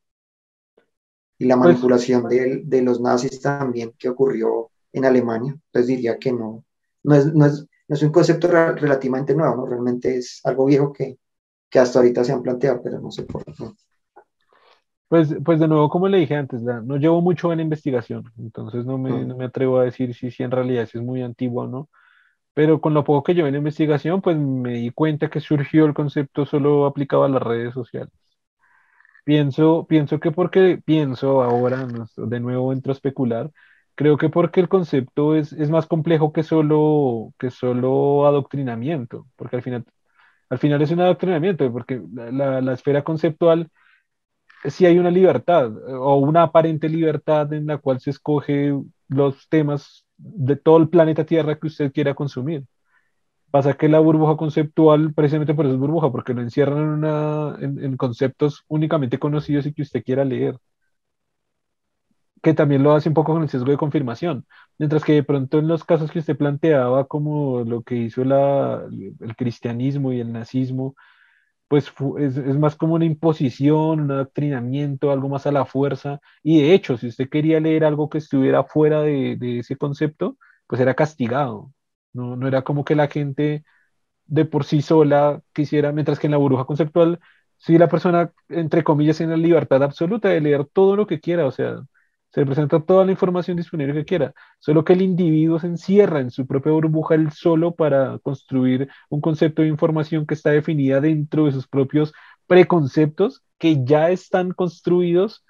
Y 1.38 1.46
la 1.46 1.56
pues 1.56 1.70
manipulación 1.70 2.28
de, 2.28 2.64
de, 2.66 2.82
los 2.82 3.00
nazis 3.00 3.40
también 3.40 3.94
que 3.98 4.10
ocurrió 4.10 4.72
en 4.92 5.06
Alemania. 5.06 5.54
Entonces 5.54 5.88
diría 5.88 6.18
que 6.18 6.34
no, 6.34 6.66
no 7.04 7.16
es, 7.16 7.34
no 7.34 7.46
es, 7.46 7.66
no 7.88 7.96
es 7.96 8.04
un 8.04 8.12
concepto 8.12 8.48
relativamente 8.48 9.36
nuevo, 9.36 9.56
¿no? 9.56 9.66
realmente 9.66 10.18
es 10.18 10.42
algo 10.44 10.66
viejo 10.66 10.92
que, 10.92 11.18
que 11.70 11.80
hasta 11.80 12.00
ahorita 12.00 12.24
se 12.24 12.34
han 12.34 12.42
planteado, 12.42 12.82
pero 12.84 13.00
no 13.00 13.12
sé 13.12 13.24
por 13.24 13.44
qué. 13.46 13.54
Pues, 15.08 15.36
pues 15.44 15.60
de 15.60 15.68
nuevo, 15.68 15.90
como 15.90 16.08
le 16.08 16.20
dije 16.20 16.36
antes, 16.36 16.62
no 16.62 16.98
llevo 16.98 17.20
mucho 17.22 17.52
en 17.52 17.60
investigación, 17.60 18.32
entonces 18.38 18.86
no 18.86 19.00
me, 19.00 19.26
no 19.26 19.36
me 19.36 19.46
atrevo 19.46 19.80
a 19.80 19.86
decir 19.86 20.14
si, 20.14 20.30
si 20.30 20.44
en 20.44 20.52
realidad 20.52 20.86
si 20.86 21.00
es 21.00 21.04
muy 21.04 21.24
antiguo 21.24 21.64
o 21.64 21.68
no, 21.68 21.90
pero 22.54 22.82
con 22.82 22.94
lo 22.94 23.04
poco 23.04 23.24
que 23.24 23.34
llevo 23.34 23.48
en 23.48 23.56
investigación, 23.56 24.22
pues 24.22 24.38
me 24.38 24.74
di 24.74 24.92
cuenta 24.92 25.30
que 25.30 25.40
surgió 25.40 25.86
el 25.86 25.96
concepto 25.96 26.46
solo 26.46 26.86
aplicado 26.86 27.24
a 27.24 27.30
las 27.30 27.42
redes 27.42 27.74
sociales. 27.74 28.12
Pienso, 29.24 29.86
pienso 29.88 30.20
que 30.20 30.32
porque, 30.32 30.82
pienso 30.84 31.44
ahora, 31.44 31.88
de 32.18 32.40
nuevo 32.40 32.74
entro 32.74 32.92
a 32.92 32.96
especular, 32.96 33.52
creo 33.96 34.18
que 34.18 34.30
porque 34.30 34.60
el 34.60 34.70
concepto 34.70 35.36
es, 35.36 35.54
es 35.54 35.70
más 35.70 35.86
complejo 35.88 36.34
que 36.34 36.44
solo, 36.44 37.34
que 37.38 37.52
solo 37.52 38.26
adoctrinamiento, 38.26 39.28
porque 39.36 39.58
al 39.58 39.62
final 39.64 39.86
al 40.50 40.58
final 40.58 40.82
es 40.82 40.92
un 40.92 41.02
adoctrinamiento, 41.02 41.72
porque 41.72 42.02
la, 42.14 42.62
la, 42.62 42.74
esfera 42.74 43.04
conceptual 43.04 43.70
sí 44.66 44.86
hay 44.86 44.98
una 45.00 45.12
libertad 45.12 45.72
o 45.88 46.18
una 46.18 46.44
aparente 46.44 46.90
libertad 46.90 47.54
en 47.54 47.68
la 47.68 47.78
cual 47.78 48.00
se 48.00 48.10
escoge 48.10 48.74
los 49.08 49.48
temas 49.50 50.06
de 50.18 50.56
todo 50.56 50.78
el 50.78 50.90
planeta 50.90 51.26
Tierra 51.26 51.58
que 51.58 51.68
usted 51.68 51.92
quiera 51.92 52.14
consumir. 52.14 52.66
Pasa 53.52 53.74
que 53.74 53.90
la 53.90 54.00
burbuja 54.00 54.38
conceptual, 54.38 55.14
precisamente 55.14 55.56
por 55.56 55.66
eso 55.66 55.74
es 55.74 55.80
burbuja, 55.80 56.12
porque 56.12 56.34
lo 56.34 56.42
encierran 56.42 56.78
en, 56.78 56.90
una, 56.90 57.58
en 57.60 57.98
conceptos 57.98 58.64
únicamente 58.68 59.18
conocidos 59.18 59.66
y 59.66 59.74
que 59.74 59.82
usted 59.82 60.04
quiera 60.04 60.24
leer 60.26 60.58
que 62.42 62.54
también 62.54 62.84
lo 62.84 62.94
hace 62.94 63.10
un 63.10 63.16
poco 63.16 63.34
con 63.34 63.44
el 63.44 63.50
sesgo 63.50 63.72
de 63.72 63.78
confirmación. 63.78 64.46
Mientras 64.78 65.04
que 65.04 65.14
de 65.14 65.24
pronto 65.24 65.60
en 65.60 65.68
los 65.68 65.84
casos 65.84 66.12
que 66.12 66.20
usted 66.20 66.38
planteaba, 66.38 67.08
como 67.08 67.64
lo 67.64 67.84
que 67.84 67.96
hizo 67.96 68.22
el 68.22 69.36
cristianismo 69.38 70.14
y 70.14 70.20
el 70.22 70.32
nazismo, 70.34 70.96
pues 71.70 71.94
es, 72.20 72.38
más 72.60 72.76
como 72.76 72.96
una 72.96 73.06
imposición, 73.06 74.02
un 74.02 74.12
adoctrinamiento, 74.12 75.12
algo 75.12 75.30
más 75.30 75.48
a 75.48 75.52
la 75.52 75.66
fuerza. 75.66 76.20
Y 76.44 76.62
de 76.62 76.74
hecho, 76.74 76.98
si 76.98 77.08
usted 77.08 77.30
quería 77.30 77.60
leer 77.60 77.86
algo 77.86 78.10
que 78.10 78.18
estuviera 78.20 78.64
fuera 78.64 79.02
de, 79.04 79.38
ese 79.60 79.78
concepto, 79.78 80.38
pues 80.68 80.82
era 80.82 80.96
castigado. 80.96 81.74
No, 82.14 82.36
no 82.36 82.48
era 82.48 82.64
como 82.64 82.84
que 82.86 82.96
la 82.96 83.08
gente 83.08 83.64
de 84.26 84.46
por 84.46 84.66
sí 84.66 84.82
sola 84.82 85.42
quisiera, 85.54 85.92
mientras 85.92 86.20
que 86.20 86.28
en 86.28 86.32
la 86.32 86.38
burbuja 86.38 86.66
conceptual, 86.66 87.20
si 87.58 87.78
la 87.78 87.90
persona, 87.90 88.34
entre 88.50 88.84
comillas, 88.84 89.18
tiene 89.18 89.34
la 89.38 89.44
libertad 89.44 89.84
absoluta 89.84 90.30
de 90.30 90.42
leer 90.42 90.66
todo 90.66 90.96
lo 90.96 91.08
que 91.08 91.20
quiera, 91.20 91.46
o 91.46 91.52
sea, 91.52 91.82
se 92.32 92.42
le 92.42 92.46
presenta 92.46 92.80
toda 92.80 93.06
la 93.06 93.12
información 93.12 93.58
disponible 93.58 93.94
que 93.94 94.06
quiera, 94.06 94.34
solo 94.60 94.84
que 94.84 94.94
el 94.94 95.02
individuo 95.02 95.60
se 95.60 95.68
encierra 95.68 96.20
en 96.20 96.32
su 96.32 96.46
propia 96.46 96.72
burbuja 96.72 97.16
él 97.16 97.32
solo 97.32 97.74
para 97.76 98.20
construir 98.20 98.90
un 99.10 99.22
concepto 99.22 99.62
de 99.62 99.68
información 99.68 100.26
que 100.26 100.36
está 100.36 100.52
definida 100.52 101.02
dentro 101.02 101.46
de 101.46 101.52
sus 101.54 101.68
propios 101.68 102.14
preconceptos 102.48 103.44
que 103.58 103.84
ya 103.84 104.12
están 104.12 104.52
construidos 104.52 105.44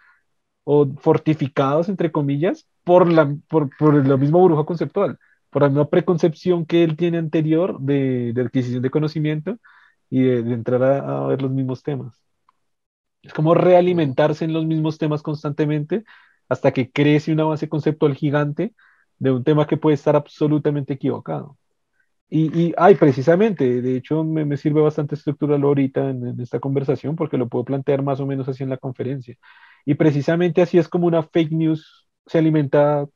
o 0.63 0.87
fortificados, 0.97 1.89
entre 1.89 2.11
comillas, 2.11 2.67
por 2.83 3.11
la, 3.11 3.35
por, 3.49 3.69
la 4.05 4.17
misma 4.17 4.39
burbuja 4.39 4.65
conceptual, 4.65 5.17
por 5.49 5.63
la 5.63 5.69
misma 5.69 5.89
preconcepción 5.89 6.65
que 6.65 6.83
él 6.83 6.95
tiene 6.95 7.17
anterior 7.17 7.79
de, 7.79 8.33
adquisición 8.37 8.81
de 8.81 8.89
conocimiento 8.89 9.57
y 10.09 10.21
de, 10.23 10.53
entrar 10.53 10.83
a 10.83 11.27
ver 11.27 11.41
los 11.41 11.51
mismos 11.51 11.83
temas. 11.83 12.23
Es 13.21 13.33
como 13.33 13.53
realimentarse 13.53 14.45
en 14.45 14.53
los 14.53 14.65
mismos 14.65 14.97
temas 14.97 15.21
constantemente 15.21 16.05
hasta 16.49 16.71
que 16.73 16.91
crece 16.91 17.31
una 17.31 17.45
base 17.45 17.69
conceptual 17.69 18.15
gigante 18.15 18.73
de 19.19 19.31
un 19.31 19.43
tema 19.43 19.67
que 19.67 19.77
puede 19.77 19.95
estar 19.95 20.15
absolutamente 20.15 20.93
equivocado. 20.93 21.57
Y, 22.29 22.67
y 22.67 22.73
ay, 22.77 22.95
precisamente, 22.95 23.81
de 23.81 23.97
hecho 23.97 24.23
me, 24.23 24.45
me 24.45 24.57
sirve 24.57 24.81
bastante 24.81 25.15
estructurarlo 25.15 25.67
ahorita 25.69 26.09
en, 26.11 26.39
esta 26.39 26.59
conversación 26.59 27.15
porque 27.15 27.37
lo 27.37 27.49
puedo 27.49 27.65
plantear 27.65 28.03
más 28.03 28.19
o 28.19 28.27
menos 28.27 28.47
así 28.49 28.63
en 28.63 28.69
la 28.69 28.77
conferencia. 28.77 29.35
Y 29.85 29.95
precisamente 29.95 30.61
así 30.61 30.77
es 30.77 30.87
como 30.89 31.07
una 31.07 31.23
fake 31.23 31.51
news 31.51 32.07
se 32.27 32.37
alimenta 32.37 33.07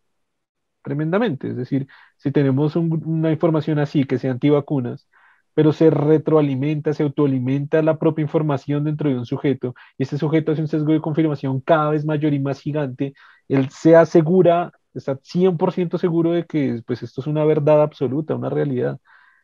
tremendamente. 0.83 1.49
Es 1.49 1.57
decir, 1.57 1.87
si 2.17 2.31
tenemos 2.31 2.75
una 2.75 3.31
información 3.31 3.79
así 3.79 4.05
que 4.05 4.19
sea 4.19 4.31
antivacunas, 4.31 5.07
pero 5.53 5.73
se 5.73 5.89
retroalimenta, 5.89 6.93
se 6.93 7.03
autoalimenta 7.03 7.81
la 7.81 7.97
propia 7.99 8.23
información 8.23 8.83
dentro 8.83 9.09
de 9.09 9.17
un 9.17 9.25
sujeto, 9.25 9.75
y 9.97 10.03
este 10.03 10.17
sujeto 10.17 10.51
hace 10.51 10.61
un 10.61 10.67
sesgo 10.67 10.93
de 10.93 11.01
confirmación 11.01 11.61
cada 11.61 11.91
vez 11.91 12.05
mayor 12.05 12.33
y 12.33 12.39
más 12.39 12.59
gigante, 12.61 13.13
él 13.47 13.69
se 13.69 13.95
asegura, 13.95 14.71
está 14.93 15.17
100% 15.21 15.97
seguro 15.97 16.31
de 16.31 16.45
que 16.45 16.81
pues, 16.85 17.03
esto 17.03 17.21
es 17.21 17.27
una 17.27 17.45
verdad 17.45 17.81
absoluta, 17.81 18.35
una 18.35 18.49
realidad. 18.49 18.99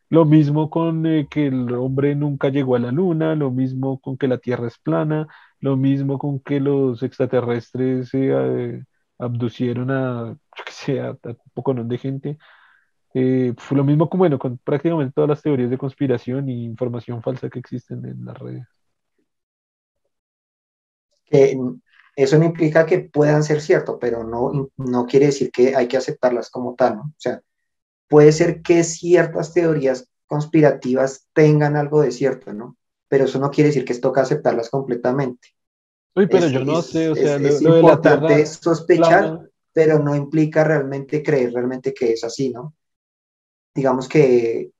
Lo 0.08 0.24
mismo 0.24 0.70
con 0.70 1.06
eh, 1.06 1.28
que 1.30 1.46
el 1.48 1.72
hombre 1.74 2.14
nunca 2.16 2.48
llegó 2.48 2.76
a 2.76 2.80
la 2.80 2.90
luna, 2.92 3.34
lo 3.36 3.50
mismo 3.52 4.00
con 4.00 4.16
que 4.18 4.26
la 4.28 4.38
Tierra 4.38 4.66
es 4.66 4.78
plana, 4.78 5.28
lo 5.60 5.76
mismo 5.76 6.18
con 6.18 6.40
que 6.40 6.58
los 6.60 7.02
extraterrestres 7.02 8.08
se 8.10 8.28
eh, 8.32 8.84
abducieron 9.18 9.90
a, 9.90 10.36
que 10.66 10.72
sea, 10.72 11.12
un 11.12 11.36
poco 11.54 11.74
de 11.74 11.98
gente. 11.98 12.38
Eh, 13.12 13.54
fue 13.56 13.76
lo 13.76 13.84
mismo 13.84 14.08
como, 14.08 14.22
bueno, 14.22 14.38
con 14.38 14.58
prácticamente 14.58 15.12
todas 15.12 15.28
las 15.30 15.42
teorías 15.42 15.70
de 15.70 15.78
conspiración 15.78 16.48
y 16.48 16.64
información 16.64 17.22
falsa 17.22 17.50
que 17.50 17.58
existen 17.58 18.04
en 18.04 18.24
las 18.24 18.38
redes. 18.38 18.66
eso 22.16 22.38
no 22.38 22.44
implica 22.44 22.86
que 22.86 23.00
puedan 23.00 23.42
ser 23.42 23.60
cierto, 23.60 23.98
pero 23.98 24.22
no, 24.22 24.70
no 24.76 25.06
quiere 25.06 25.26
decir 25.26 25.50
que 25.50 25.74
hay 25.74 25.88
que 25.88 25.96
aceptarlas 25.96 26.50
como 26.50 26.74
tal, 26.74 26.96
¿no? 26.96 27.02
O 27.02 27.14
sea, 27.18 27.40
puede 28.08 28.32
ser 28.32 28.62
que 28.62 28.84
ciertas 28.84 29.52
teorías 29.52 30.08
conspirativas 30.26 31.26
tengan 31.32 31.76
algo 31.76 32.02
de 32.02 32.12
cierto, 32.12 32.52
¿no? 32.52 32.76
Pero 33.08 33.24
eso 33.24 33.40
no 33.40 33.50
quiere 33.50 33.68
decir 33.68 33.84
que 33.84 33.94
toca 33.94 34.20
aceptarlas 34.20 34.70
completamente. 34.70 35.48
Uy, 36.14 36.28
pero 36.28 36.46
yo 36.48 36.64
no 36.64 36.82
sé, 36.82 37.08
o 37.08 37.14
sea, 37.16 37.36
es, 37.36 37.62
importante 37.62 38.46
sospechar, 38.46 39.48
pero 39.72 39.98
no 39.98 40.14
implica 40.14 40.62
realmente 40.62 41.22
creer 41.22 41.52
realmente 41.52 41.92
que 41.92 42.12
es 42.12 42.22
así, 42.22 42.50
¿no? 42.50 42.74
Digamos 43.74 44.08
que 44.08 44.70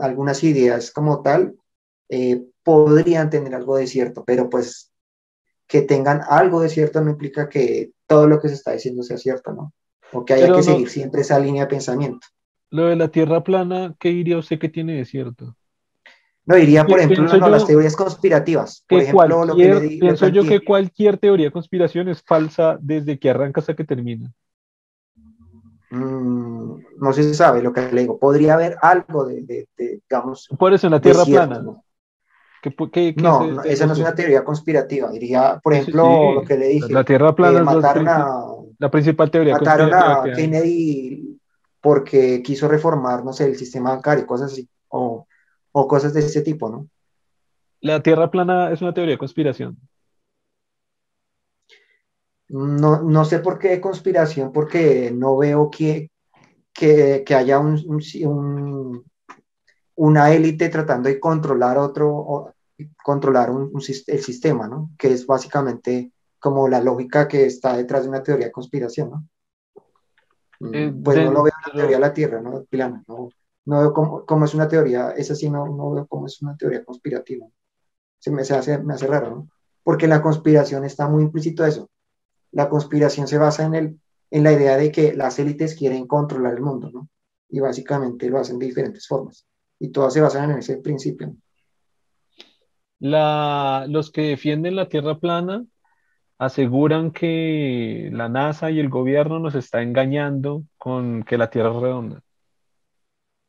algunas 0.00 0.42
ideas 0.44 0.90
como 0.90 1.22
tal 1.22 1.54
eh, 2.08 2.44
podrían 2.62 3.30
tener 3.30 3.54
algo 3.54 3.76
de 3.76 3.86
cierto, 3.86 4.24
pero 4.24 4.48
pues 4.48 4.92
que 5.66 5.82
tengan 5.82 6.20
algo 6.28 6.60
de 6.60 6.68
cierto 6.68 7.00
no 7.00 7.10
implica 7.10 7.48
que 7.48 7.92
todo 8.06 8.26
lo 8.26 8.40
que 8.40 8.48
se 8.48 8.54
está 8.54 8.72
diciendo 8.72 9.02
sea 9.02 9.16
cierto, 9.16 9.52
¿no? 9.52 9.72
O 10.12 10.24
que 10.24 10.34
haya 10.34 10.52
que 10.54 10.62
seguir 10.62 10.88
siempre 10.90 11.22
esa 11.22 11.38
línea 11.38 11.64
de 11.64 11.70
pensamiento. 11.70 12.26
Lo 12.70 12.86
de 12.86 12.96
la 12.96 13.08
Tierra 13.08 13.42
plana, 13.42 13.94
¿qué 13.98 14.10
diría 14.10 14.38
usted 14.38 14.58
que 14.58 14.68
tiene 14.68 14.94
de 14.94 15.04
cierto? 15.04 15.56
No, 16.44 16.58
iría, 16.58 16.84
por 16.84 16.98
ejemplo, 16.98 17.38
no, 17.38 17.48
las 17.48 17.66
teorías 17.66 17.94
conspirativas. 17.94 18.84
Por 18.88 19.00
ejemplo, 19.00 19.44
lo 19.44 19.56
que 19.56 19.98
pienso 20.00 20.28
yo 20.28 20.44
que 20.44 20.64
cualquier 20.64 21.16
teoría 21.16 21.46
de 21.46 21.52
conspiración 21.52 22.08
es 22.08 22.22
falsa 22.22 22.78
desde 22.80 23.18
que 23.18 23.30
arranca 23.30 23.60
hasta 23.60 23.76
que 23.76 23.84
termina. 23.84 24.32
Mm, 25.92 26.78
no 27.00 27.12
se 27.12 27.34
sabe 27.34 27.60
lo 27.60 27.70
que 27.70 27.92
le 27.92 28.00
digo. 28.00 28.18
Podría 28.18 28.54
haber 28.54 28.78
algo 28.80 29.26
de, 29.26 29.68
digamos. 29.76 30.48
Por 30.58 30.72
eso 30.72 30.86
en 30.86 30.92
la 30.92 31.00
Tierra 31.02 31.24
plana. 31.26 31.58
¿no? 31.60 31.84
no, 33.16 33.62
esa 33.62 33.86
no 33.86 33.92
es 33.92 33.98
una 33.98 34.14
teoría 34.14 34.42
conspirativa. 34.42 35.10
Diría, 35.10 35.60
por 35.62 35.74
ejemplo, 35.74 36.32
lo 36.32 36.44
que 36.44 36.56
le 36.56 36.68
dije. 36.68 36.90
La 36.90 37.04
Tierra 37.04 37.34
plana 37.34 37.58
es 37.58 37.64
mataron 37.66 38.08
a, 38.08 38.42
la 38.78 38.90
principal 38.90 39.30
teoría. 39.30 39.52
Mataron 39.52 39.92
a 39.92 40.22
Kennedy 40.34 41.38
porque 41.82 42.42
quiso 42.42 42.68
reformar, 42.68 43.22
no 43.22 43.34
sé, 43.34 43.44
el 43.44 43.56
sistema 43.56 43.90
bancario, 43.90 44.26
cosas 44.26 44.52
así, 44.52 44.66
o, 44.88 45.26
o 45.72 45.88
cosas 45.88 46.14
de 46.14 46.20
ese 46.20 46.40
tipo, 46.40 46.70
¿no? 46.70 46.88
La 47.80 48.02
Tierra 48.02 48.30
plana 48.30 48.70
es 48.70 48.80
una 48.80 48.94
teoría 48.94 49.12
de 49.12 49.18
conspiración. 49.18 49.76
No, 52.52 53.00
no 53.02 53.24
sé 53.24 53.38
por 53.38 53.58
qué 53.58 53.80
conspiración, 53.80 54.52
porque 54.52 55.10
no 55.10 55.38
veo 55.38 55.70
que, 55.70 56.10
que, 56.74 57.24
haya 57.34 57.58
un, 57.58 59.04
una 59.94 60.34
élite 60.34 60.68
tratando 60.68 61.08
de 61.08 61.18
controlar 61.18 61.78
otro, 61.78 62.54
controlar 63.02 63.50
un, 63.50 63.72
el 63.74 64.20
sistema, 64.20 64.68
¿no? 64.68 64.90
Que 64.98 65.12
es 65.14 65.26
básicamente 65.26 66.12
como 66.38 66.68
la 66.68 66.82
lógica 66.82 67.26
que 67.26 67.46
está 67.46 67.74
detrás 67.74 68.02
de 68.02 68.10
una 68.10 68.22
teoría 68.22 68.46
de 68.46 68.52
conspiración, 68.52 69.10
¿no? 69.10 69.28
Mm, 70.60 70.74
eh, 70.74 70.94
pues 71.02 71.16
no 71.24 71.32
lo 71.32 71.44
veo 71.44 71.54
en 71.56 71.68
la 71.68 71.72
teoría 71.72 71.96
de 71.96 72.00
la 72.02 72.12
Tierra, 72.12 72.42
¿no? 72.42 72.66
no, 72.70 73.28
no 73.64 73.80
veo 73.80 73.94
cómo, 74.26 74.44
es 74.44 74.52
una 74.52 74.68
teoría, 74.68 75.12
esa 75.12 75.34
sí 75.34 75.48
no, 75.48 75.66
no 75.68 75.92
veo 75.92 76.06
cómo 76.06 76.26
es 76.26 76.42
una 76.42 76.54
teoría 76.54 76.84
conspirativa. 76.84 77.46
Se 78.18 78.30
me, 78.30 78.42
hace, 78.42 78.76
me 78.76 78.92
hace 78.92 79.06
raro, 79.06 79.30
¿no? 79.30 79.48
Porque 79.82 80.06
la 80.06 80.20
conspiración 80.20 80.84
está 80.84 81.08
muy 81.08 81.22
implícito 81.22 81.64
eso 81.64 81.88
la 82.52 82.68
conspiración 82.68 83.26
se 83.26 83.38
basa 83.38 83.64
en, 83.64 83.74
el, 83.74 84.00
en 84.30 84.44
la 84.44 84.52
idea 84.52 84.76
de 84.76 84.92
que 84.92 85.14
las 85.14 85.38
élites 85.38 85.74
quieren 85.74 86.06
controlar 86.06 86.54
el 86.54 86.60
mundo, 86.60 86.90
¿no? 86.90 87.08
Y 87.48 87.60
básicamente 87.60 88.30
lo 88.30 88.38
hacen 88.38 88.58
de 88.58 88.66
diferentes 88.66 89.06
formas. 89.06 89.46
Y 89.78 89.88
todas 89.88 90.14
se 90.14 90.20
basan 90.20 90.50
en 90.50 90.58
ese 90.58 90.76
principio. 90.76 91.34
La, 92.98 93.86
los 93.88 94.12
que 94.12 94.22
defienden 94.22 94.76
la 94.76 94.88
Tierra 94.88 95.18
plana 95.18 95.64
aseguran 96.38 97.10
que 97.10 98.10
la 98.12 98.28
NASA 98.28 98.70
y 98.70 98.78
el 98.78 98.88
gobierno 98.88 99.38
nos 99.38 99.54
está 99.54 99.82
engañando 99.82 100.64
con 100.78 101.24
que 101.24 101.36
la 101.38 101.50
Tierra 101.50 101.70
es 101.70 101.76
redonda. 101.76 102.22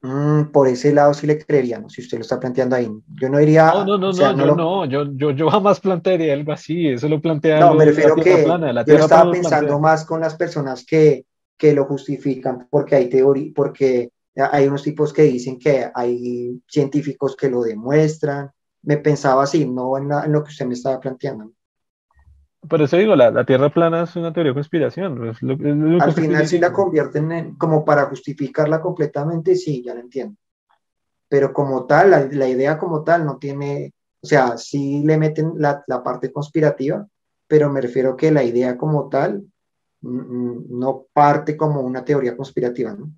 Mm, 0.04 0.52
por 0.52 0.68
ese 0.68 0.92
lado 0.92 1.14
sí 1.14 1.26
le 1.26 1.40
creeríamos, 1.40 1.94
si 1.94 2.02
usted 2.02 2.18
lo 2.18 2.24
está 2.24 2.38
planteando 2.38 2.76
ahí. 2.76 2.92
Yo 3.22 3.30
no 3.30 3.38
diría. 3.38 3.72
No, 3.72 3.98
no, 3.98 4.12
no, 4.12 4.34
no, 4.36 4.56
no, 4.56 4.86
yo, 4.86 5.06
yo, 5.16 5.32
yo, 5.32 5.50
jamás 5.50 5.80
plantearía 5.80 6.34
algo 6.34 6.52
así, 6.52 6.90
eso 6.90 7.08
lo 7.08 7.22
plantea. 7.22 7.62
No, 7.62 7.74
me 7.74 7.86
refiero 7.86 8.14
que 8.16 8.46
yo 8.86 8.96
estaba 8.96 9.32
pensando 9.32 9.80
más 9.80 10.04
con 10.04 10.20
las 10.20 10.36
personas 10.36 10.86
que, 10.86 11.26
que 11.58 11.74
lo 11.74 11.86
justifican, 11.86 12.68
porque 12.70 12.96
hay 12.96 13.08
teoría, 13.08 13.54
porque 13.56 14.10
hay 14.36 14.68
unos 14.68 14.84
tipos 14.84 15.14
que 15.14 15.22
dicen 15.24 15.58
que 15.58 15.90
hay 15.96 16.62
científicos 16.68 17.38
que 17.38 17.50
lo 17.50 17.62
demuestran. 17.62 18.52
Me 18.82 18.98
pensaba 18.98 19.44
así, 19.44 19.66
no 19.66 19.98
en, 19.98 20.12
en 20.12 20.34
lo 20.34 20.44
que 20.44 20.50
usted 20.50 20.66
me 20.66 20.74
estaba 20.74 21.00
planteando. 21.00 21.54
Por 22.68 22.82
eso 22.82 22.98
digo, 22.98 23.16
la, 23.16 23.46
Tierra 23.46 23.70
plana 23.70 24.04
es 24.04 24.16
una 24.16 24.32
teoría 24.32 24.52
de 24.52 24.56
conspiración. 24.56 25.36
Al 26.02 26.14
final, 26.14 26.48
si 26.48 26.60
la 26.60 26.72
convierten 26.72 27.32
en, 27.32 27.56
como 27.56 27.84
para 27.84 28.06
justificarla 28.06 28.82
completamente, 28.82 29.56
sí, 29.56 29.84
ya 29.84 29.94
lo 29.94 30.00
entiendo. 30.00 30.38
Pero 31.28 31.52
como 31.52 31.86
tal, 31.86 32.30
la, 32.32 32.48
idea 32.48 32.78
como 32.78 33.04
tal 33.04 33.26
no 33.26 33.38
tiene, 33.38 33.94
o 34.22 34.28
sea, 34.28 34.58
sí 34.58 35.04
le 35.04 35.18
meten 35.18 35.54
la, 35.58 35.84
parte 36.04 36.32
conspirativa, 36.32 37.06
pero 37.48 37.70
me 37.70 37.82
refiero 37.82 38.16
que 38.16 38.32
la 38.32 38.44
idea 38.44 38.78
como 38.78 39.10
tal 39.10 39.44
no 40.02 41.06
parte 41.14 41.56
como 41.56 41.82
una 41.82 42.04
teoría 42.04 42.36
conspirativa, 42.36 42.94
¿no? 42.94 43.12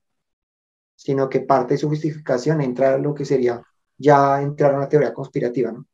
sino 0.95 1.29
que 1.29 1.41
parte 1.41 1.73
de 1.73 1.77
su 1.79 1.89
justificación 1.89 2.61
entra 2.61 2.93
a 2.93 2.97
lo 2.97 3.13
que 3.13 3.25
sería 3.25 3.61
ya 3.97 4.41
entrar 4.41 4.73
a 4.73 4.77
una 4.77 4.89
teoría 4.89 5.13
conspirativa, 5.13 5.71
¿no? 5.71 5.85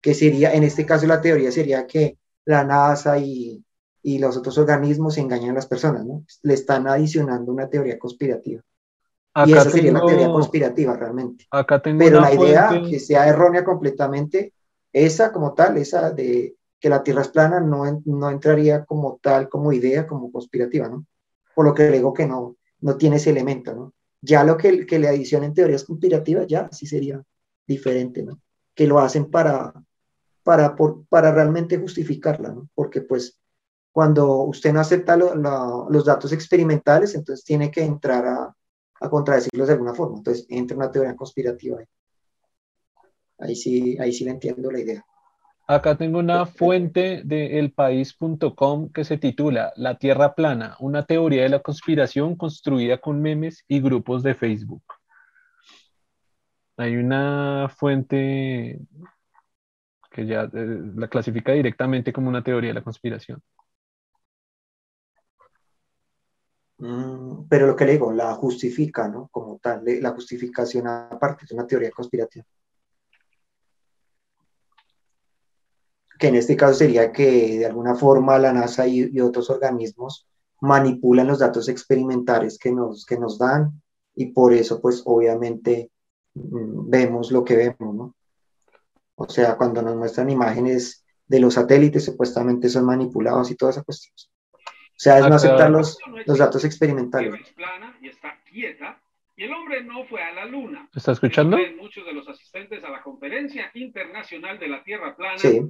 Que 0.00 0.14
sería, 0.14 0.52
en 0.54 0.62
este 0.62 0.86
caso 0.86 1.06
la 1.06 1.20
teoría 1.20 1.50
sería 1.50 1.86
que 1.86 2.18
la 2.48 2.64
NASA 2.64 3.18
y, 3.18 3.62
y 4.02 4.18
los 4.18 4.38
otros 4.38 4.56
organismos 4.56 5.18
engañan 5.18 5.50
a 5.50 5.54
las 5.54 5.66
personas, 5.66 6.06
¿no? 6.06 6.24
Le 6.42 6.54
están 6.54 6.88
adicionando 6.88 7.52
una 7.52 7.68
teoría 7.68 7.98
conspirativa. 7.98 8.62
y 9.44 9.52
esa 9.52 9.70
sería 9.70 9.92
la 9.92 10.04
teoría 10.04 10.28
conspirativa 10.28 10.96
realmente. 10.96 11.46
Acá 11.50 11.82
tengo 11.82 11.98
Pero 11.98 12.20
la 12.20 12.32
idea 12.32 12.70
que 12.88 12.98
sea 13.00 13.28
errónea 13.28 13.64
completamente, 13.64 14.54
esa 14.92 15.30
como 15.30 15.52
tal, 15.52 15.76
esa 15.76 16.10
de 16.10 16.56
que 16.80 16.88
la 16.88 17.02
Tierra 17.02 17.20
es 17.20 17.28
plana, 17.28 17.60
no, 17.60 18.00
no 18.06 18.30
entraría 18.30 18.82
como 18.86 19.18
tal, 19.22 19.50
como 19.50 19.70
idea, 19.74 20.06
como 20.06 20.32
conspirativa, 20.32 20.88
¿no? 20.88 21.04
Por 21.54 21.66
lo 21.66 21.74
que 21.74 21.90
le 21.90 21.98
digo 21.98 22.14
que 22.14 22.26
no, 22.26 22.56
no 22.80 22.96
tiene 22.96 23.16
ese 23.16 23.28
elemento, 23.28 23.74
¿no? 23.74 23.92
Ya 24.22 24.42
lo 24.42 24.56
que, 24.56 24.86
que 24.86 24.98
le 24.98 25.08
adicionen 25.08 25.52
teorías 25.52 25.84
conspirativas, 25.84 26.46
ya 26.46 26.70
sí 26.72 26.86
sería 26.86 27.22
diferente, 27.66 28.22
¿no? 28.22 28.40
Que 28.74 28.86
lo 28.86 29.00
hacen 29.00 29.30
para, 29.30 29.74
para, 30.48 30.74
para 31.10 31.30
realmente 31.30 31.76
justificarla, 31.76 32.48
¿no? 32.48 32.70
Porque 32.74 33.02
pues 33.02 33.38
cuando 33.92 34.44
usted 34.44 34.72
no 34.72 34.80
acepta 34.80 35.14
los 35.14 36.06
datos 36.06 36.32
experimentales, 36.32 37.14
entonces 37.14 37.44
tiene 37.44 37.70
que 37.70 37.82
entrar 37.82 38.24
a, 38.24 38.56
a 38.98 39.10
contradecirlos 39.10 39.68
de 39.68 39.74
alguna 39.74 39.92
forma. 39.92 40.16
Entonces 40.16 40.46
entra 40.48 40.74
una 40.74 40.90
teoría 40.90 41.14
conspirativa 41.14 41.80
ahí. 41.80 41.84
Ahí 43.40 43.56
sí, 43.56 43.98
ahí 44.00 44.10
sí 44.10 44.24
le 44.24 44.30
entiendo 44.30 44.70
la 44.70 44.80
idea. 44.80 45.04
Acá 45.66 45.98
tengo 45.98 46.18
una 46.18 46.46
fuente 46.46 47.20
de 47.26 47.58
elpaís.com 47.58 48.88
que 48.88 49.04
se 49.04 49.18
titula 49.18 49.74
La 49.76 49.98
Tierra 49.98 50.34
Plana, 50.34 50.78
una 50.80 51.04
teoría 51.04 51.42
de 51.42 51.50
la 51.50 51.60
conspiración 51.60 52.36
construida 52.36 52.96
con 52.96 53.20
memes 53.20 53.66
y 53.68 53.82
grupos 53.82 54.22
de 54.22 54.34
Facebook. 54.34 54.84
Hay 56.78 56.96
una 56.96 57.70
fuente 57.76 58.80
que 60.18 60.26
ya 60.26 60.50
eh, 60.52 60.80
la 60.96 61.06
clasifica 61.06 61.52
directamente 61.52 62.12
como 62.12 62.28
una 62.28 62.42
teoría 62.42 62.70
de 62.70 62.74
la 62.74 62.82
conspiración. 62.82 63.40
Mm, 66.78 67.46
pero 67.48 67.68
lo 67.68 67.76
que 67.76 67.84
le 67.84 67.92
digo, 67.92 68.12
la 68.12 68.34
justifica, 68.34 69.06
¿no? 69.06 69.28
Como 69.30 69.60
tal, 69.62 69.84
la 69.84 70.10
justificación 70.10 70.88
aparte 70.88 71.44
es 71.44 71.52
una 71.52 71.66
teoría 71.66 71.90
conspirativa. 71.92 72.44
que 76.18 76.26
en 76.26 76.34
este 76.34 76.56
caso 76.56 76.74
sería 76.74 77.12
que 77.12 77.58
de 77.58 77.66
alguna 77.66 77.94
forma 77.94 78.40
la 78.40 78.52
NASA 78.52 78.88
y, 78.88 79.20
otros 79.20 79.50
organismos 79.50 80.26
manipulan 80.60 81.28
los 81.28 81.38
datos 81.38 81.68
experimentales 81.68 82.58
que 82.58 82.72
nos, 82.72 83.06
que 83.06 83.16
nos 83.16 83.38
dan 83.38 83.80
y 84.16 84.32
por 84.32 84.52
eso 84.52 84.80
pues 84.80 85.00
obviamente 85.04 85.92
mm, 86.34 86.90
vemos 86.90 87.30
lo 87.30 87.44
que 87.44 87.54
vemos, 87.54 87.94
¿no? 87.94 88.16
O 89.20 89.28
sea, 89.28 89.56
cuando 89.56 89.82
nos 89.82 89.96
muestran 89.96 90.30
imágenes 90.30 91.04
de 91.26 91.40
los 91.40 91.54
satélites 91.54 92.04
supuestamente 92.04 92.68
son 92.68 92.86
manipulados 92.86 93.50
y 93.50 93.56
toda 93.56 93.72
esa 93.72 93.82
cuestión. 93.82 94.14
O 94.54 95.00
sea, 95.00 95.18
es 95.18 95.28
no 95.28 95.34
aceptar 95.34 95.70
los, 95.70 95.98
los 96.24 96.38
datos 96.38 96.64
experimentales. 96.64 97.34
Y 98.50 99.44
el 99.44 99.52
hombre 99.52 99.82
no 99.82 100.04
fue 100.06 100.22
a 100.22 100.32
la 100.32 100.44
luna. 100.44 100.88
¿Está 100.94 101.12
escuchando? 101.12 101.56
Muchos 101.80 102.04
de 102.06 102.12
los 102.12 102.28
asistentes 102.28 102.82
a 102.84 102.90
la 102.90 103.02
conferencia 103.02 103.70
internacional 103.74 104.58
de 104.58 104.68
la 104.68 104.82
Tierra 104.84 105.14
plana 105.16 105.38
sí. 105.38 105.62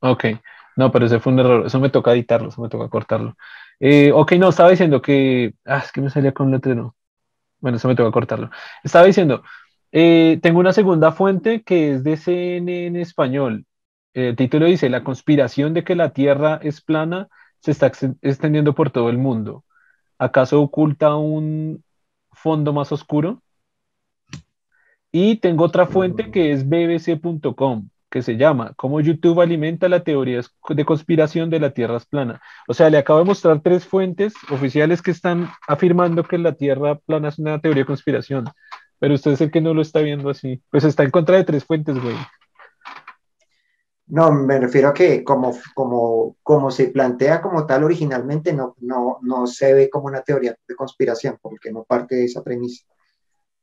Ok, 0.00 0.24
no, 0.76 0.92
pero 0.92 1.06
ese 1.06 1.20
fue 1.20 1.32
un 1.32 1.38
error, 1.38 1.66
eso 1.66 1.80
me 1.80 1.88
toca 1.88 2.12
editarlo, 2.12 2.48
eso 2.48 2.60
me 2.60 2.68
toca 2.68 2.90
cortarlo. 2.90 3.36
Eh, 3.80 4.12
ok, 4.12 4.32
no, 4.32 4.50
estaba 4.50 4.68
diciendo 4.68 5.00
que, 5.00 5.54
ah, 5.64 5.78
es 5.78 5.90
que 5.90 6.02
me 6.02 6.10
salía 6.10 6.32
con 6.32 6.46
un 6.48 6.52
letrero. 6.52 6.94
Bueno, 7.60 7.78
eso 7.78 7.88
me 7.88 7.94
toca 7.94 8.10
cortarlo. 8.10 8.50
Estaba 8.82 9.06
diciendo, 9.06 9.42
eh, 9.96 10.40
tengo 10.42 10.58
una 10.58 10.72
segunda 10.72 11.12
fuente 11.12 11.62
que 11.62 11.92
es 11.92 12.02
de 12.02 12.16
CNN 12.16 13.00
español. 13.00 13.64
El 14.12 14.34
título 14.34 14.66
dice, 14.66 14.90
la 14.90 15.04
conspiración 15.04 15.72
de 15.72 15.84
que 15.84 15.94
la 15.94 16.12
Tierra 16.12 16.58
es 16.62 16.80
plana 16.80 17.28
se 17.60 17.70
está 17.70 17.92
extendiendo 18.22 18.74
por 18.74 18.90
todo 18.90 19.08
el 19.08 19.18
mundo. 19.18 19.64
¿Acaso 20.18 20.60
oculta 20.60 21.14
un 21.14 21.84
fondo 22.32 22.72
más 22.72 22.90
oscuro? 22.90 23.40
Y 25.12 25.36
tengo 25.36 25.64
otra 25.64 25.86
fuente 25.86 26.32
que 26.32 26.52
es 26.52 26.68
bbc.com 26.68 27.88
que 28.14 28.22
se 28.22 28.36
llama 28.36 28.72
Cómo 28.76 29.00
YouTube 29.00 29.40
alimenta 29.40 29.88
la 29.88 30.04
teoría 30.04 30.40
de 30.68 30.84
conspiración 30.84 31.50
de 31.50 31.60
la 31.60 31.70
Tierra 31.70 31.96
es 31.96 32.06
plana. 32.06 32.40
O 32.68 32.74
sea, 32.74 32.90
le 32.90 32.98
acabo 32.98 33.20
de 33.20 33.24
mostrar 33.24 33.60
tres 33.60 33.86
fuentes 33.86 34.34
oficiales 34.50 35.02
que 35.02 35.10
están 35.12 35.50
afirmando 35.66 36.24
que 36.24 36.38
la 36.38 36.54
Tierra 36.54 36.96
plana 36.96 37.28
es 37.28 37.38
una 37.38 37.60
teoría 37.60 37.82
de 37.82 37.86
conspiración. 37.86 38.44
Pero 39.04 39.16
usted 39.16 39.32
es 39.32 39.40
el 39.42 39.50
que 39.50 39.60
no 39.60 39.74
lo 39.74 39.82
está 39.82 40.00
viendo 40.00 40.30
así. 40.30 40.62
Pues 40.70 40.82
está 40.82 41.02
en 41.02 41.10
contra 41.10 41.36
de 41.36 41.44
tres 41.44 41.62
fuentes, 41.62 42.02
güey. 42.02 42.16
No, 44.06 44.32
me 44.32 44.58
refiero 44.58 44.88
a 44.88 44.94
que 44.94 45.22
como, 45.22 45.54
como, 45.74 46.36
como 46.42 46.70
se 46.70 46.88
plantea 46.88 47.42
como 47.42 47.66
tal 47.66 47.84
originalmente, 47.84 48.54
no, 48.54 48.74
no, 48.80 49.18
no 49.20 49.46
se 49.46 49.74
ve 49.74 49.90
como 49.90 50.06
una 50.06 50.22
teoría 50.22 50.56
de 50.66 50.74
conspiración, 50.74 51.38
porque 51.42 51.70
no 51.70 51.84
parte 51.84 52.14
de 52.14 52.24
esa 52.24 52.42
premisa. 52.42 52.86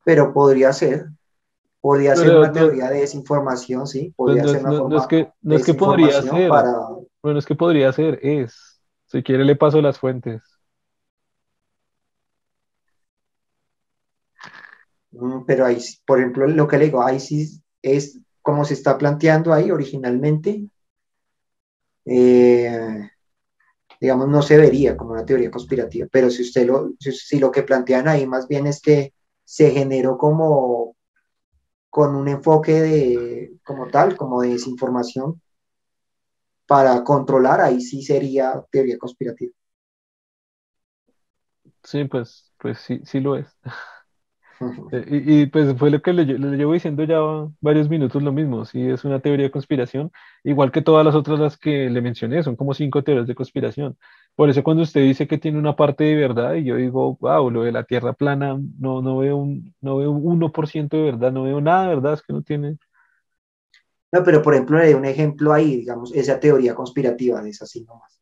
Pero 0.06 0.32
podría 0.32 0.72
ser, 0.74 1.08
Podría 1.80 2.16
ser 2.16 2.38
una 2.38 2.52
teoría 2.52 2.92
de 2.92 3.00
desinformación, 3.00 3.88
sí. 3.88 4.14
Podría 4.16 4.48
ser 4.48 4.64
una 4.64 4.78
no, 4.78 4.98
es 5.00 5.08
que, 5.08 5.32
no 5.42 5.56
es 5.56 5.66
que 5.66 5.74
podría 5.74 6.22
ser. 6.22 6.52
Bueno, 7.24 7.40
es 7.40 7.48
que 7.48 7.56
podría 7.56 7.92
ser, 7.92 8.20
es. 8.22 8.80
Si 9.08 9.24
quiere, 9.24 9.44
le 9.44 9.56
paso 9.56 9.82
las 9.82 9.98
fuentes. 9.98 10.44
Pero 15.46 15.66
ahí, 15.66 15.78
por 16.06 16.20
ejemplo, 16.20 16.48
lo 16.48 16.68
que 16.68 16.78
le 16.78 16.86
digo, 16.86 17.04
ahí 17.04 17.20
sí 17.20 17.62
es 17.82 18.20
como 18.42 18.66
se 18.66 18.74
está 18.74 18.98
planteando 18.98 19.54
ahí 19.54 19.72
originalmente. 19.72 20.68
Eh, 22.06 23.10
digamos, 24.00 24.28
no 24.28 24.42
se 24.42 24.58
vería 24.58 24.98
como 24.98 25.12
una 25.14 25.26
teoría 25.26 25.52
conspirativa, 25.52 26.08
pero 26.12 26.30
si 26.30 26.42
usted 26.44 26.68
lo, 26.68 26.92
si 27.00 27.40
lo 27.40 27.52
que 27.52 27.64
plantean 27.64 28.08
ahí 28.08 28.26
más 28.28 28.48
bien 28.48 28.68
es 28.68 28.82
que 28.82 29.14
se 29.44 29.72
generó 29.72 30.18
como 30.18 30.96
con 31.90 32.16
un 32.16 32.28
enfoque 32.30 32.82
de, 32.82 33.54
como 33.66 33.88
tal, 33.90 34.18
como 34.18 34.42
de 34.42 34.50
desinformación, 34.52 35.42
para 36.68 37.04
controlar, 37.04 37.62
ahí 37.62 37.82
sí 37.82 38.02
sería 38.02 38.64
teoría 38.72 38.98
conspirativa. 38.98 39.54
Sí, 41.84 42.06
pues, 42.06 42.52
pues 42.58 42.80
sí, 42.80 43.02
sí 43.06 43.20
lo 43.20 43.36
es. 43.36 43.48
Eh, 44.92 45.24
y, 45.26 45.46
pues 45.46 45.76
fue 45.78 45.90
lo 45.90 46.02
que 46.02 46.14
le, 46.14 46.26
llevo 46.26 46.74
diciendo 46.74 47.04
ya 47.04 47.20
varios 47.62 47.90
minutos 47.90 48.22
lo 48.22 48.32
mismo, 48.32 48.66
sí 48.66 48.82
es 48.82 49.06
una 49.06 49.20
teoría 49.20 49.46
de 49.46 49.52
conspiración, 49.52 50.12
igual 50.44 50.72
que 50.72 50.82
todas 50.82 51.06
las 51.06 51.16
otras 51.16 51.40
las 51.40 51.58
que 51.58 51.90
le 51.90 52.02
mencioné, 52.02 52.44
son 52.44 52.56
como 52.56 52.74
cinco 52.74 53.04
teorías 53.04 53.28
de 53.28 53.36
conspiración. 53.36 53.98
Por 54.36 54.50
eso 54.50 54.64
cuando 54.64 54.84
usted 54.84 55.02
dice 55.02 55.28
que 55.28 55.38
tiene 55.38 55.60
una 55.60 55.76
parte 55.76 56.04
de 56.04 56.16
verdad, 56.16 56.56
y 56.56 56.66
yo 56.66 56.76
digo, 56.76 57.18
wow, 57.20 57.50
lo 57.50 57.64
de 57.64 57.72
la 57.72 57.84
Tierra 57.84 58.14
plana, 58.14 58.60
no, 58.80 59.02
no 59.02 59.18
veo 59.20 59.38
un, 59.38 59.74
no 59.82 59.98
veo 59.98 60.12
1% 60.12 60.98
de 60.98 61.04
verdad, 61.04 61.32
no 61.32 61.44
veo 61.44 61.62
nada 61.62 61.84
de 61.84 61.96
verdad, 61.96 62.14
es 62.14 62.22
que 62.22 62.34
no 62.34 62.42
tiene... 62.42 62.78
No, 64.12 64.24
pero 64.24 64.42
por 64.42 64.54
ejemplo, 64.54 64.78
le 64.78 64.86
doy 64.86 64.94
un 64.96 65.06
ejemplo 65.06 65.54
ahí, 65.54 65.78
digamos, 65.78 66.14
esa 66.14 66.38
teoría 66.40 66.76
conspirativa 66.76 67.42
de 67.42 67.50
esa 67.50 67.64
así 67.64 67.86
nomás, 67.86 68.22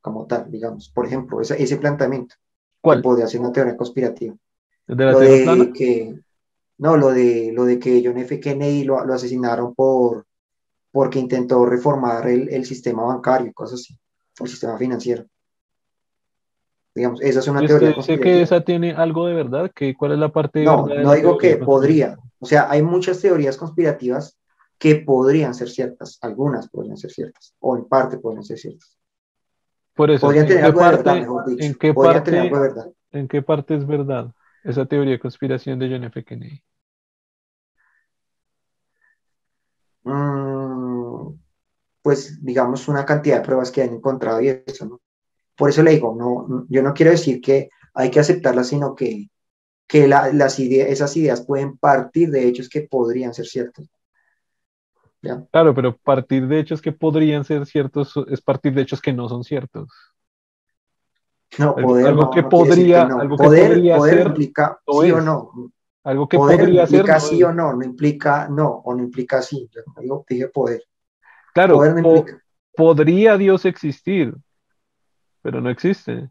como 0.00 0.26
tal, 0.26 0.50
digamos, 0.50 0.88
por 0.88 1.06
ejemplo, 1.06 1.40
ese, 1.42 1.62
ese 1.62 1.76
planteamiento. 1.76 2.36
¿Cuál? 2.80 3.02
podría 3.02 3.26
ser 3.26 3.40
una 3.40 3.52
teoría 3.52 3.76
conspirativa 3.76 4.34
lo 4.96 5.20
de 5.20 5.72
que, 5.72 6.20
no, 6.78 6.96
lo 6.96 7.10
de, 7.10 7.52
lo 7.54 7.64
de 7.64 7.78
que 7.78 8.02
John 8.04 8.18
F. 8.18 8.40
Kennedy 8.40 8.84
lo, 8.84 9.04
lo 9.04 9.14
asesinaron 9.14 9.74
por, 9.74 10.26
porque 10.90 11.18
intentó 11.18 11.64
reformar 11.64 12.28
el, 12.28 12.48
el, 12.48 12.64
sistema 12.64 13.04
bancario 13.04 13.48
y 13.48 13.52
cosas 13.52 13.80
así, 13.80 13.96
el 14.40 14.48
sistema 14.48 14.76
financiero. 14.76 15.24
Digamos, 16.94 17.20
esa 17.22 17.38
es 17.38 17.48
una 17.48 17.64
teoría. 17.64 18.02
Sé 18.02 18.18
que 18.18 18.42
esa 18.42 18.62
tiene 18.62 18.92
algo 18.92 19.26
de 19.26 19.34
verdad, 19.34 19.70
que 19.74 19.94
¿cuál 19.94 20.12
es 20.12 20.18
la 20.18 20.32
parte 20.32 20.60
de 20.60 20.64
No, 20.64 20.86
no 20.86 21.12
digo 21.12 21.38
que 21.38 21.56
podría. 21.56 22.18
O 22.40 22.46
sea, 22.46 22.68
hay 22.68 22.82
muchas 22.82 23.20
teorías 23.20 23.56
conspirativas 23.56 24.36
que 24.76 24.96
podrían 24.96 25.54
ser 25.54 25.68
ciertas, 25.68 26.18
algunas 26.22 26.68
podrían 26.68 26.96
ser 26.96 27.10
ciertas, 27.10 27.54
o 27.60 27.76
en 27.76 27.84
parte 27.84 28.18
podrían 28.18 28.42
ser 28.42 28.58
ciertas. 28.58 28.98
Por 29.94 30.10
eso, 30.10 30.26
podrían 30.26 30.46
tener 30.46 30.64
algo 30.64 30.82
de 30.82 30.90
verdad, 30.90 31.14
mejor 31.16 31.46
dicho. 31.46 31.64
¿en 31.64 31.74
qué, 31.74 31.94
parte, 31.94 32.50
¿En 33.12 33.28
qué 33.28 33.42
parte 33.42 33.74
es 33.74 33.86
verdad? 33.86 34.32
Esa 34.64 34.86
teoría 34.86 35.12
de 35.12 35.20
conspiración 35.20 35.78
de 35.78 35.88
John 35.90 36.04
F. 36.04 36.24
Kennedy? 36.24 36.62
Mm, 40.04 41.34
pues 42.02 42.44
digamos 42.44 42.88
una 42.88 43.04
cantidad 43.04 43.38
de 43.38 43.44
pruebas 43.44 43.70
que 43.70 43.82
han 43.82 43.94
encontrado 43.94 44.40
y 44.40 44.48
eso, 44.66 44.86
¿no? 44.86 45.00
Por 45.56 45.68
eso 45.68 45.82
le 45.82 45.92
digo, 45.92 46.16
no, 46.18 46.66
yo 46.68 46.82
no 46.82 46.94
quiero 46.94 47.10
decir 47.10 47.40
que 47.40 47.68
hay 47.92 48.10
que 48.10 48.20
aceptarlas, 48.20 48.68
sino 48.68 48.94
que, 48.94 49.28
que 49.86 50.08
las 50.08 50.58
ideas, 50.58 50.88
esas 50.88 51.14
ideas 51.16 51.44
pueden 51.44 51.76
partir 51.76 52.30
de 52.30 52.48
hechos 52.48 52.68
que 52.68 52.82
podrían 52.82 53.34
ser 53.34 53.46
ciertos. 53.46 53.86
Claro, 55.50 55.74
pero 55.74 55.96
partir 55.98 56.46
de 56.46 56.60
hechos 56.60 56.80
que 56.80 56.92
podrían 56.92 57.44
ser 57.44 57.66
ciertos 57.66 58.14
es 58.30 58.40
partir 58.40 58.72
de 58.72 58.82
hechos 58.82 59.02
que 59.02 59.12
no 59.12 59.28
son 59.28 59.44
ciertos. 59.44 59.90
No, 61.58 61.74
poder, 61.74 62.06
algo 62.06 62.30
que 62.30 62.42
podría, 62.44 63.02
algo 63.02 63.36
que 63.36 63.44
poder, 63.44 63.68
podría 63.68 63.96
poder 63.96 64.14
ser, 64.14 64.26
implica 64.28 64.78
sí 64.86 65.10
o 65.10 65.20
no. 65.20 65.52
Algo 66.04 66.28
que 66.28 66.36
podría 66.38 66.82
implica 66.82 67.20
ser. 67.20 67.30
sí 67.30 67.42
o 67.42 67.52
no, 67.52 67.72
no 67.74 67.84
implica 67.84 68.48
no, 68.48 68.68
o 68.68 68.94
no 68.94 69.02
implica 69.02 69.42
sí. 69.42 69.68
Yo 70.02 70.24
dije 70.28 70.48
poder. 70.48 70.82
Claro, 71.52 71.80
podría 72.76 73.36
Dios 73.36 73.64
existir, 73.64 74.34
pero 75.42 75.60
no 75.60 75.70
existe. 75.70 76.30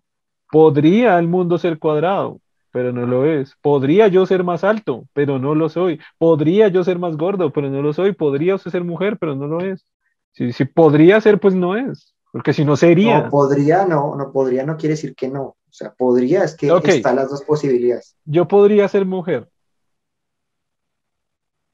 Podría 0.51 1.19
el 1.19 1.27
mundo 1.27 1.57
ser 1.57 1.77
cuadrado, 1.77 2.39
pero 2.71 2.91
no 2.93 3.05
lo 3.05 3.25
es. 3.25 3.55
Podría 3.61 4.07
yo 4.07 4.25
ser 4.25 4.43
más 4.43 4.63
alto, 4.63 5.05
pero 5.13 5.37
no 5.37 5.53
lo 5.53 5.69
soy. 5.69 5.99
Podría 6.17 6.69
yo 6.69 6.83
ser 6.83 6.97
más 6.97 7.17
gordo, 7.17 7.51
pero 7.51 7.69
no 7.69 7.81
lo 7.81 7.93
soy. 7.93 8.13
Podría 8.13 8.55
usted 8.55 8.71
ser 8.71 8.83
mujer, 8.83 9.17
pero 9.19 9.35
no 9.35 9.47
lo 9.47 9.59
es. 9.59 9.85
Si, 10.31 10.53
si 10.53 10.65
podría 10.65 11.19
ser, 11.21 11.39
pues 11.39 11.53
no 11.53 11.75
es. 11.75 12.15
Porque 12.31 12.53
si 12.53 12.63
no 12.63 12.75
sería. 12.75 13.21
No, 13.21 13.29
podría, 13.29 13.85
no, 13.85 14.15
no 14.15 14.31
podría, 14.31 14.65
no 14.65 14.77
quiere 14.77 14.93
decir 14.93 15.15
que 15.15 15.29
no. 15.29 15.41
O 15.41 15.71
sea, 15.71 15.93
podría, 15.93 16.43
es 16.43 16.55
que 16.55 16.71
están 16.83 17.15
las 17.15 17.29
dos 17.29 17.43
posibilidades. 17.43 18.15
Yo 18.25 18.47
podría 18.47 18.87
ser 18.87 19.05
mujer. 19.05 19.49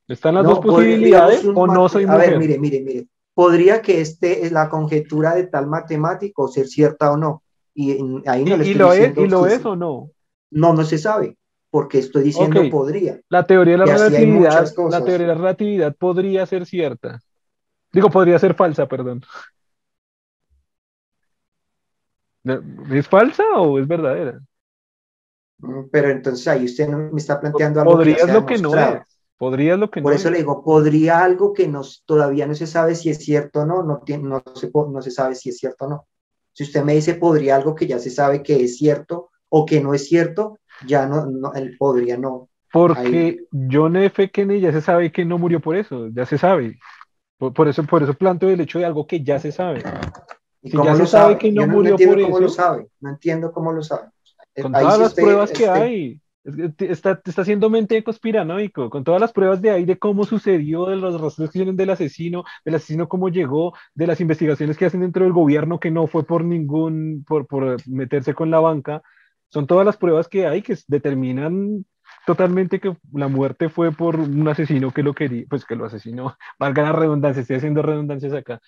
¿Están 0.07 0.35
las 0.35 0.43
dos 0.45 0.59
posibilidades 0.59 1.43
o 1.45 1.67
no 1.67 1.89
soy 1.89 2.05
mujer? 2.05 2.21
A 2.21 2.29
ver, 2.31 2.39
mire, 2.39 2.59
mire, 2.59 2.81
mire. 2.81 3.07
Podría 3.33 3.81
que 3.81 4.01
esté 4.01 4.49
la 4.51 4.69
conjetura 4.69 5.35
de 5.35 5.47
tal 5.47 5.67
matemático 5.67 6.47
ser 6.47 6.67
cierta 6.67 7.11
o 7.11 7.17
no. 7.17 7.43
Y 7.73 7.91
ahí 8.25 8.45
no 8.45 8.55
le 8.57 8.63
estoy 8.63 8.71
¿Y 8.71 8.73
lo 8.75 8.93
es, 8.93 9.17
¿Y 9.17 9.27
lo 9.27 9.47
es 9.47 9.65
o 9.65 9.75
no? 9.75 10.11
No, 10.51 10.73
no 10.73 10.83
se 10.85 10.97
sabe, 10.97 11.37
porque 11.69 11.99
estoy 11.99 12.23
diciendo 12.23 12.61
podría. 12.69 13.19
La 13.27 13.45
teoría 13.45 13.73
de 13.73 13.79
la 13.79 13.85
relatividad, 13.85 14.73
la 14.89 15.03
teoría 15.03 15.27
de 15.27 15.33
la 15.33 15.33
relatividad 15.33 15.95
podría 15.95 16.45
ser 16.45 16.65
cierta. 16.65 17.19
Digo, 17.91 18.09
podría 18.09 18.39
ser 18.39 18.53
falsa, 18.53 18.87
perdón. 18.87 19.23
¿Es 22.91 23.07
falsa 23.07 23.43
o 23.57 23.79
es 23.79 23.87
verdadera? 23.87 24.39
Mm, 25.59 25.89
pero 25.91 26.09
entonces 26.09 26.47
ahí 26.47 26.65
usted 26.65 26.87
me 26.87 27.17
está 27.17 27.39
planteando 27.39 27.81
algo 27.81 27.93
podría 27.93 28.17
que 28.17 28.31
lo 28.31 28.45
que 28.45 28.57
no 28.57 28.75
es. 28.75 29.01
Lo 29.37 29.91
que 29.91 30.01
Por 30.01 30.13
eso 30.13 30.29
le 30.29 30.37
digo, 30.37 30.63
podría 30.63 31.21
algo 31.21 31.53
que 31.53 31.67
nos, 31.67 32.03
todavía 32.05 32.47
no 32.47 32.55
se 32.55 32.67
sabe 32.67 32.95
si 32.95 33.09
es 33.09 33.17
cierto 33.17 33.61
o 33.61 33.65
no, 33.65 33.83
no, 33.83 34.01
no, 34.21 34.43
se, 34.55 34.71
no 34.73 35.01
se 35.01 35.11
sabe 35.11 35.35
si 35.35 35.49
es 35.49 35.57
cierto 35.57 35.85
o 35.85 35.89
no. 35.89 36.07
Si 36.53 36.63
usted 36.63 36.83
me 36.83 36.95
dice 36.95 37.15
podría 37.15 37.57
algo 37.57 37.75
que 37.75 37.85
ya 37.85 37.99
se 37.99 38.09
sabe 38.09 38.41
que 38.41 38.63
es 38.63 38.77
cierto 38.77 39.31
o 39.49 39.65
que 39.65 39.81
no 39.81 39.93
es 39.93 40.07
cierto, 40.07 40.57
ya 40.87 41.05
no, 41.05 41.25
no 41.25 41.53
él 41.53 41.75
podría 41.77 42.17
no. 42.17 42.49
Porque 42.71 43.39
John 43.69 43.97
F. 43.97 44.31
Kennedy 44.31 44.61
ya 44.61 44.71
se 44.71 44.81
sabe 44.81 45.11
que 45.11 45.25
no 45.25 45.37
murió 45.37 45.59
por 45.59 45.75
eso, 45.75 46.07
ya 46.07 46.25
se 46.25 46.37
sabe. 46.37 46.79
Por, 47.37 47.67
eso, 47.67 47.83
por 47.83 48.03
eso 48.03 48.13
planteo 48.13 48.49
el 48.49 48.61
hecho 48.61 48.79
de 48.79 48.85
algo 48.85 49.05
que 49.05 49.21
ya 49.21 49.39
se 49.39 49.51
sabe. 49.51 49.83
¿Y 50.65 50.71
cómo 50.71 50.85
ya 50.85 50.95
se 50.95 51.05
sabe, 51.05 51.37
que 51.37 51.51
no 51.51 51.67
murió 51.67 51.95
por 51.95 52.21
cómo 52.23 52.39
Lo 52.39 52.49
sabe. 52.49 52.87
No 52.99 53.11
entiendo 53.11 53.51
cómo 53.51 53.71
lo 53.71 53.83
sabe. 53.83 54.09
Con 54.59 54.71
todas 54.71 54.99
las 54.99 55.13
pruebas 55.13 55.51
que 55.51 55.69
hay. 55.69 56.19
Está, 56.79 57.19
está 57.25 57.41
haciendo 57.41 57.71
mente 57.71 58.03
conspiranoico, 58.03 58.89
con 58.91 59.03
todas 59.03 59.19
las 59.19 59.31
pruebas 59.31 59.61
de 59.61 59.71
ahí 59.71 59.85
de 59.85 59.97
cómo 59.97 60.25
sucedió, 60.25 60.85
de 60.85 60.95
los 60.95 61.19
rastros 61.19 61.49
que 61.49 61.57
tienen 61.57 61.75
del 61.75 61.89
asesino, 61.89 62.43
del 62.63 62.75
asesino 62.75 63.09
cómo 63.09 63.29
llegó, 63.29 63.73
de 63.95 64.05
las 64.05 64.21
investigaciones 64.21 64.77
que 64.77 64.85
hacen 64.85 65.01
dentro 65.01 65.23
del 65.23 65.33
gobierno 65.33 65.79
que 65.79 65.89
no 65.89 66.05
fue 66.05 66.23
por 66.23 66.43
ningún, 66.43 67.23
por, 67.27 67.47
por 67.47 67.77
meterse 67.87 68.35
con 68.35 68.51
la 68.51 68.59
banca. 68.59 69.01
Son 69.49 69.65
todas 69.65 69.85
las 69.85 69.97
pruebas 69.97 70.27
que 70.27 70.45
hay 70.45 70.61
que 70.61 70.77
determinan 70.87 71.85
totalmente 72.25 72.79
que 72.79 72.95
la 73.13 73.27
muerte 73.27 73.69
fue 73.69 73.91
por 73.91 74.19
un 74.19 74.47
asesino 74.47 74.91
que 74.91 75.03
lo 75.03 75.13
quería, 75.13 75.45
pues 75.49 75.65
que 75.65 75.75
lo 75.75 75.85
asesinó, 75.85 76.35
valga 76.59 76.83
la 76.83 76.91
redundancia, 76.91 77.41
estoy 77.41 77.57
haciendo 77.57 77.81
redundancias 77.81 78.33
acá. 78.33 78.61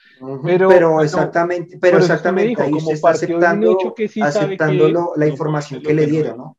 pero, 0.43 1.01
exactamente, 1.01 1.77
pero 1.79 1.97
exactamente, 1.97 2.61
ahí 2.61 2.71
como 2.71 2.91
está 2.91 3.09
aceptando, 3.09 3.93
que 3.95 4.07
sí 4.07 4.21
aceptando 4.21 5.13
la 5.15 5.27
información 5.27 5.81
que, 5.81 5.93
le 5.93 6.05
dieron, 6.05 6.37
¿no? 6.37 6.57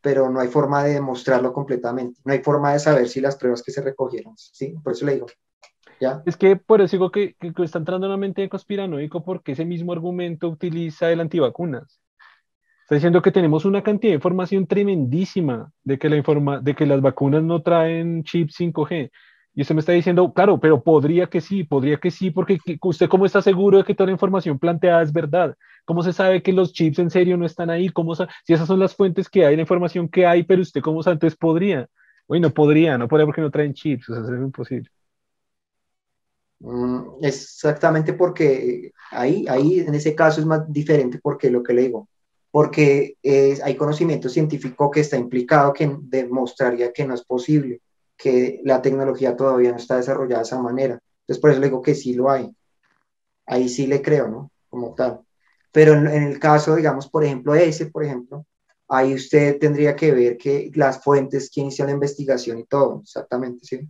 Pero 0.00 0.30
no 0.30 0.40
hay 0.40 0.48
forma 0.48 0.84
de 0.84 0.94
demostrarlo 0.94 1.52
completamente, 1.52 2.20
no 2.24 2.32
hay 2.32 2.40
forma 2.40 2.72
de 2.72 2.78
saber 2.78 3.08
si 3.08 3.20
las 3.20 3.36
pruebas 3.36 3.62
que 3.62 3.72
se 3.72 3.82
recogieron, 3.82 4.34
¿sí? 4.36 4.74
Por 4.82 4.92
eso 4.92 5.06
le 5.06 5.14
digo. 5.14 5.26
¿Ya? 5.98 6.22
Es 6.26 6.36
que 6.36 6.56
por 6.56 6.82
eso 6.82 6.92
digo 6.92 7.10
que, 7.10 7.34
que, 7.36 7.52
está 7.64 7.78
entrando 7.78 8.06
en 8.06 8.12
una 8.12 8.18
mente 8.18 8.42
de 8.42 8.50
conspiranoico 8.50 9.24
porque 9.24 9.52
ese 9.52 9.64
mismo 9.64 9.92
argumento 9.92 10.48
utiliza 10.48 11.10
el 11.10 11.20
antivacunas. 11.20 12.00
Está 12.86 12.94
diciendo 12.94 13.20
que 13.20 13.32
tenemos 13.32 13.64
una 13.64 13.82
cantidad 13.82 14.12
de 14.12 14.14
información 14.14 14.64
tremendísima 14.64 15.72
de 15.82 15.98
que, 15.98 16.86
las 16.86 17.00
vacunas 17.00 17.42
no 17.42 17.60
traen 17.60 18.22
chip 18.22 18.50
5G. 18.50 19.10
Y 19.54 19.62
usted 19.62 19.74
me 19.74 19.80
está 19.80 19.90
diciendo, 19.90 20.32
claro, 20.32 20.60
pero 20.60 20.80
podría 20.84 21.26
que 21.26 21.40
sí, 21.40 21.64
podría 21.64 21.96
que 21.96 22.12
sí, 22.12 22.30
porque 22.30 22.60
usted 22.80 23.08
cómo 23.08 23.26
está 23.26 23.42
seguro 23.42 23.78
de 23.78 23.82
que 23.82 23.96
toda 23.96 24.06
la 24.06 24.12
información 24.12 24.60
planteada 24.60 25.02
es 25.02 25.12
verdad. 25.12 25.56
¿Cómo 25.84 26.04
se 26.04 26.12
sabe 26.12 26.44
que 26.44 26.52
los 26.52 26.72
chips 26.72 27.00
en 27.00 27.10
serio 27.10 27.36
no 27.36 27.44
están 27.44 27.70
ahí? 27.70 27.88
¿Cómo 27.88 28.14
si 28.14 28.52
esas 28.52 28.68
son 28.68 28.78
las 28.78 28.94
fuentes 28.94 29.28
que 29.28 29.44
hay, 29.44 29.56
la 29.56 29.62
información 29.62 30.08
que 30.08 30.24
hay, 30.24 30.44
pero 30.44 30.62
usted 30.62 30.80
cómo 30.80 31.02
sabe, 31.02 31.14
entonces 31.14 31.36
podría. 31.36 31.88
Bueno, 32.28 32.50
podría, 32.50 32.96
no 32.96 33.08
podría 33.08 33.26
porque 33.26 33.40
no 33.40 33.50
traen 33.50 33.74
chips, 33.74 34.08
o 34.10 34.14
sea, 34.14 34.22
es 34.22 34.40
imposible. 34.40 34.88
Mm, 36.60 37.24
exactamente 37.24 38.12
porque 38.12 38.92
ahí, 39.10 39.44
ahí 39.48 39.80
en 39.80 39.92
ese 39.96 40.14
caso 40.14 40.40
es 40.40 40.46
más 40.46 40.72
diferente 40.72 41.18
porque 41.20 41.50
lo 41.50 41.64
que 41.64 41.74
le 41.74 41.82
digo, 41.82 42.08
porque 42.56 43.18
hay 43.62 43.76
conocimiento 43.76 44.30
científico 44.30 44.90
que 44.90 45.00
está 45.00 45.18
implicado 45.18 45.74
que 45.74 45.94
demostraría 46.00 46.90
que 46.90 47.04
no 47.04 47.12
es 47.12 47.22
posible, 47.22 47.82
que 48.16 48.62
la 48.64 48.80
tecnología 48.80 49.36
todavía 49.36 49.72
no 49.72 49.76
está 49.76 49.98
desarrollada 49.98 50.38
de 50.38 50.46
esa 50.46 50.62
manera. 50.62 50.98
Entonces, 51.20 51.38
por 51.38 51.50
eso 51.50 51.60
le 51.60 51.66
digo 51.66 51.82
que 51.82 51.94
sí 51.94 52.14
lo 52.14 52.30
hay. 52.30 52.50
Ahí 53.44 53.68
sí 53.68 53.86
le 53.86 54.00
creo, 54.00 54.28
¿no? 54.28 54.50
Como 54.70 54.94
tal. 54.94 55.20
Pero 55.70 55.92
en, 55.92 56.06
el 56.06 56.38
caso, 56.38 56.76
digamos, 56.76 57.10
por 57.10 57.24
ejemplo, 57.24 57.54
ese, 57.54 57.90
por 57.90 58.04
ejemplo, 58.04 58.46
ahí 58.88 59.12
usted 59.12 59.58
tendría 59.58 59.94
que 59.94 60.12
ver 60.12 60.38
que 60.38 60.70
las 60.76 61.04
fuentes, 61.04 61.50
quién 61.50 61.66
inició 61.66 61.84
la 61.84 61.92
investigación 61.92 62.58
y 62.58 62.64
todo, 62.64 63.00
exactamente, 63.02 63.66
¿sí? 63.66 63.86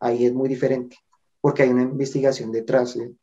Ahí 0.00 0.24
es 0.24 0.32
muy 0.32 0.48
diferente, 0.48 0.96
porque 1.38 1.64
hay 1.64 1.68
una 1.68 1.82
investigación 1.82 2.50
detrás, 2.50 2.92
¿sí? 2.92 3.14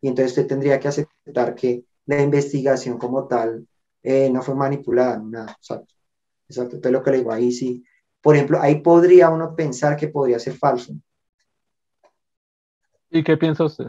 Y 0.00 0.08
entonces 0.08 0.32
usted 0.32 0.48
tendría 0.48 0.80
que 0.80 0.88
aceptar 0.88 1.54
que 1.54 1.84
la 2.06 2.20
investigación 2.20 2.98
como 2.98 3.28
tal 3.28 3.64
eh, 4.02 4.30
no 4.30 4.42
fue 4.42 4.54
manipulada, 4.54 5.18
nada, 5.18 5.52
exacto. 5.52 5.94
Exacto, 6.48 6.76
entonces 6.76 6.92
lo 6.92 7.02
que 7.02 7.10
le 7.12 7.16
digo, 7.18 7.32
ahí 7.32 7.52
sí. 7.52 7.84
Por 8.20 8.34
ejemplo, 8.34 8.60
ahí 8.60 8.80
podría 8.80 9.30
uno 9.30 9.54
pensar 9.54 9.96
que 9.96 10.08
podría 10.08 10.38
ser 10.38 10.54
falso. 10.54 10.92
¿Y 13.10 13.22
qué 13.22 13.36
piensa 13.36 13.64
usted? 13.64 13.86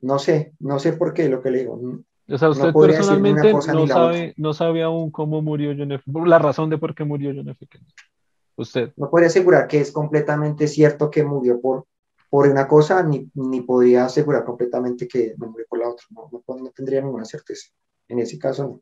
No 0.00 0.18
sé, 0.18 0.52
no 0.58 0.78
sé 0.78 0.92
por 0.92 1.14
qué 1.14 1.28
lo 1.28 1.42
que 1.42 1.50
le 1.50 1.60
digo. 1.60 1.80
O 2.28 2.38
sea, 2.38 2.50
usted 2.50 2.72
personalmente 2.72 3.52
no 3.52 3.86
sabe, 3.86 4.34
no 4.36 4.52
sabe 4.52 4.82
aún 4.82 5.10
cómo 5.10 5.42
murió 5.42 5.74
John 5.76 5.92
F. 5.92 6.04
La 6.26 6.38
razón 6.38 6.70
de 6.70 6.78
por 6.78 6.94
qué 6.94 7.04
murió 7.04 7.32
John 7.34 7.48
F. 7.48 7.66
Usted. 8.56 8.92
No 8.96 9.10
puede 9.10 9.26
asegurar 9.26 9.66
que 9.66 9.80
es 9.80 9.92
completamente 9.92 10.68
cierto 10.68 11.10
que 11.10 11.24
murió 11.24 11.60
por 11.60 11.86
por 12.32 12.48
una 12.48 12.66
cosa, 12.66 13.02
ni, 13.02 13.30
ni 13.34 13.60
podría 13.60 14.06
asegurar 14.06 14.42
completamente 14.42 15.06
que 15.06 15.34
no 15.36 15.50
murió 15.50 15.66
por 15.68 15.80
la 15.80 15.90
otra. 15.90 16.06
No, 16.08 16.30
no, 16.32 16.70
tendría 16.70 17.02
ninguna 17.02 17.26
certeza. 17.26 17.70
En 18.08 18.20
ese 18.20 18.38
caso, 18.38 18.80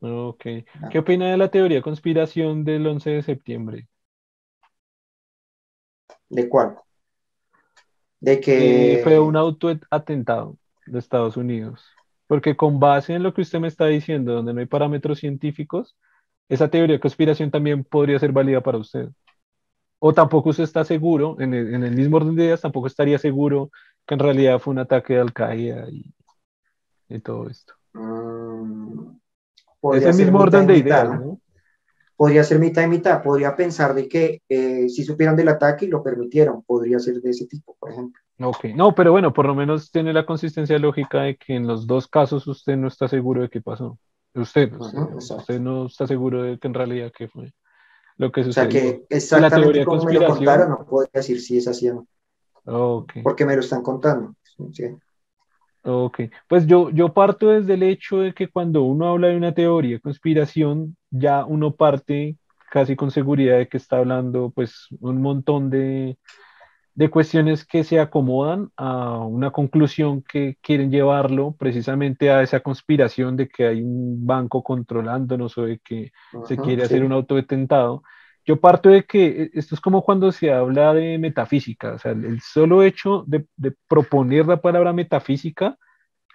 no. 0.00 0.28
Ok. 0.30 0.46
Ah. 0.74 0.88
¿Qué 0.90 0.98
opina 0.98 1.30
de 1.30 1.36
la 1.36 1.52
teoría 1.52 1.76
de 1.76 1.84
conspiración 1.84 2.64
del 2.64 2.84
11 2.84 3.10
de 3.10 3.22
septiembre? 3.22 3.88
¿De 6.28 6.48
cuál? 6.48 6.78
De 8.18 8.40
que... 8.40 9.02
fue 9.04 9.20
un 9.20 9.36
autoatentado 9.36 10.58
de 10.86 10.98
Estados 10.98 11.36
Unidos. 11.36 11.86
Porque 12.26 12.56
con 12.56 12.80
base 12.80 13.14
en 13.14 13.22
lo 13.22 13.32
que 13.34 13.42
usted 13.42 13.60
me 13.60 13.68
está 13.68 13.86
diciendo, 13.86 14.34
donde 14.34 14.52
no 14.52 14.58
hay 14.58 14.66
parámetros 14.66 15.20
científicos, 15.20 15.96
esa 16.48 16.68
teoría 16.68 16.96
de 16.96 17.00
conspiración 17.00 17.52
también 17.52 17.84
podría 17.84 18.18
ser 18.18 18.32
válida 18.32 18.60
para 18.60 18.78
usted. 18.78 19.10
O 20.04 20.12
tampoco 20.12 20.50
usted 20.50 20.64
está 20.64 20.84
seguro, 20.84 21.36
en 21.38 21.54
el, 21.54 21.94
mismo 21.94 22.16
orden 22.16 22.34
de 22.34 22.46
ideas, 22.46 22.60
tampoco 22.60 22.88
estaría 22.88 23.18
seguro 23.18 23.70
que 24.04 24.14
en 24.14 24.18
realidad 24.18 24.58
fue 24.58 24.72
un 24.72 24.80
ataque 24.80 25.14
de 25.14 25.20
Al-Qaeda 25.20 25.86
y, 25.90 27.20
todo 27.20 27.48
esto. 27.48 27.74
Mm, 27.92 29.10
es 29.94 30.04
el 30.04 30.14
mismo 30.16 30.40
orden 30.40 30.66
de 30.66 30.78
ideas, 30.78 31.08
¿no? 31.08 31.38
Podría 32.16 32.42
ser 32.42 32.58
mitad 32.58 32.82
y 32.82 32.88
mitad, 32.88 33.22
podría 33.22 33.54
pensar 33.54 33.94
de 33.94 34.08
que 34.08 34.42
eh, 34.48 34.88
si 34.88 35.04
supieron 35.04 35.36
del 35.36 35.50
ataque 35.50 35.84
y 35.84 35.88
lo 35.88 36.02
permitieron, 36.02 36.64
podría 36.64 36.98
ser 36.98 37.20
de 37.20 37.30
ese 37.30 37.46
tipo, 37.46 37.76
por 37.78 37.92
ejemplo. 37.92 38.20
Ok, 38.40 38.64
no, 38.74 38.96
pero 38.96 39.12
bueno, 39.12 39.32
por 39.32 39.46
lo 39.46 39.54
menos 39.54 39.92
tiene 39.92 40.12
la 40.12 40.26
consistencia 40.26 40.80
lógica 40.80 41.22
de 41.22 41.36
que 41.36 41.54
en 41.54 41.68
los 41.68 41.86
dos 41.86 42.08
casos 42.08 42.44
usted 42.48 42.76
no 42.76 42.88
está 42.88 43.06
seguro 43.06 43.42
de 43.42 43.50
qué 43.50 43.60
pasó. 43.60 44.00
Usted, 44.34 44.72
usted 45.14 45.60
no 45.60 45.86
está 45.86 46.08
seguro 46.08 46.42
de 46.42 46.58
que 46.58 46.66
en 46.66 46.74
realidad 46.74 47.12
qué 47.16 47.28
fue 47.28 47.52
lo 48.22 48.32
que 48.32 48.44
sucedió. 48.44 48.68
O 48.68 48.72
sea 48.72 48.80
que 48.80 49.04
exactamente 49.10 49.84
como 49.84 50.04
me 50.04 50.14
lo 50.14 50.26
contaron, 50.26 50.70
no 50.70 50.86
puedo 50.86 51.08
decir 51.12 51.40
si 51.40 51.58
es 51.58 51.66
así 51.66 51.88
o 51.88 52.06
no. 52.64 53.06
Porque 53.22 53.44
me 53.44 53.54
lo 53.54 53.60
están 53.60 53.82
contando. 53.82 54.34
¿sí? 54.72 54.84
Ok, 55.84 56.20
pues 56.48 56.66
yo, 56.66 56.90
yo 56.90 57.12
parto 57.12 57.48
desde 57.48 57.74
el 57.74 57.82
hecho 57.82 58.18
de 58.18 58.32
que 58.32 58.48
cuando 58.48 58.84
uno 58.84 59.08
habla 59.08 59.28
de 59.28 59.36
una 59.36 59.52
teoría 59.52 59.96
de 59.96 60.00
conspiración, 60.00 60.96
ya 61.10 61.44
uno 61.44 61.74
parte 61.74 62.36
casi 62.70 62.94
con 62.94 63.10
seguridad 63.10 63.58
de 63.58 63.68
que 63.68 63.76
está 63.76 63.98
hablando 63.98 64.50
pues 64.54 64.86
un 65.00 65.20
montón 65.20 65.68
de, 65.68 66.16
de 66.94 67.08
cuestiones 67.08 67.64
que 67.64 67.84
se 67.84 67.98
acomodan 67.98 68.70
a 68.76 69.18
una 69.18 69.50
conclusión 69.50 70.22
que 70.22 70.58
quieren 70.60 70.90
llevarlo 70.90 71.56
precisamente 71.58 72.30
a 72.30 72.42
esa 72.42 72.60
conspiración 72.60 73.36
de 73.36 73.48
que 73.48 73.66
hay 73.66 73.80
un 73.82 74.26
banco 74.26 74.62
controlándonos 74.62 75.56
o 75.56 75.62
de 75.64 75.78
que 75.78 76.12
se 76.46 76.56
quiere 76.56 76.82
hacer 76.82 77.04
un 77.04 77.12
autodetentado. 77.12 78.02
Yo 78.44 78.60
parto 78.60 78.90
de 78.90 79.04
que 79.04 79.26
eh, 79.44 79.50
esto 79.54 79.74
es 79.74 79.80
como 79.80 80.02
cuando 80.02 80.32
se 80.32 80.52
habla 80.52 80.92
de 80.92 81.16
metafísica, 81.18 81.94
o 81.94 81.98
sea, 81.98 82.12
el 82.12 82.40
solo 82.40 82.82
hecho 82.82 83.24
de, 83.26 83.46
de 83.56 83.72
proponer 83.88 84.46
la 84.46 84.60
palabra 84.60 84.92
metafísica 84.92 85.78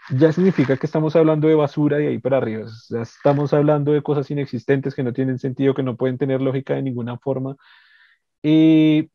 ya 0.09 0.31
significa 0.31 0.77
que 0.77 0.85
estamos 0.85 1.15
hablando 1.15 1.47
de 1.47 1.55
basura 1.55 1.97
de 1.97 2.07
ahí 2.07 2.19
para 2.19 2.37
arriba. 2.37 2.65
Ya 2.89 3.01
estamos 3.01 3.53
hablando 3.53 3.91
de 3.91 4.01
cosas 4.01 4.31
inexistentes 4.31 4.95
que 4.95 5.03
no 5.03 5.13
tienen 5.13 5.37
sentido, 5.37 5.73
que 5.73 5.83
no 5.83 5.97
pueden 5.97 6.17
tener 6.17 6.41
lógica 6.41 6.75
de 6.75 6.81
ninguna 6.81 7.17
forma. 7.17 7.57
Y 8.41 9.09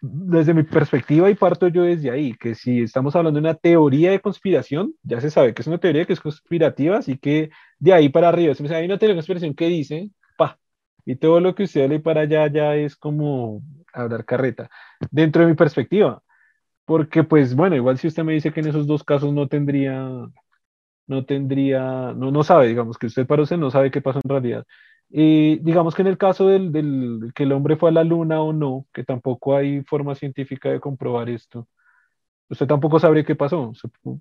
desde 0.00 0.54
mi 0.54 0.62
perspectiva, 0.62 1.30
y 1.30 1.34
parto 1.34 1.68
yo 1.68 1.82
desde 1.82 2.10
ahí, 2.10 2.34
que 2.34 2.54
si 2.54 2.82
estamos 2.82 3.14
hablando 3.16 3.40
de 3.40 3.48
una 3.48 3.54
teoría 3.54 4.10
de 4.10 4.20
conspiración, 4.20 4.94
ya 5.02 5.20
se 5.20 5.30
sabe 5.30 5.54
que 5.54 5.62
es 5.62 5.68
una 5.68 5.78
teoría 5.78 6.04
que 6.04 6.12
es 6.12 6.20
conspirativa, 6.20 6.98
así 6.98 7.18
que 7.18 7.50
de 7.78 7.92
ahí 7.92 8.08
para 8.08 8.28
arriba, 8.28 8.54
si 8.54 8.62
me 8.62 8.74
hay 8.74 8.86
una 8.86 8.98
teoría 8.98 9.14
de 9.14 9.18
conspiración 9.18 9.54
que 9.54 9.66
dice, 9.66 10.10
pa, 10.36 10.58
y 11.04 11.16
todo 11.16 11.40
lo 11.40 11.54
que 11.54 11.64
usted 11.64 11.88
lee 11.88 11.98
para 11.98 12.22
allá 12.22 12.46
ya 12.48 12.76
es 12.76 12.96
como 12.96 13.62
hablar 13.92 14.24
carreta, 14.24 14.70
dentro 15.10 15.42
de 15.42 15.48
mi 15.48 15.54
perspectiva, 15.56 16.22
porque 16.84 17.24
pues 17.24 17.54
bueno, 17.54 17.76
igual 17.76 17.98
si 17.98 18.08
usted 18.08 18.24
me 18.24 18.34
dice 18.34 18.52
que 18.52 18.60
en 18.60 18.68
esos 18.68 18.86
dos 18.86 19.04
casos 19.04 19.32
no 19.32 19.48
tendría, 19.48 20.08
no 21.06 21.24
tendría, 21.24 22.12
no, 22.14 22.30
no 22.30 22.44
sabe, 22.44 22.68
digamos 22.68 22.98
que 22.98 23.06
usted 23.06 23.26
para 23.26 23.42
usted 23.42 23.56
no 23.56 23.70
sabe 23.70 23.90
qué 23.90 24.00
pasó 24.00 24.20
en 24.22 24.30
realidad, 24.30 24.64
digamos 25.10 25.94
que 25.94 26.02
en 26.02 26.08
el 26.08 26.18
caso 26.18 26.48
del, 26.48 27.32
que 27.34 27.44
el 27.44 27.52
hombre 27.52 27.76
fue 27.76 27.90
a 27.90 27.92
la 27.92 28.04
luna 28.04 28.40
o 28.42 28.52
no, 28.52 28.86
que 28.92 29.04
tampoco 29.04 29.56
hay 29.56 29.82
forma 29.82 30.14
científica 30.14 30.70
de 30.70 30.80
comprobar 30.80 31.30
esto, 31.30 31.68
usted 32.50 32.66
tampoco 32.66 32.98
sabría 33.00 33.24
qué 33.24 33.34
pasó. 33.36 33.72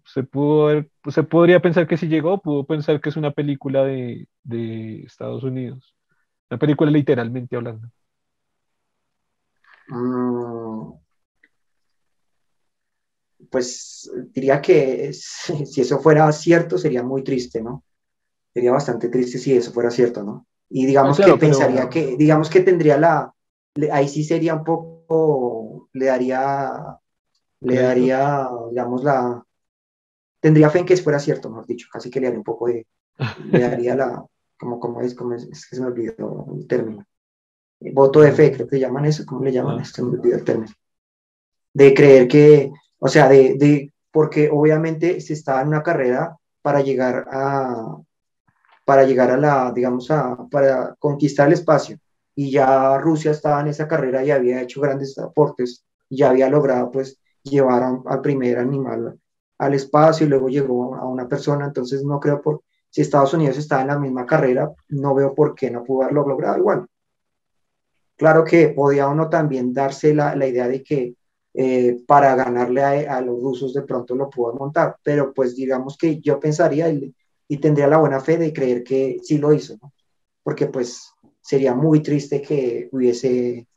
Se, 0.06 0.24
pudo 0.24 0.86
se 1.10 1.24
podría 1.24 1.62
pensar 1.62 1.88
que 1.88 1.98
si 1.98 2.08
llegó, 2.08 2.42
pudo 2.42 2.66
pensar 2.66 3.02
que 3.02 3.10
es 3.10 3.18
una 3.18 3.32
película 3.32 3.84
de, 3.84 4.28
de 4.44 5.02
Estados 5.04 5.44
Unidos. 5.44 5.96
Una 6.50 6.60
película 6.60 6.92
literalmente 6.92 7.56
hablando. 7.56 7.90
Mm. 9.90 10.98
pues 13.50 14.12
diría 14.34 14.62
que 14.62 15.14
si 15.14 15.82
eso 15.82 16.00
fuera 16.00 16.32
cierto 16.32 16.78
sería 16.78 17.04
muy 17.04 17.24
triste, 17.24 17.62
¿no? 17.62 17.84
Sería 18.54 18.72
bastante 18.72 19.10
triste 19.10 19.38
si 19.38 19.56
eso 19.56 19.72
fuera 19.72 19.92
cierto, 19.92 20.24
¿no? 20.24 20.48
Y 20.70 20.86
digamos 20.86 21.18
que 21.18 21.34
pensaría 21.38 21.90
que, 21.90 22.18
digamos 22.18 22.50
que 22.50 22.60
tendría 22.60 22.98
la, 22.98 23.34
ahí 23.92 24.08
sí 24.08 24.24
sería 24.24 24.56
un 24.56 24.64
poco, 24.64 25.90
le 25.94 26.08
daría, 26.08 27.00
le 27.62 27.76
daría, 27.76 28.50
digamos, 28.70 29.04
la, 29.04 29.44
tendría 30.40 30.70
fe 30.70 30.80
en 30.80 30.86
que 30.86 30.98
fuera 30.98 31.20
cierto, 31.20 31.50
mejor 31.50 31.66
dicho, 31.66 31.88
casi 31.92 32.10
que 32.10 32.20
le 32.20 32.28
haría 32.28 32.40
un 32.40 32.44
poco 32.44 32.68
de, 32.68 32.86
le 33.52 33.60
daría 33.60 33.96
la, 33.96 34.26
como, 34.58 34.80
como 34.80 35.02
es, 35.02 35.16
como 35.16 35.34
es, 35.34 35.46
que 35.46 35.76
se 35.76 35.82
me 35.82 35.88
olvidó 35.88 36.48
el 36.58 36.68
término. 36.68 37.06
Voto 37.80 38.22
de 38.22 38.32
fe, 38.32 38.52
creo 38.52 38.68
que 38.68 38.80
llaman 38.80 39.06
eso, 39.06 39.24
¿cómo 39.26 39.44
le 39.44 39.52
llaman? 39.52 39.80
esto? 39.80 40.04
me 40.04 40.18
olvidó 40.18 40.36
el 40.36 40.44
término. 40.44 40.74
De 41.74 41.94
creer 41.94 42.28
que, 42.28 42.72
o 42.98 43.08
sea, 43.08 43.30
de, 43.30 43.56
de, 43.58 43.94
porque 44.12 44.50
obviamente 44.52 45.22
se 45.22 45.34
estaba 45.34 45.62
en 45.62 45.68
una 45.70 45.84
carrera 45.84 46.36
para 46.62 46.82
llegar 46.82 47.28
a, 47.32 47.98
para 48.88 49.04
llegar 49.04 49.32
a 49.32 49.38
la, 49.38 49.74
digamos, 49.76 50.10
a, 50.12 50.38
para 50.50 50.96
conquistar 50.98 51.48
el 51.48 51.54
espacio. 51.56 52.00
Y 52.34 52.52
ya 52.52 52.98
Rusia 53.00 53.32
estaba 53.32 53.60
en 53.60 53.68
esa 53.68 53.86
carrera 53.86 54.24
y 54.24 54.32
había 54.32 54.62
hecho 54.62 54.80
grandes 54.80 55.18
aportes, 55.18 55.84
ya 56.10 56.30
había 56.30 56.50
logrado, 56.50 56.90
pues, 56.90 57.20
llevar 57.44 57.84
al 58.06 58.22
primer 58.22 58.58
animal 58.60 59.20
al 59.58 59.74
espacio 59.74 60.26
y 60.26 60.30
luego 60.30 60.48
llegó 60.48 60.96
a 60.96 61.06
una 61.06 61.28
persona, 61.28 61.66
entonces 61.66 62.02
no 62.06 62.18
creo 62.22 62.42
por, 62.42 62.62
si 62.90 63.02
Estados 63.02 63.34
Unidos 63.34 63.58
está 63.58 63.82
en 63.82 63.88
la 63.88 64.00
misma 64.00 64.26
carrera, 64.26 64.72
no 64.88 65.14
veo 65.14 65.36
por 65.36 65.54
qué 65.54 65.70
no 65.70 65.84
pudo 65.84 66.04
haberlo 66.04 66.26
logrado 66.26 66.58
igual. 66.58 66.88
Claro 68.16 68.46
que 68.46 68.70
podía 68.70 69.10
uno 69.10 69.28
también 69.28 69.74
darse 69.74 70.14
la, 70.14 70.34
la 70.34 70.48
idea 70.48 70.70
de 70.70 70.82
que 70.82 71.16
eh, 71.54 71.98
para 72.08 72.36
ganarle 72.36 72.84
a, 72.84 73.18
a, 73.18 73.22
los 73.22 73.42
rusos 73.42 73.74
de 73.74 73.82
pronto 73.82 74.16
lo 74.16 74.30
pudo 74.30 74.54
montar, 74.54 74.96
pero 75.04 75.34
pues 75.34 75.56
digamos 75.56 75.98
que 75.98 76.22
yo 76.22 76.40
pensaría, 76.40 76.88
y 77.48 77.58
tendría 77.58 77.88
la 77.88 77.98
buena 77.98 78.20
fe 78.20 78.38
de 78.38 78.54
creer 78.54 78.84
que 78.84 79.18
sí 79.24 79.38
lo 79.38 79.54
hizo, 79.54 79.78
¿no? 79.82 79.94
porque 80.44 80.68
pues 80.68 81.12
sería 81.42 81.74
muy 81.74 82.02
triste 82.02 82.42
que 82.42 82.90
hubiese, 82.92 83.68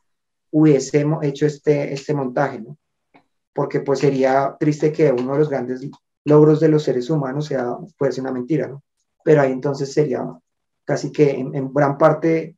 hubiese 0.51 1.05
hecho 1.23 1.45
este, 1.45 1.93
este 1.93 2.13
montaje, 2.13 2.61
¿no? 2.61 2.77
porque 3.53 3.81
pues 3.81 3.99
sería 3.99 4.55
triste 4.59 4.91
que 4.91 5.11
uno 5.11 5.33
de 5.33 5.39
los 5.39 5.49
grandes 5.49 5.89
logros 6.25 6.59
de 6.59 6.69
los 6.69 6.83
seres 6.83 7.09
humanos 7.09 7.45
sea, 7.45 7.75
fuese 7.97 8.21
una 8.21 8.31
mentira, 8.31 8.67
¿no? 8.67 8.83
pero 9.23 9.41
ahí 9.41 9.51
entonces 9.51 9.93
sería 9.93 10.25
casi 10.83 11.11
que 11.11 11.31
en, 11.31 11.73
gran 11.73 11.97
parte, 11.97 12.55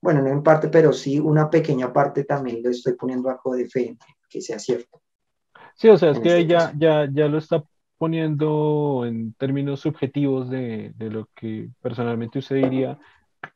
bueno, 0.00 0.22
no 0.22 0.28
en 0.28 0.42
parte, 0.42 0.68
pero 0.68 0.92
sí 0.92 1.18
una 1.18 1.48
pequeña 1.48 1.92
parte 1.92 2.24
también 2.24 2.62
lo 2.62 2.70
estoy 2.70 2.94
poniendo 2.94 3.30
algo 3.30 3.54
de 3.54 3.68
fe 3.68 3.96
que 4.28 4.40
sea 4.40 4.58
cierto. 4.58 5.00
Sí, 5.76 5.88
o 5.88 5.96
sea, 5.96 6.10
es 6.10 6.20
que 6.20 6.40
este 6.40 6.46
ya, 6.46 6.72
ya, 6.76 7.08
ya 7.10 7.26
lo 7.26 7.38
está 7.38 7.64
poniendo 7.98 9.04
en 9.06 9.34
términos 9.34 9.80
subjetivos 9.80 10.50
de, 10.50 10.92
de, 10.96 11.10
lo 11.10 11.28
que 11.34 11.68
personalmente 11.80 12.38
usted 12.38 12.56
diría 12.56 12.98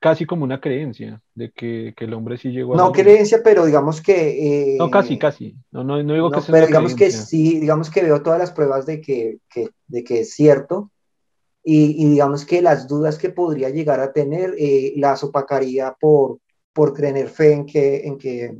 casi 0.00 0.26
como 0.26 0.44
una 0.44 0.60
creencia 0.60 1.20
de 1.34 1.50
que, 1.50 1.94
que 1.96 2.04
el 2.04 2.14
hombre 2.14 2.38
sí 2.38 2.50
llegó 2.50 2.74
a... 2.74 2.76
No 2.76 2.92
creencia, 2.92 3.40
pero 3.42 3.64
digamos 3.64 4.00
que... 4.00 4.74
Eh, 4.74 4.76
no, 4.78 4.90
casi, 4.90 5.18
casi. 5.18 5.56
No, 5.70 5.84
no, 5.84 6.02
no 6.02 6.14
digo 6.14 6.30
que 6.30 6.40
sea 6.40 6.52
Pero 6.52 6.66
digamos 6.66 6.94
que 6.94 7.10
sí, 7.10 7.58
digamos 7.58 7.90
que 7.90 8.02
veo 8.02 8.22
todas 8.22 8.38
las 8.38 8.52
pruebas 8.52 8.86
de 8.86 9.00
que, 9.00 9.38
que 9.50 9.68
de 9.86 10.04
que 10.04 10.20
es 10.20 10.34
cierto. 10.34 10.90
Y, 11.64 12.02
y, 12.02 12.10
digamos 12.10 12.46
que 12.46 12.62
las 12.62 12.88
dudas 12.88 13.18
que 13.18 13.30
podría 13.30 13.70
llegar 13.70 14.00
a 14.00 14.12
tener 14.12 14.54
eh, 14.58 14.94
las 14.96 15.22
opacaría 15.24 15.94
por, 16.00 16.38
por 16.72 16.94
tener 16.94 17.28
fe 17.28 17.52
en 17.52 17.66
que, 17.66 18.06
en 18.06 18.16
que, 18.16 18.56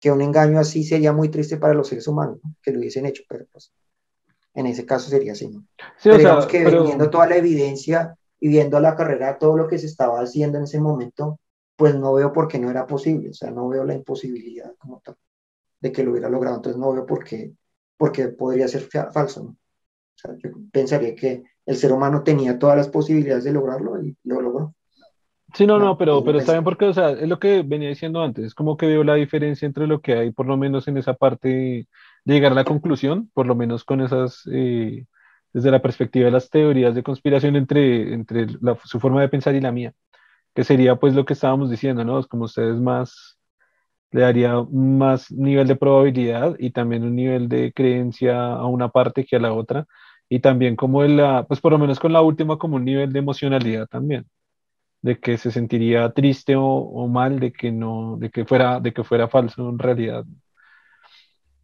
que 0.00 0.10
un 0.10 0.22
engaño 0.22 0.58
así 0.58 0.84
sería 0.84 1.12
muy 1.12 1.28
triste 1.28 1.56
para 1.58 1.74
los 1.74 1.88
seres 1.88 2.06
humanos, 2.06 2.38
que 2.62 2.72
lo 2.72 2.78
hubiesen 2.78 3.04
hecho, 3.04 3.24
pero 3.28 3.44
pues 3.52 3.72
en 4.58 4.66
ese 4.66 4.84
caso 4.84 5.08
sería 5.08 5.32
así, 5.32 5.48
¿no? 5.48 5.64
Sí, 5.98 6.10
digamos 6.10 6.46
que 6.46 6.64
viendo 6.64 7.10
toda 7.10 7.28
la 7.28 7.36
evidencia 7.36 8.16
y 8.40 8.48
viendo 8.48 8.80
la 8.80 8.96
carrera, 8.96 9.38
todo 9.38 9.56
lo 9.56 9.68
que 9.68 9.78
se 9.78 9.86
estaba 9.86 10.20
haciendo 10.20 10.58
en 10.58 10.64
ese 10.64 10.80
momento, 10.80 11.38
pues 11.76 11.94
no 11.94 12.14
veo 12.14 12.32
por 12.32 12.48
qué 12.48 12.58
no 12.58 12.70
era 12.70 12.86
posible, 12.86 13.30
o 13.30 13.34
sea, 13.34 13.50
no 13.50 13.68
veo 13.68 13.84
la 13.84 13.94
imposibilidad 13.94 14.72
como 14.78 15.00
tal 15.00 15.16
de 15.80 15.92
que 15.92 16.02
lo 16.02 16.10
hubiera 16.10 16.28
logrado, 16.28 16.56
entonces 16.56 16.80
no 16.80 16.92
veo 16.92 17.06
por 17.06 17.24
qué, 17.24 17.52
porque 17.96 18.28
podría 18.28 18.68
ser 18.68 18.82
falso, 19.12 19.44
¿no? 19.44 19.50
O 19.50 20.20
sea, 20.20 20.34
yo 20.42 20.50
pensaría 20.72 21.14
que 21.14 21.44
el 21.64 21.76
ser 21.76 21.92
humano 21.92 22.24
tenía 22.24 22.58
todas 22.58 22.76
las 22.76 22.88
posibilidades 22.88 23.44
de 23.44 23.52
lograrlo 23.52 24.02
y 24.02 24.16
lo 24.24 24.40
logró. 24.40 24.74
Sí, 25.54 25.66
no, 25.66 25.78
no, 25.78 25.96
pero, 25.96 26.22
pero 26.24 26.38
está 26.38 26.52
bien 26.52 26.64
porque, 26.64 26.86
o 26.86 26.92
sea, 26.92 27.10
es 27.12 27.28
lo 27.28 27.38
que 27.38 27.62
venía 27.62 27.88
diciendo 27.88 28.20
antes, 28.20 28.46
es 28.46 28.54
como 28.54 28.76
que 28.76 28.86
veo 28.86 29.04
la 29.04 29.14
diferencia 29.14 29.64
entre 29.64 29.86
lo 29.86 30.00
que 30.00 30.14
hay, 30.14 30.32
por 30.32 30.46
lo 30.46 30.56
menos 30.56 30.88
en 30.88 30.98
esa 30.98 31.14
parte 31.14 31.86
llegar 32.34 32.52
a 32.52 32.54
la 32.54 32.64
conclusión, 32.64 33.30
por 33.34 33.46
lo 33.46 33.54
menos 33.54 33.84
con 33.84 34.00
esas, 34.00 34.42
eh, 34.52 35.06
desde 35.52 35.70
la 35.70 35.82
perspectiva 35.82 36.26
de 36.26 36.32
las 36.32 36.50
teorías 36.50 36.94
de 36.94 37.02
conspiración 37.02 37.56
entre, 37.56 38.14
entre 38.14 38.46
su 38.84 39.00
forma 39.00 39.20
de 39.20 39.28
pensar 39.28 39.54
y 39.54 39.60
la 39.60 39.72
mía, 39.72 39.94
que 40.54 40.64
sería 40.64 40.96
pues 40.96 41.14
lo 41.14 41.24
que 41.24 41.34
estábamos 41.34 41.70
diciendo, 41.70 42.04
¿no? 42.04 42.22
Como 42.28 42.44
ustedes 42.44 42.76
más, 42.80 43.38
le 44.12 44.22
daría 44.22 44.54
más 44.70 45.30
nivel 45.32 45.68
de 45.68 45.76
probabilidad 45.76 46.56
y 46.58 46.70
también 46.72 47.04
un 47.04 47.16
nivel 47.16 47.48
de 47.48 47.72
creencia 47.72 48.52
a 48.54 48.66
una 48.66 48.88
parte 48.90 49.24
que 49.24 49.36
a 49.36 49.40
la 49.40 49.52
otra, 49.52 49.86
y 50.28 50.40
también 50.40 50.76
como 50.76 51.02
la, 51.04 51.46
pues 51.46 51.60
por 51.60 51.72
lo 51.72 51.78
menos 51.78 52.00
con 52.00 52.12
la 52.12 52.22
última 52.22 52.58
como 52.58 52.76
un 52.76 52.84
nivel 52.84 53.12
de 53.12 53.20
emocionalidad 53.20 53.86
también 53.88 54.26
de 55.02 55.18
que 55.20 55.38
se 55.38 55.50
sentiría 55.50 56.10
triste 56.12 56.56
o, 56.56 56.64
o, 56.64 57.08
mal 57.08 57.40
de 57.40 57.52
que 57.52 57.70
no, 57.72 58.16
de 58.18 58.30
que 58.30 58.44
fuera, 58.44 58.80
de 58.80 58.92
que 58.92 59.04
fuera 59.04 59.28
falso 59.28 59.68
en 59.68 59.78
realidad. 59.78 60.24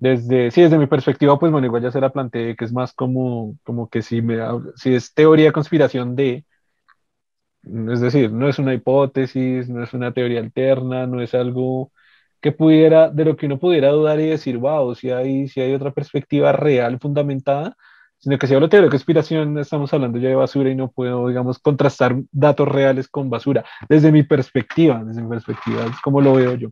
Desde, 0.05 0.51
sí, 0.51 0.61
desde 0.63 0.77
mi 0.79 0.87
perspectiva, 0.87 1.39
pues 1.39 1.51
bueno, 1.51 1.67
igual 1.67 1.83
ya 1.83 1.91
se 1.91 2.01
la 2.01 2.11
planteé, 2.11 2.57
que 2.57 2.65
es 2.67 2.73
más 2.73 2.93
como, 2.93 3.57
como 3.63 3.89
que 3.89 4.03
si, 4.03 4.21
me, 4.23 4.37
si 4.77 4.95
es 4.95 5.15
teoría 5.15 5.51
conspiración 5.53 6.15
de, 6.15 6.45
es 7.63 8.01
decir, 8.01 8.31
no 8.33 8.49
es 8.49 8.59
una 8.59 8.75
hipótesis, 8.75 9.69
no 9.69 9.83
es 9.83 9.95
una 9.95 10.13
teoría 10.13 10.41
alterna, 10.41 11.07
no 11.07 11.23
es 11.23 11.35
algo 11.35 11.93
que 12.41 12.53
pudiera, 12.53 13.09
de 13.11 13.25
lo 13.25 13.37
que 13.37 13.47
uno 13.47 13.59
pudiera 13.59 13.89
dudar 13.91 14.21
y 14.21 14.27
decir, 14.29 14.59
wow, 14.59 14.95
si 14.95 15.11
hay, 15.11 15.49
si 15.49 15.61
hay 15.61 15.73
otra 15.75 15.93
perspectiva 15.93 16.53
real, 16.53 16.99
fundamentada, 17.01 17.75
sino 18.19 18.39
que 18.39 18.47
si 18.47 18.55
hablo 18.55 18.67
de 18.67 18.71
teoría 18.71 18.87
de 18.87 18.91
conspiración, 18.91 19.59
estamos 19.59 19.93
hablando 19.95 20.19
ya 20.19 20.29
de 20.29 20.35
basura 20.35 20.71
y 20.71 20.75
no 20.75 20.91
puedo, 20.91 21.29
digamos, 21.29 21.59
contrastar 21.59 22.17
datos 22.33 22.69
reales 22.69 23.09
con 23.09 23.31
basura, 23.31 23.65
desde 23.89 24.13
mi 24.13 24.23
perspectiva, 24.25 25.03
desde 25.05 25.23
mi 25.23 25.29
perspectiva, 25.31 25.85
es 25.87 26.01
como 26.03 26.21
lo 26.21 26.35
veo 26.35 26.55
yo. 26.55 26.69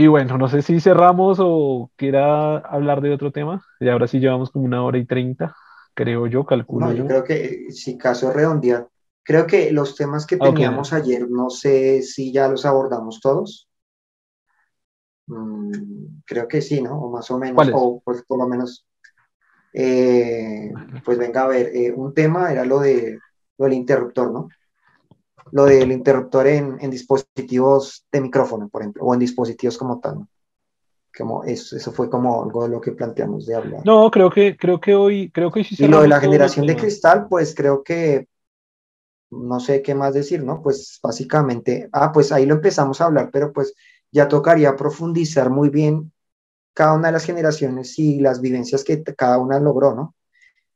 Y 0.00 0.06
bueno, 0.06 0.38
no 0.38 0.48
sé 0.48 0.62
si 0.62 0.80
cerramos 0.80 1.36
o 1.42 1.90
quiera 1.94 2.56
hablar 2.56 3.02
de 3.02 3.12
otro 3.12 3.32
tema. 3.32 3.62
Y 3.80 3.90
ahora 3.90 4.08
sí 4.08 4.18
llevamos 4.18 4.50
como 4.50 4.64
una 4.64 4.82
hora 4.82 4.96
y 4.96 5.04
treinta, 5.04 5.54
creo 5.92 6.26
yo, 6.26 6.46
calculo. 6.46 6.86
No, 6.86 6.92
yo, 6.94 7.06
creo 7.06 7.22
que 7.22 7.66
si 7.70 7.98
caso 7.98 8.32
redondear, 8.32 8.88
creo 9.22 9.46
que 9.46 9.70
los 9.72 9.96
temas 9.96 10.26
que 10.26 10.38
teníamos 10.38 10.94
ayer, 10.94 11.28
no 11.28 11.50
sé 11.50 12.00
si 12.00 12.32
ya 12.32 12.48
los 12.48 12.64
abordamos 12.64 13.20
todos. 13.20 13.68
Mm, 15.26 16.22
creo 16.24 16.48
que 16.48 16.62
sí, 16.62 16.80
¿no? 16.80 16.98
O 16.98 17.10
más 17.10 17.30
o 17.30 17.38
menos, 17.38 17.70
o 17.74 18.00
pues 18.02 18.22
por 18.22 18.38
lo 18.38 18.48
menos, 18.48 18.86
eh, 19.74 20.72
pues 21.04 21.18
venga 21.18 21.42
a 21.42 21.48
ver, 21.48 21.76
eh, 21.76 21.92
un 21.94 22.14
tema 22.14 22.50
era 22.50 22.64
lo, 22.64 22.80
de, 22.80 23.18
lo 23.58 23.64
del 23.66 23.74
interruptor, 23.74 24.32
¿no? 24.32 24.48
Lo 25.52 25.64
del 25.64 25.92
interruptor 25.92 26.46
en, 26.46 26.78
en, 26.80 26.90
dispositivos 26.90 28.06
de 28.10 28.20
micrófono, 28.20 28.68
por 28.68 28.82
ejemplo, 28.82 29.04
o 29.04 29.14
en 29.14 29.20
dispositivos 29.20 29.76
como 29.78 30.00
tal. 30.00 30.26
como 31.16 31.44
eso, 31.44 31.76
eso 31.76 31.92
fue 31.92 32.08
como 32.08 32.42
algo 32.42 32.64
de 32.64 32.70
lo 32.70 32.80
que 32.80 32.92
planteamos 32.92 33.46
de 33.46 33.54
hablar. 33.54 33.82
No, 33.84 34.10
creo 34.10 34.30
que, 34.30 34.56
creo 34.56 34.80
que 34.80 34.94
hoy, 34.94 35.30
creo 35.30 35.50
que 35.50 35.64
sí 35.64 35.76
Y 35.78 35.88
lo 35.88 36.02
de 36.02 36.08
la 36.08 36.20
generación 36.20 36.66
de 36.66 36.76
cristal, 36.76 37.26
pues 37.28 37.54
creo 37.54 37.82
que 37.82 38.28
no 39.30 39.60
sé 39.60 39.82
qué 39.82 39.94
más 39.94 40.14
decir, 40.14 40.42
¿no? 40.42 40.60
Pues 40.62 40.98
básicamente, 41.02 41.88
ah, 41.92 42.12
pues 42.12 42.32
ahí 42.32 42.46
lo 42.46 42.54
empezamos 42.54 43.00
a 43.00 43.06
hablar, 43.06 43.30
pero 43.32 43.52
pues 43.52 43.74
ya 44.10 44.28
tocaría 44.28 44.74
profundizar 44.76 45.50
muy 45.50 45.68
bien 45.68 46.12
cada 46.74 46.94
una 46.94 47.08
de 47.08 47.12
las 47.12 47.24
generaciones 47.24 47.98
y 47.98 48.20
las 48.20 48.40
vivencias 48.40 48.84
que 48.84 49.02
cada 49.02 49.38
una 49.38 49.60
logró, 49.60 49.94
¿no? 49.94 50.14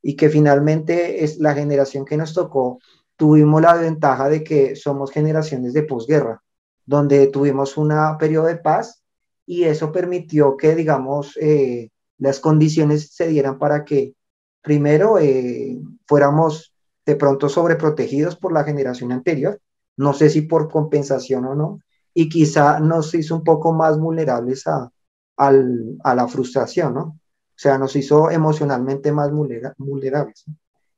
Y 0.02 0.16
que 0.16 0.28
finalmente 0.28 1.24
es 1.24 1.38
la 1.38 1.54
generación 1.54 2.04
que 2.04 2.16
nos 2.16 2.34
tocó, 2.34 2.78
tuvimos 3.16 3.62
la 3.62 3.74
ventaja 3.74 4.28
de 4.28 4.44
que 4.44 4.76
somos 4.76 5.10
generaciones 5.10 5.72
de 5.72 5.82
posguerra, 5.82 6.42
donde 6.84 7.26
tuvimos 7.28 7.76
un 7.76 7.92
periodo 8.18 8.46
de 8.46 8.56
paz 8.56 9.02
y 9.46 9.64
eso 9.64 9.92
permitió 9.92 10.56
que, 10.56 10.74
digamos, 10.74 11.36
eh, 11.40 11.90
las 12.18 12.40
condiciones 12.40 13.14
se 13.14 13.28
dieran 13.28 13.58
para 13.58 13.84
que 13.84 14.14
primero 14.62 15.18
eh, 15.18 15.78
fuéramos 16.06 16.74
de 17.04 17.16
pronto 17.16 17.48
sobreprotegidos 17.48 18.36
por 18.36 18.52
la 18.52 18.64
generación 18.64 19.12
anterior, 19.12 19.60
no 19.96 20.14
sé 20.14 20.30
si 20.30 20.42
por 20.42 20.70
compensación 20.70 21.44
o 21.44 21.54
no, 21.54 21.80
y 22.14 22.28
quizá 22.28 22.80
nos 22.80 23.14
hizo 23.14 23.36
un 23.36 23.44
poco 23.44 23.72
más 23.72 23.98
vulnerables 23.98 24.66
a, 24.66 24.90
a 25.36 26.14
la 26.14 26.28
frustración, 26.28 26.94
¿no? 26.94 27.02
O 27.02 27.56
sea, 27.56 27.78
nos 27.78 27.94
hizo 27.94 28.30
emocionalmente 28.30 29.12
más 29.12 29.30
vulnerables, 29.30 30.44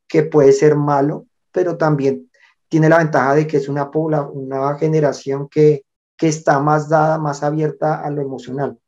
que 0.08 0.22
puede 0.22 0.52
ser 0.52 0.76
malo, 0.76 1.26
pero 1.56 1.78
también 1.78 2.30
tiene 2.68 2.90
la 2.90 2.98
ventaja 2.98 3.34
de 3.34 3.46
que 3.46 3.56
es 3.56 3.66
una, 3.70 3.90
una 3.90 4.76
generación 4.76 5.48
que, 5.48 5.86
que 6.14 6.28
está 6.28 6.60
más 6.60 6.90
dada, 6.90 7.16
más 7.16 7.42
abierta 7.42 8.04
a 8.04 8.10
lo 8.10 8.20
emocional, 8.20 8.78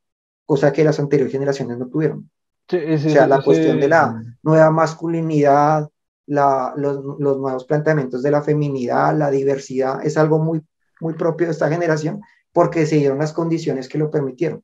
cosa 0.45 0.71
que 0.71 0.85
las 0.85 1.01
anteriores 1.01 1.33
generaciones 1.33 1.79
no 1.79 1.89
tuvieron. 1.89 2.31
o 2.71 2.99
sea, 2.99 3.27
la 3.27 3.41
cuestión 3.41 3.81
de 3.81 3.89
la 3.89 4.23
nueva 4.43 4.71
masculinidad, 4.71 5.89
la, 6.27 6.75
los, 6.77 7.03
los, 7.19 7.39
nuevos 7.39 7.65
planteamientos 7.65 8.23
de 8.23 8.33
la 8.33 8.43
feminidad, 8.43 9.17
la 9.17 9.31
diversidad, 9.31 10.05
es 10.05 10.19
algo 10.19 10.39
muy, 10.39 10.61
muy 11.01 11.15
propio 11.15 11.47
de 11.47 11.55
esta 11.55 11.71
generación 11.71 12.21
porque 12.53 12.85
se 12.85 12.97
dieron 12.97 13.17
las 13.17 13.33
condiciones 13.33 13.89
que 13.89 13.97
lo 13.97 14.11
permitieron. 14.11 14.63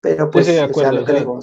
Pero 0.00 0.28
pues, 0.28 0.46
sí, 0.46 0.58
o 0.58 0.74
sea, 0.74 0.90
lo 0.90 1.04
que 1.04 1.12
digo, 1.12 1.38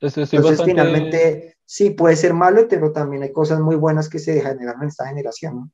entonces 0.00 0.62
finalmente 0.64 1.58
sí 1.72 1.88
puede 1.88 2.16
ser 2.16 2.34
malo, 2.34 2.68
pero 2.68 2.92
también 2.92 3.22
hay 3.22 3.32
cosas 3.32 3.58
muy 3.58 3.76
buenas 3.76 4.10
que 4.10 4.18
se 4.18 4.42
generan 4.42 4.82
en 4.82 4.88
esta 4.88 5.06
generación, 5.06 5.72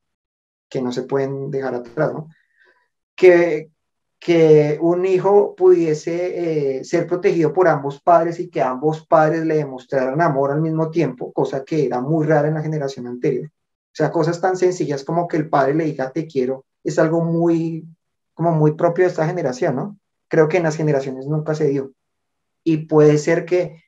que 0.69 0.81
no 0.81 0.93
se 0.93 1.03
pueden 1.03 1.51
dejar 1.51 1.75
atrás. 1.75 2.13
Que, 3.17 3.73
que 4.21 4.79
un 4.81 5.05
hijo 5.05 5.57
pudiese 5.57 6.79
eh, 6.79 6.85
ser 6.85 7.09
protegido 7.09 7.53
por 7.53 7.67
ambos 7.67 8.01
padres 8.01 8.39
y 8.39 8.49
que 8.49 8.63
ambos 8.63 9.05
padres 9.09 9.45
le 9.45 9.57
demostraran 9.57 10.21
amor 10.21 10.53
al 10.53 10.61
mismo 10.61 10.89
tiempo, 10.89 11.33
cosa 11.33 11.65
que 11.65 11.87
era 11.87 12.01
muy 12.01 12.25
rara 12.25 12.47
en 12.47 12.55
la 12.55 12.63
generación 12.63 13.09
anterior. 13.09 13.49
O 13.49 13.95
sea, 13.99 14.13
cosas 14.13 14.41
tan 14.41 14.57
sencillas 14.57 15.03
como 15.03 15.27
que 15.27 15.37
el 15.37 15.49
padre 15.49 15.75
le 15.75 15.87
diga 15.87 16.13
te 16.13 16.29
quiero, 16.29 16.65
es 16.85 16.97
algo 17.01 17.25
muy, 17.25 17.85
como 18.35 18.53
muy 18.53 18.75
propio 18.75 19.03
de 19.03 19.11
esta 19.11 19.27
generación, 19.27 19.75
¿no? 19.75 19.99
Creo 20.29 20.47
que 20.47 20.59
en 20.59 20.63
las 20.63 20.77
generaciones 20.77 21.27
nunca 21.27 21.57
se 21.57 21.67
dio. 21.67 21.91
Y 22.63 22.87
puede 22.87 23.19
ser 23.19 23.45
que 23.45 23.83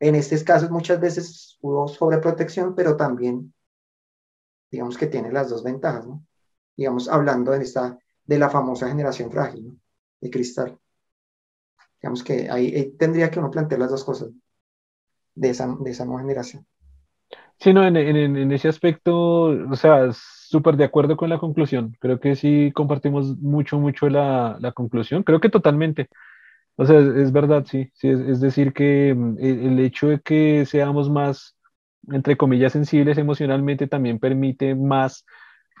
en 0.00 0.14
estos 0.14 0.44
casos 0.44 0.70
muchas 0.70 1.00
veces 1.00 1.58
hubo 1.60 1.88
sobreprotección, 1.88 2.74
pero 2.74 2.96
también, 2.96 3.52
digamos 4.70 4.96
que 4.96 5.06
tiene 5.06 5.32
las 5.32 5.50
dos 5.50 5.62
ventajas, 5.62 6.06
¿no? 6.06 6.24
Digamos, 6.76 7.08
hablando 7.08 7.52
de 7.52 7.62
esta 7.62 7.98
de 8.24 8.38
la 8.38 8.50
famosa 8.50 8.88
generación 8.88 9.30
frágil, 9.30 9.68
¿no? 9.68 9.76
de 10.20 10.30
cristal. 10.30 10.78
Digamos 12.00 12.22
que 12.24 12.50
ahí, 12.50 12.92
tendría 12.98 13.30
que 13.30 13.38
uno 13.38 13.50
plantear 13.50 13.80
las 13.80 13.90
dos 13.90 14.04
cosas 14.04 14.30
de 15.34 15.50
esa, 15.50 15.74
de 15.80 15.90
esa 15.90 16.04
nueva 16.04 16.22
generación. 16.22 16.66
Sí, 17.58 17.72
no, 17.72 17.86
en, 17.86 17.96
en, 17.96 18.36
en 18.36 18.52
ese 18.52 18.68
aspecto, 18.68 19.14
o 19.14 19.76
sea, 19.76 20.12
súper 20.12 20.76
de 20.76 20.84
acuerdo 20.84 21.16
con 21.16 21.30
la 21.30 21.38
conclusión. 21.38 21.96
Creo 22.00 22.20
que 22.20 22.36
sí 22.36 22.70
compartimos 22.74 23.38
mucho, 23.38 23.78
mucho 23.78 24.08
la, 24.10 24.58
la 24.60 24.72
conclusión. 24.72 25.22
Creo 25.22 25.40
que 25.40 25.48
totalmente. 25.48 26.08
O 26.76 26.86
sea, 26.86 26.98
es, 27.00 27.32
verdad, 27.32 27.64
sí. 27.66 27.90
sí 27.94 28.08
es, 28.08 28.40
decir, 28.40 28.72
que 28.72 29.14
mm, 29.14 29.36
el, 29.38 29.60
el, 29.66 29.80
hecho 29.80 30.08
de 30.08 30.20
que 30.20 30.66
seamos 30.66 31.10
más, 31.10 31.56
entre 32.12 32.36
comillas, 32.36 32.72
sensibles 32.72 33.18
emocionalmente 33.18 33.86
también 33.86 34.18
permite 34.18 34.74
más 34.74 35.24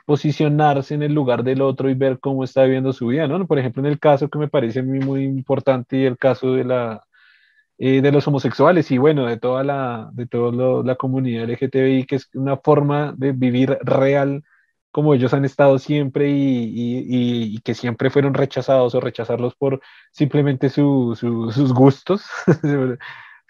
posicionarse 0.06 0.94
en 0.94 1.02
el 1.02 1.12
lugar 1.14 1.44
del 1.44 1.62
otro 1.62 1.90
y 1.90 1.94
ver 1.94 2.20
cómo 2.20 2.44
está 2.44 2.64
viviendo 2.64 2.92
su 2.92 3.08
vida, 3.08 3.26
¿no? 3.28 3.46
Por 3.46 3.58
ejemplo, 3.58 3.82
en 3.82 3.86
el 3.86 3.98
caso 4.00 4.28
que 4.30 4.38
me 4.38 4.48
parece 4.48 4.80
a 4.80 4.82
mí 4.82 5.00
muy 5.00 5.24
importante, 5.24 6.06
el 6.06 6.18
caso 6.18 6.54
de 6.54 6.64
la 6.64 7.02
eh, 7.78 8.00
de 8.00 8.10
los 8.10 8.26
homosexuales 8.26 8.90
y 8.90 8.96
bueno, 8.96 9.26
de 9.26 9.36
toda 9.36 9.62
la, 9.62 10.08
de 10.14 10.26
toda 10.26 10.82
la 10.82 10.94
comunidad 10.96 11.44
LGTBI, 11.50 12.06
que 12.06 12.16
es 12.16 12.30
una 12.34 12.56
forma 12.56 13.12
de 13.18 13.32
vivir 13.32 13.78
real 13.82 14.44
como 14.96 15.12
ellos 15.12 15.34
han 15.34 15.44
estado 15.44 15.78
siempre 15.78 16.30
y, 16.30 16.72
y, 16.74 17.54
y 17.54 17.58
que 17.58 17.74
siempre 17.74 18.08
fueron 18.08 18.32
rechazados 18.32 18.94
o 18.94 19.00
rechazarlos 19.00 19.54
por 19.54 19.82
simplemente 20.10 20.70
su, 20.70 21.14
su, 21.20 21.52
sus 21.52 21.74
gustos, 21.74 22.24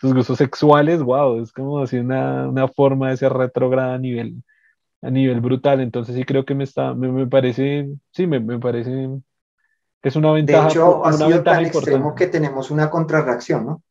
sus 0.01 0.13
gustos 0.13 0.39
sexuales, 0.39 1.01
wow, 1.01 1.41
es 1.41 1.53
como 1.53 1.79
así 1.79 1.99
una, 1.99 2.49
una 2.49 2.67
forma 2.67 3.11
de 3.11 3.19
ser 3.19 3.33
retrógrada 3.33 3.95
a 3.95 3.99
nivel, 3.99 4.43
a 5.01 5.09
nivel 5.09 5.41
brutal. 5.41 5.81
Entonces 5.81 6.17
sí 6.17 6.25
creo 6.25 6.45
que 6.45 6.57
me 6.57 6.65
está, 6.65 6.95
me, 6.95 7.29
parece, 7.29 7.91
sí, 8.11 8.27
me, 8.27 8.41
me, 8.41 8.59
parece 8.59 9.09
que 10.03 10.09
es 10.09 10.17
una 10.17 10.33
ventaja. 10.33 10.65
De 10.65 10.71
hecho, 10.71 11.07
ha 11.07 11.13
sido 11.13 11.45
tan 11.45 11.65
extremo 11.65 12.13
que 12.17 12.27
tenemos 12.27 12.73
una 12.73 12.91
contrarreacción, 12.91 13.67
¿no? 13.67 13.83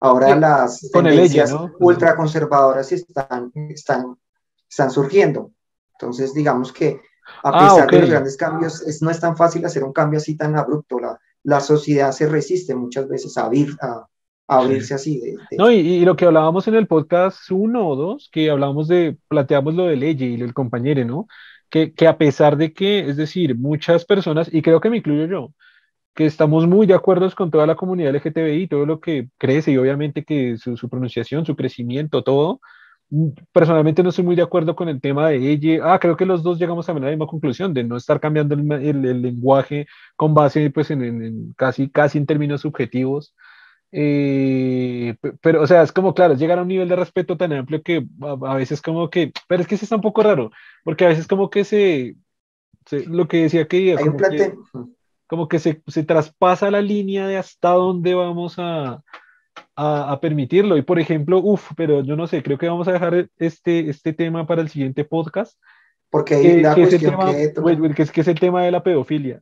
Ahora 0.00 0.34
las 0.34 0.90
tendencias 0.90 1.52
¿no? 1.52 1.70
ultraconservadoras 1.78 2.90
están, 2.90 3.52
están, 3.54 4.16
están 4.68 4.90
surgiendo. 4.90 5.52
Entonces, 5.98 6.34
digamos 6.34 6.72
que 6.72 7.00
a 7.42 7.50
ah, 7.50 7.68
pesar 7.68 7.90
de 7.90 8.00
los 8.00 8.10
grandes 8.10 8.36
cambios, 8.36 8.82
es, 8.82 9.02
no 9.02 9.10
es 9.10 9.20
tan 9.20 9.36
fácil 9.36 9.64
hacer 9.64 9.84
un 9.84 9.92
cambio 9.92 10.18
así 10.18 10.36
tan 10.36 10.56
abrupto. 10.56 10.98
La, 10.98 11.18
la 11.42 11.60
sociedad 11.60 12.12
se 12.12 12.28
resiste 12.28 12.74
muchas 12.74 13.08
veces 13.08 13.36
a, 13.38 13.46
abrir, 13.46 13.68
a, 13.80 14.06
abrirse 14.48 14.94
así. 14.94 15.20
De, 15.20 15.36
No, 15.58 15.70
y, 15.70 16.04
lo 16.04 16.16
que 16.16 16.26
hablábamos 16.26 16.68
en 16.68 16.74
el 16.74 16.86
podcast 16.86 17.50
uno 17.50 17.88
o 17.88 17.96
dos, 17.96 18.28
que 18.32 18.50
hablábamos 18.50 18.88
de, 18.88 19.16
planteamos 19.28 19.74
lo 19.74 19.86
de 19.86 19.96
ley 19.96 20.16
y 20.18 20.40
el 20.40 20.54
compañero, 20.54 21.04
¿no? 21.04 21.26
Que, 21.70 21.92
que 21.92 22.06
a 22.06 22.18
pesar 22.18 22.56
de 22.56 22.72
que, 22.72 23.08
es 23.08 23.16
decir, 23.16 23.56
muchas 23.56 24.04
personas, 24.04 24.48
y 24.52 24.62
creo 24.62 24.80
que 24.80 24.90
me 24.90 24.98
incluyo 24.98 25.26
yo, 25.26 25.52
que 26.14 26.26
estamos 26.26 26.66
muy 26.66 26.86
de 26.86 26.94
acuerdo 26.94 27.28
con 27.34 27.50
toda 27.50 27.66
la 27.66 27.74
comunidad 27.74 28.14
LGTBI, 28.14 28.68
todo 28.68 28.86
lo 28.86 29.00
que 29.00 29.28
crece 29.38 29.72
y 29.72 29.76
obviamente 29.76 30.24
que 30.24 30.56
su, 30.56 30.76
su 30.76 30.88
pronunciación, 30.88 31.44
su 31.44 31.56
crecimiento, 31.56 32.22
todo, 32.22 32.60
personalmente 33.52 34.02
no 34.02 34.10
estoy 34.10 34.24
muy 34.24 34.36
de 34.36 34.42
acuerdo 34.42 34.74
con 34.74 34.88
el 34.88 35.00
tema 35.00 35.28
de 35.28 35.50
ella. 35.50 35.92
Ah, 35.92 35.98
creo 35.98 36.16
que 36.16 36.26
los 36.26 36.42
dos 36.42 36.58
llegamos 36.58 36.88
a 36.88 36.94
la 36.94 37.10
misma 37.10 37.26
conclusión 37.26 37.74
de 37.74 37.84
no 37.84 37.96
estar 37.96 38.20
cambiando 38.20 38.54
el, 38.54 39.04
el, 39.04 39.22
lenguaje 39.22 39.86
con 40.16 40.34
base 40.34 40.70
pues 40.70 40.90
en, 40.90 41.02
en, 41.02 41.52
casi, 41.54 41.88
casi 41.90 42.18
en 42.18 42.26
términos 42.26 42.62
subjetivos. 42.62 43.34
Eh, 43.92 45.16
pero, 45.40 45.62
o 45.62 45.66
sea, 45.66 45.82
es 45.82 45.92
como, 45.92 46.14
claro, 46.14 46.34
llegar 46.34 46.58
a 46.58 46.62
un 46.62 46.68
nivel 46.68 46.88
de 46.88 46.96
respeto 46.96 47.36
tan 47.36 47.52
amplio 47.52 47.82
que 47.82 48.04
a, 48.20 48.54
veces 48.56 48.82
como 48.82 49.08
que, 49.08 49.32
pero 49.46 49.62
es 49.62 49.68
que 49.68 49.76
eso 49.76 49.84
está 49.84 49.94
un 49.94 50.02
poco 50.02 50.22
raro, 50.24 50.50
porque 50.82 51.04
a 51.04 51.08
veces 51.08 51.28
como 51.28 51.48
que 51.48 51.62
se, 51.62 52.16
se 52.86 53.06
lo 53.06 53.28
que 53.28 53.42
decía 53.42 53.68
que, 53.68 53.94
como, 53.94 54.16
que 54.16 54.54
como 55.28 55.48
que 55.48 55.60
se, 55.60 55.80
se 55.86 56.02
traspasa 56.02 56.72
la 56.72 56.80
línea 56.80 57.28
de 57.28 57.36
hasta 57.36 57.70
dónde 57.70 58.14
vamos 58.14 58.56
a, 58.58 59.00
a, 59.76 60.18
permitirlo. 60.20 60.76
Y 60.76 60.82
por 60.82 60.98
ejemplo, 60.98 61.38
uff, 61.38 61.72
pero 61.76 62.02
yo 62.02 62.16
no 62.16 62.26
sé, 62.26 62.42
creo 62.42 62.58
que 62.58 62.68
vamos 62.68 62.88
a 62.88 62.92
dejar 62.92 63.28
este, 63.38 63.88
este 63.88 64.12
tema 64.12 64.46
para 64.46 64.62
el 64.62 64.68
siguiente 64.68 65.04
podcast. 65.04 65.58
Porque 66.10 66.40
que, 66.40 66.62
la 66.62 66.74
es 66.74 66.92
el 66.92 67.00
tema, 67.00 67.32
que... 67.32 68.02
es, 68.02 68.12
que 68.12 68.20
es 68.20 68.28
el 68.28 68.38
tema 68.38 68.62
de 68.62 68.70
la 68.70 68.82
pedofilia. 68.82 69.40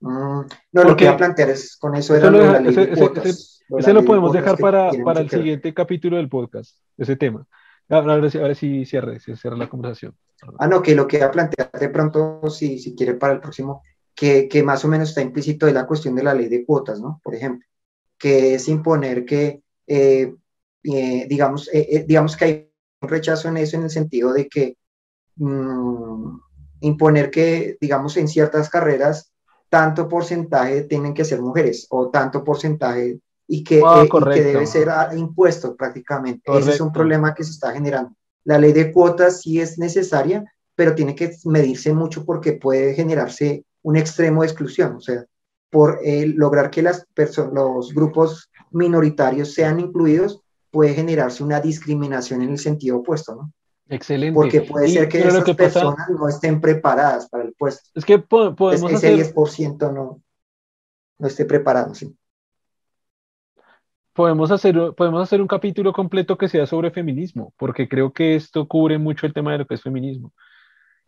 Mm, 0.00 0.40
no, 0.72 0.84
lo 0.84 0.96
que 0.96 1.04
iba 1.04 1.14
a 1.14 1.16
plantear 1.16 1.50
es 1.50 1.76
con 1.76 1.94
eso 1.96 2.14
era 2.14 2.30
lo, 2.30 2.52
la 2.52 2.60
ley 2.60 2.70
ese, 2.70 2.92
ese, 2.92 3.30
ese 3.78 3.92
lo 3.94 4.04
podemos 4.04 4.30
dejar 4.32 4.58
para, 4.58 4.90
para 5.02 5.20
el 5.20 5.30
siguiente 5.30 5.72
capítulo 5.72 6.18
del 6.18 6.28
podcast, 6.28 6.76
ese 6.96 7.16
tema. 7.16 7.46
Ahora, 7.88 8.30
sí, 8.30 8.38
ahora 8.38 8.54
sí 8.54 8.84
cierre, 8.84 9.18
cierre 9.20 9.56
la 9.56 9.68
conversación. 9.68 10.14
Ah, 10.58 10.66
no, 10.66 10.82
que 10.82 10.94
lo 10.94 11.06
que 11.08 11.16
iba 11.16 11.26
a 11.26 11.30
plantear 11.30 11.70
de 11.72 11.88
pronto, 11.88 12.42
si, 12.50 12.78
si 12.78 12.94
quiere 12.94 13.14
para 13.14 13.32
el 13.32 13.40
próximo, 13.40 13.82
que, 14.14 14.48
que 14.48 14.62
más 14.62 14.84
o 14.84 14.88
menos 14.88 15.08
está 15.08 15.22
implícito 15.22 15.66
de 15.66 15.72
la 15.72 15.86
cuestión 15.86 16.14
de 16.14 16.22
la 16.22 16.34
ley 16.34 16.48
de 16.48 16.64
cuotas, 16.64 17.00
¿no? 17.00 17.20
Por 17.24 17.34
ejemplo 17.34 17.66
que 18.18 18.54
es 18.54 18.68
imponer 18.68 19.24
que, 19.24 19.62
eh, 19.86 20.34
eh, 20.82 21.26
digamos, 21.28 21.68
eh, 21.72 22.04
digamos 22.06 22.36
que 22.36 22.44
hay 22.44 22.72
un 23.02 23.08
rechazo 23.08 23.48
en 23.48 23.58
eso 23.58 23.76
en 23.76 23.84
el 23.84 23.90
sentido 23.90 24.32
de 24.32 24.48
que 24.48 24.76
mm, 25.36 26.38
imponer 26.80 27.30
que, 27.30 27.76
digamos, 27.80 28.16
en 28.16 28.28
ciertas 28.28 28.68
carreras 28.68 29.32
tanto 29.68 30.08
porcentaje 30.08 30.82
tienen 30.84 31.12
que 31.12 31.24
ser 31.24 31.40
mujeres 31.40 31.86
o 31.90 32.08
tanto 32.10 32.44
porcentaje 32.44 33.18
y 33.48 33.62
que, 33.62 33.82
ah, 33.84 34.06
que 34.32 34.42
debe 34.42 34.66
ser 34.66 34.88
impuesto 35.16 35.76
prácticamente. 35.76 36.42
Ese 36.56 36.72
es 36.72 36.80
un 36.80 36.92
problema 36.92 37.34
que 37.34 37.44
se 37.44 37.50
está 37.50 37.72
generando. 37.72 38.14
La 38.44 38.58
ley 38.58 38.72
de 38.72 38.92
cuotas 38.92 39.42
sí 39.42 39.60
es 39.60 39.78
necesaria, 39.78 40.44
pero 40.74 40.94
tiene 40.94 41.14
que 41.14 41.36
medirse 41.44 41.92
mucho 41.92 42.24
porque 42.24 42.52
puede 42.52 42.94
generarse 42.94 43.64
un 43.82 43.96
extremo 43.96 44.42
de 44.42 44.48
exclusión. 44.48 44.96
O 44.96 45.00
sea, 45.00 45.24
por 45.70 46.00
lograr 46.04 46.70
que 46.70 46.82
las 46.82 47.06
los 47.52 47.92
grupos 47.94 48.50
minoritarios 48.70 49.52
sean 49.52 49.80
incluidos, 49.80 50.40
puede 50.70 50.94
generarse 50.94 51.42
una 51.42 51.60
discriminación 51.60 52.42
en 52.42 52.50
el 52.50 52.58
sentido 52.58 52.98
opuesto, 52.98 53.34
¿no? 53.34 53.52
Excelente. 53.88 54.34
Porque 54.34 54.62
puede 54.62 54.88
ser 54.88 55.08
que 55.08 55.20
esas 55.20 55.44
personas 55.54 56.08
no 56.10 56.28
estén 56.28 56.60
preparadas 56.60 57.28
para 57.28 57.44
el 57.44 57.54
puesto. 57.54 57.88
Es 57.94 58.04
que 58.04 58.18
podemos 58.18 58.92
ese 58.92 59.14
hacer... 59.14 59.34
10% 59.34 59.92
no, 59.92 60.20
no 61.18 61.26
esté 61.26 61.44
preparado, 61.44 61.94
sí. 61.94 62.16
Podemos 64.12 64.50
hacer, 64.50 64.94
podemos 64.96 65.22
hacer 65.22 65.40
un 65.40 65.46
capítulo 65.46 65.92
completo 65.92 66.38
que 66.38 66.48
sea 66.48 66.66
sobre 66.66 66.90
feminismo, 66.90 67.52
porque 67.58 67.88
creo 67.88 68.12
que 68.12 68.34
esto 68.34 68.66
cubre 68.66 68.98
mucho 68.98 69.26
el 69.26 69.34
tema 69.34 69.52
de 69.52 69.58
lo 69.58 69.66
que 69.66 69.74
es 69.74 69.82
feminismo. 69.82 70.32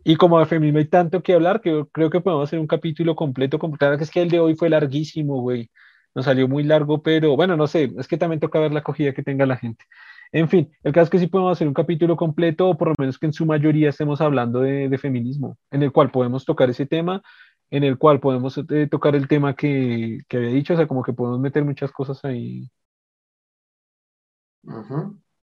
Y 0.04 0.16
como 0.16 0.38
de 0.38 0.46
feminismo 0.46 0.78
hay 0.78 0.86
tanto 0.86 1.22
que 1.22 1.34
hablar, 1.34 1.60
que 1.60 1.84
creo 1.92 2.10
que 2.10 2.20
podemos 2.20 2.48
hacer 2.48 2.58
un 2.58 2.66
capítulo 2.66 3.16
completo. 3.16 3.58
Claro 3.58 3.98
que 3.98 4.04
es 4.04 4.10
que 4.10 4.22
el 4.22 4.30
de 4.30 4.40
hoy 4.40 4.54
fue 4.56 4.70
larguísimo, 4.70 5.40
güey. 5.40 5.70
Nos 6.14 6.24
salió 6.24 6.48
muy 6.48 6.64
largo, 6.64 7.02
pero 7.02 7.36
bueno, 7.36 7.56
no 7.56 7.66
sé, 7.66 7.92
es 7.98 8.08
que 8.08 8.16
también 8.18 8.40
toca 8.40 8.58
ver 8.60 8.72
la 8.72 8.80
acogida 8.80 9.12
que 9.12 9.22
tenga 9.22 9.46
la 9.46 9.56
gente. 9.56 9.84
En 10.32 10.48
fin, 10.48 10.70
el 10.82 10.92
caso 10.92 11.04
es 11.04 11.10
que 11.10 11.18
sí 11.18 11.26
podemos 11.26 11.52
hacer 11.52 11.68
un 11.68 11.74
capítulo 11.74 12.16
completo, 12.16 12.68
o 12.68 12.76
por 12.78 12.88
lo 12.88 12.94
menos 12.98 13.18
que 13.18 13.26
en 13.26 13.32
su 13.32 13.46
mayoría 13.46 13.90
estemos 13.90 14.20
hablando 14.20 14.60
de, 14.60 14.98
feminismo, 14.98 15.58
en 15.70 15.82
el 15.82 15.92
cual 15.92 16.10
podemos 16.10 16.44
tocar 16.44 16.70
ese 16.70 16.86
tema, 16.86 17.22
en 17.70 17.84
el 17.84 17.98
cual 17.98 18.20
podemos 18.20 18.58
eh, 18.58 18.88
tocar 18.90 19.16
el 19.16 19.28
tema 19.28 19.54
que, 19.54 20.20
que, 20.28 20.36
había 20.38 20.50
dicho, 20.50 20.74
o 20.74 20.76
sea, 20.76 20.86
como 20.88 21.02
que 21.02 21.12
podemos 21.12 21.40
meter 21.40 21.64
muchas 21.64 21.92
cosas 21.92 22.24
ahí. 22.24 22.70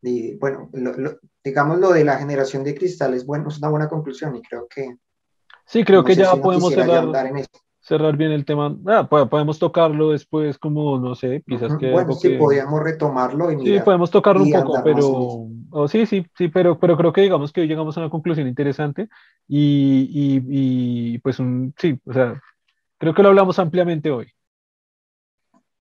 Y 0.02 0.36
bueno, 0.36 0.70
digamos 1.44 1.78
lo 1.78 1.92
de 1.92 2.04
la 2.04 2.18
generación 2.18 2.64
de 2.64 2.74
cristales, 2.74 3.26
bueno, 3.26 3.48
es 3.48 3.58
una 3.58 3.68
buena 3.68 3.88
conclusión 3.88 4.36
y 4.36 4.42
creo 4.42 4.66
que... 4.68 4.96
Sí, 5.66 5.84
creo 5.84 6.04
que 6.04 6.14
ya 6.14 6.34
podemos 6.36 6.72
cerrar 6.72 7.06
cerrar 7.88 8.16
bien 8.16 8.32
el 8.32 8.44
tema. 8.44 8.76
Ah, 8.86 9.08
podemos 9.08 9.58
tocarlo 9.58 10.10
después, 10.10 10.58
como 10.58 10.98
no 10.98 11.14
sé, 11.14 11.42
quizás 11.46 11.76
que. 11.78 11.90
Bueno, 11.90 12.12
sí, 12.12 12.30
podríamos 12.30 12.82
retomarlo. 12.82 13.50
Y 13.50 13.64
sí, 13.64 13.80
podemos 13.84 14.10
tocarlo 14.10 14.42
un 14.42 14.52
poco, 14.52 14.80
pero. 14.84 15.48
Oh, 15.70 15.88
sí, 15.88 16.06
sí, 16.06 16.26
sí, 16.36 16.48
pero, 16.48 16.78
pero 16.78 16.96
creo 16.96 17.12
que 17.12 17.22
digamos 17.22 17.52
que 17.52 17.62
hoy 17.62 17.66
llegamos 17.66 17.96
a 17.96 18.00
una 18.00 18.10
conclusión 18.10 18.46
interesante 18.46 19.08
y, 19.46 20.08
y, 20.10 21.14
y 21.14 21.18
pues 21.18 21.38
un, 21.38 21.74
sí, 21.78 21.98
o 22.06 22.12
sea, 22.12 22.40
creo 22.98 23.14
que 23.14 23.22
lo 23.22 23.30
hablamos 23.30 23.58
ampliamente 23.58 24.10
hoy. 24.10 24.28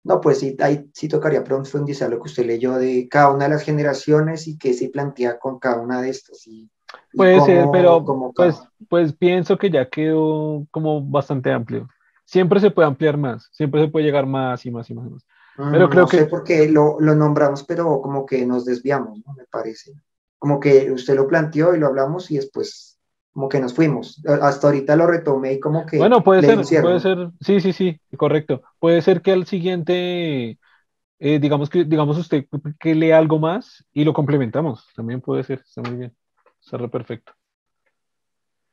No, 0.08 0.22
pues 0.22 0.39
sí, 0.39 0.55
ahí 0.60 0.89
sí 0.93 1.08
tocaría 1.08 1.43
profundizar 1.43 2.10
lo 2.10 2.18
que 2.18 2.30
usted 2.30 2.45
leyó 2.45 2.74
de 2.78 3.08
cada 3.10 3.32
una 3.32 3.45
de 3.45 3.51
las 3.51 3.64
generaciones 3.64 4.47
y 4.47 4.58
qué 4.58 4.74
se 4.74 4.89
plantea 4.89 5.38
con 5.38 5.60
cada 5.60 5.80
una 5.82 6.01
de 6.01 6.10
estas. 6.10 6.47
Y, 6.47 6.70
Puede 7.14 7.41
ser, 7.41 7.66
pero 7.72 8.03
pues, 8.34 8.62
pues 8.89 9.14
pienso 9.14 9.58
que 9.58 9.70
ya 9.70 9.89
quedó 9.89 10.66
como 10.72 11.01
bastante 11.01 11.51
amplio 11.51 11.88
siempre 12.28 12.60
se 12.60 12.70
puede 12.70 12.88
ampliar 12.88 13.18
más, 13.18 13.49
siempre 13.51 13.82
se 13.82 13.88
puede 13.88 14.05
llegar 14.05 14.28
más 14.28 14.66
y 14.66 14.70
más 14.70 14.89
y 14.89 14.93
más. 14.93 15.08
Mm, 15.58 15.72
pero 15.72 15.89
creo 15.89 16.03
no 16.03 16.08
que... 16.08 16.18
sé 16.18 16.26
por 16.26 16.43
qué 16.43 16.70
lo, 16.70 16.99
lo, 16.99 17.16
nombramos, 17.16 17.64
pero 17.64 18.01
como 18.01 18.26
que 18.26 18.45
nos 18.45 18.66
desviamos, 18.66 19.20
¿no? 19.26 19.34
Me 19.34 19.45
parece. 19.45 19.93
Como 20.38 20.60
que 20.60 20.91
usted 20.91 21.16
lo 21.16 21.26
planteó 21.26 21.74
y 21.74 21.80
lo 21.80 21.88
hablamos 21.88 22.30
y 22.30 22.36
después 22.36 22.97
como 23.38 23.50
que 23.50 23.60
nos 23.60 23.76
fuimos. 23.76 24.20
Hasta 24.42 24.66
ahorita 24.66 24.96
lo 24.96 25.06
retomé 25.06 25.54
y 25.54 25.60
como 25.60 25.86
que... 25.86 26.00
Bueno, 26.00 26.24
puede 26.24 26.42
ser, 26.42 26.82
puede 26.82 27.00
ser, 27.00 27.30
sí, 27.40 27.62
sí, 27.62 27.72
sí, 27.72 28.02
correcto. 28.18 28.64
Puede 28.80 29.00
ser 29.04 29.22
que 29.22 29.32
al 29.32 29.46
siguiente, 29.46 30.58
eh, 31.20 31.40
digamos 31.40 31.70
que, 31.70 31.86
digamos 31.86 32.18
usted 32.18 32.48
que 32.80 32.96
lea 32.96 33.20
algo 33.20 33.38
más 33.38 33.86
y 33.94 34.06
lo 34.06 34.14
complementamos. 34.14 34.88
También 34.96 35.22
puede 35.22 35.44
ser, 35.44 35.60
está 35.60 35.84
muy 35.88 36.00
bien. 36.00 36.16
Está 36.60 36.80
perfecto. 36.88 37.32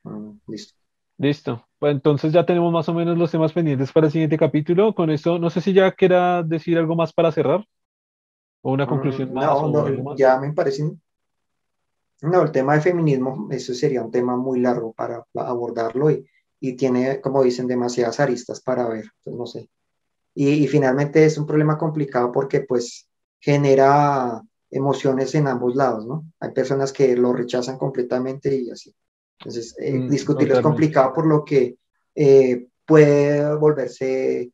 Mm, 0.04 0.30
listo. 0.46 0.74
Listo. 1.18 1.68
Pues 1.78 1.92
entonces 1.92 2.32
ya 2.32 2.46
tenemos 2.46 2.72
más 2.72 2.88
o 2.88 2.94
menos 2.94 3.18
los 3.18 3.30
temas 3.30 3.52
pendientes 3.52 3.92
para 3.92 4.06
el 4.06 4.12
siguiente 4.12 4.38
capítulo. 4.38 4.94
Con 4.94 5.10
esto, 5.10 5.38
no 5.38 5.50
sé 5.50 5.60
si 5.60 5.74
ya 5.74 5.92
quiera 5.92 6.42
decir 6.42 6.78
algo 6.78 6.96
más 6.96 7.12
para 7.12 7.32
cerrar. 7.32 7.66
O 8.62 8.72
una 8.72 8.86
conclusión 8.86 9.28
mm, 9.28 9.34
más. 9.34 9.44
No, 9.44 10.16
ya 10.16 10.38
me 10.38 10.54
parece. 10.54 10.90
No, 12.24 12.42
el 12.42 12.52
tema 12.52 12.74
de 12.74 12.80
feminismo, 12.80 13.48
eso 13.50 13.74
sería 13.74 14.02
un 14.02 14.10
tema 14.10 14.36
muy 14.36 14.60
largo 14.60 14.92
para 14.92 15.24
abordarlo 15.34 16.10
y, 16.10 16.26
y 16.60 16.74
tiene, 16.74 17.20
como 17.20 17.42
dicen, 17.42 17.66
demasiadas 17.66 18.20
aristas 18.20 18.60
para 18.60 18.88
ver. 18.88 19.04
Entonces, 19.18 19.38
no 19.38 19.46
sé. 19.46 19.68
Y, 20.34 20.48
y 20.48 20.66
finalmente 20.66 21.24
es 21.24 21.38
un 21.38 21.46
problema 21.46 21.78
complicado 21.78 22.32
porque, 22.32 22.60
pues, 22.60 23.08
genera 23.40 24.42
emociones 24.70 25.34
en 25.34 25.46
ambos 25.46 25.76
lados, 25.76 26.06
¿no? 26.06 26.24
Hay 26.40 26.50
personas 26.50 26.92
que 26.92 27.16
lo 27.16 27.32
rechazan 27.32 27.78
completamente 27.78 28.54
y 28.54 28.70
así. 28.70 28.94
Entonces, 29.38 29.74
eh, 29.78 29.92
mm, 29.92 30.08
discutirlo 30.08 30.54
es 30.54 30.60
complicado 30.60 31.12
por 31.12 31.26
lo 31.26 31.44
que 31.44 31.76
eh, 32.14 32.66
puede 32.86 33.54
volverse, 33.56 34.50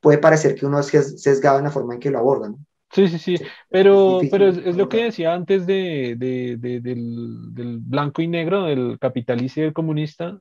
puede 0.00 0.18
parecer 0.18 0.54
que 0.54 0.66
uno 0.66 0.78
es 0.80 0.86
sesgado 1.20 1.58
en 1.58 1.64
la 1.64 1.70
forma 1.70 1.94
en 1.94 2.00
que 2.00 2.10
lo 2.10 2.18
abordan. 2.18 2.56
Sí, 2.92 3.08
sí, 3.08 3.18
sí, 3.18 3.36
pero, 3.70 4.20
es, 4.20 4.30
pero 4.30 4.48
es, 4.48 4.76
lo 4.76 4.86
que 4.88 5.04
decía 5.04 5.32
antes 5.32 5.66
de, 5.66 6.14
de, 6.18 6.58
del, 6.58 7.54
del, 7.54 7.78
blanco 7.78 8.20
y 8.20 8.28
negro, 8.28 8.64
del 8.64 8.98
capitalista 8.98 9.60
y 9.60 9.62
del 9.62 9.72
comunista, 9.72 10.38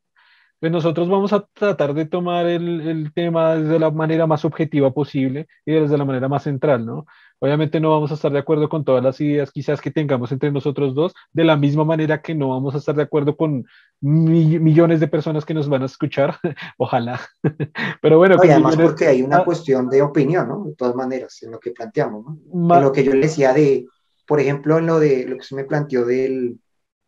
pues 0.60 0.70
nosotros 0.70 1.08
vamos 1.08 1.32
a 1.32 1.47
tratar 1.54 1.93
de 1.93 2.06
tomar 2.06 2.47
el, 2.47 2.82
el 2.82 3.14
tema 3.14 3.56
de 3.56 3.80
la 3.80 3.89
manera 3.89 4.28
más 4.28 4.43
objetiva 4.43 4.93
posible 4.93 5.47
y 5.66 5.72
desde 5.72 5.97
la 5.97 6.04
manera 6.04 6.28
más 6.28 6.43
central, 6.43 6.86
¿no? 6.86 7.06
Obviamente 7.44 7.80
no 7.80 7.89
vamos 7.89 8.12
a 8.12 8.14
estar 8.14 8.32
de 8.32 8.38
acuerdo 8.38 8.70
con 8.70 8.86
todas 8.86 9.04
las 9.04 9.20
ideas 9.20 9.52
quizás 9.52 9.82
que 9.82 9.89
tengamos 9.89 10.32
entre 10.32 10.52
nosotros 10.52 10.94
dos, 10.94 11.12
de 11.34 11.44
la 11.44 11.58
misma 11.58 11.84
manera 11.84 12.22
que 12.22 12.36
no 12.36 12.50
vamos 12.50 12.76
a 12.76 12.78
estar 12.78 12.96
de 12.96 13.02
acuerdo 13.02 13.36
con 13.36 13.66
millones 14.00 15.00
de 15.00 15.08
personas 15.08 15.44
que 15.44 15.56
nos 15.56 15.68
van 15.68 15.82
a 15.82 15.88
escuchar, 15.88 16.38
ojalá. 16.78 17.20
Pero 18.02 18.20
bueno. 18.20 18.36
y 18.44 18.48
además 18.48 18.78
porque 18.78 19.08
hay 19.08 19.24
una 19.24 19.38
ah. 19.38 19.44
cuestión 19.44 19.89
de 19.89 20.04
opinión, 20.04 20.48
¿no? 20.48 20.66
De 20.66 20.76
todas 20.76 20.94
maneras, 20.94 21.42
en 21.42 21.50
lo 21.50 21.60
que 21.60 21.72
planteamos, 21.72 22.24
¿no? 22.54 22.76
En 22.76 22.84
lo 22.84 22.92
que 22.92 23.04
yo 23.04 23.12
le 23.12 23.22
decía 23.22 23.54
de, 23.54 23.88
por 24.28 24.39
ejemplo, 24.39 24.78
en 24.78 24.86
lo 24.86 25.00
de 25.00 25.26
lo 25.26 25.38
que 25.38 25.44
se 25.44 25.56
me 25.56 25.64
planteó 25.64 26.06
del, 26.06 26.60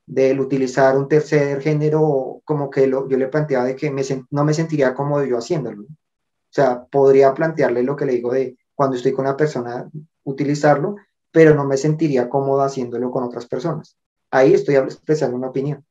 del 0.08 0.40
utilizar 0.40 0.98
un 0.98 1.08
tercer 1.08 1.62
género, 1.62 2.42
como 2.44 2.72
que 2.72 2.88
lo, 2.88 3.08
yo 3.08 3.18
le 3.18 3.28
planteaba 3.28 3.66
de 3.66 3.76
que 3.76 3.92
me, 3.92 4.02
no 4.32 4.44
me 4.44 4.56
sentiría 4.56 4.96
cómodo 4.96 5.24
yo 5.26 5.38
haciéndolo. 5.38 5.84
O 5.84 6.56
sea, 6.56 6.84
podría 6.86 7.36
plantearle 7.36 7.84
lo 7.84 7.96
que 7.96 8.08
le 8.08 8.14
digo 8.14 8.34
de 8.34 8.58
cuando 8.74 8.98
estoy 8.98 9.12
con 9.12 9.26
una 9.26 9.38
persona 9.38 9.88
utilizarlo, 10.24 10.96
pero 11.32 11.56
no 11.56 11.66
me 11.66 11.78
sentiría 11.78 12.30
cómodo 12.30 12.62
haciéndolo 12.62 13.12
con 13.12 13.24
otras 13.24 13.46
personas. 13.48 13.98
Ahí 14.32 14.54
estoy 14.54 14.76
expresando 14.76 15.36
una 15.36 15.50
opinión. 15.50 15.86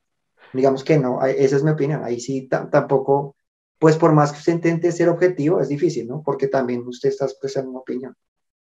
Digamos 0.53 0.85
que 0.85 0.99
no, 0.99 1.25
esa 1.25 1.57
es 1.57 1.65
mi 1.65 1.71
opinión. 1.71 2.05
Ahí 2.05 2.21
sí 2.21 2.49
tampoco, 2.49 3.37
pues 3.79 3.97
por 3.97 4.13
más 4.13 4.33
que 4.33 4.39
usted 4.39 4.55
intente 4.55 4.93
ser 4.93 5.09
objetivo, 5.09 5.61
es 5.61 5.69
difícil, 5.69 6.07
¿no? 6.07 6.23
Porque 6.23 6.49
también 6.49 6.87
usted 6.87 7.09
está 7.09 7.25
expresando 7.25 7.71
una 7.71 7.81
opinión. 7.81 8.15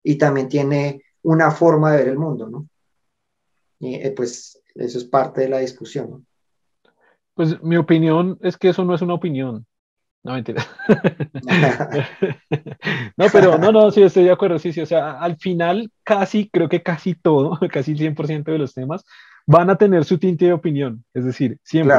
Y 0.02 0.16
también 0.16 0.48
tiene 0.48 1.02
una 1.22 1.50
forma 1.50 1.92
de 1.92 1.98
ver 1.98 2.08
el 2.08 2.18
mundo, 2.18 2.48
¿no? 2.48 2.68
Y 3.78 3.94
eh, 3.94 4.12
pues 4.16 4.60
eso 4.74 4.98
es 4.98 5.04
parte 5.04 5.42
de 5.42 5.48
la 5.48 5.58
discusión, 5.58 6.10
¿no? 6.10 6.24
Pues 7.34 7.62
mi 7.62 7.76
opinión 7.76 8.36
es 8.42 8.56
que 8.56 8.70
eso 8.70 8.84
no 8.84 8.96
es 8.96 9.00
una 9.00 9.14
opinión. 9.14 9.64
No, 10.24 10.34
mentira. 10.34 10.64
no, 13.16 13.26
pero 13.32 13.56
no, 13.56 13.70
no, 13.70 13.90
sí, 13.90 14.02
estoy 14.02 14.24
de 14.24 14.32
acuerdo, 14.32 14.58
sí, 14.58 14.72
sí, 14.72 14.80
o 14.80 14.86
sea, 14.86 15.12
al 15.12 15.36
final 15.36 15.90
casi, 16.02 16.50
creo 16.50 16.68
que 16.68 16.82
casi 16.82 17.14
todo, 17.14 17.58
casi 17.72 17.92
el 17.92 17.98
100% 17.98 18.44
de 18.44 18.58
los 18.58 18.74
temas 18.74 19.04
van 19.46 19.70
a 19.70 19.76
tener 19.76 20.04
su 20.04 20.18
tinte 20.18 20.44
de 20.44 20.52
opinión, 20.52 21.04
es 21.14 21.24
decir, 21.24 21.58
siempre, 21.62 21.96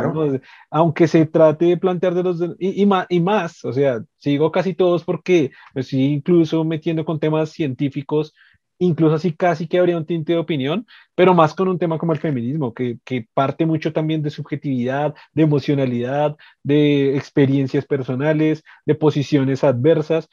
aunque 0.70 1.08
se 1.08 1.26
trate 1.26 1.66
de 1.66 1.78
plantear 1.78 2.14
de 2.14 2.22
los, 2.22 2.40
y, 2.60 2.84
y, 2.84 2.86
más, 2.86 3.08
y 3.10 3.22
más, 3.22 3.66
o 3.66 3.74
sea, 3.74 4.04
sigo 4.18 4.52
casi 4.52 4.76
todos 4.76 5.04
porque 5.04 5.50
pues 5.74 5.88
sí, 5.88 6.14
incluso 6.14 6.64
metiendo 6.64 7.06
con 7.06 7.20
temas 7.20 7.50
científicos, 7.50 8.36
incluso 8.80 9.16
así 9.16 9.34
casi 9.34 9.68
que 9.68 9.78
habría 9.78 9.98
un 9.98 10.06
tinte 10.06 10.34
de 10.34 10.40
opinión, 10.40 10.88
pero 11.14 11.34
más 11.34 11.54
con 11.54 11.68
un 11.68 11.78
tema 11.78 11.98
como 11.98 12.14
el 12.14 12.20
feminismo, 12.20 12.74
que, 12.74 12.98
que, 13.04 13.28
parte 13.34 13.66
mucho 13.66 13.94
también 13.94 14.24
de 14.24 14.30
subjetividad, 14.30 15.14
de 15.34 15.44
emocionalidad, 15.44 16.38
de 16.64 17.16
experiencias 17.18 17.86
personales, 17.86 18.64
de 18.86 18.96
posiciones 18.96 19.64
adversas. 19.64 20.30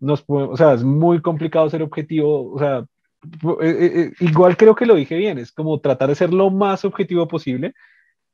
Nos, 0.00 0.24
o 0.26 0.56
sea, 0.56 0.72
es 0.72 0.82
muy 0.82 1.20
complicado 1.20 1.68
ser 1.68 1.82
objetivo, 1.82 2.52
o 2.52 2.58
sea, 2.58 2.78
eh, 2.80 3.56
eh, 3.60 3.90
eh, 3.94 4.12
igual 4.20 4.56
creo 4.56 4.74
que 4.74 4.86
lo 4.86 4.94
dije 4.94 5.16
bien, 5.16 5.38
es 5.38 5.52
como 5.52 5.80
tratar 5.80 6.08
de 6.08 6.14
ser 6.14 6.32
lo 6.32 6.50
más 6.50 6.84
objetivo 6.84 7.28
posible, 7.28 7.74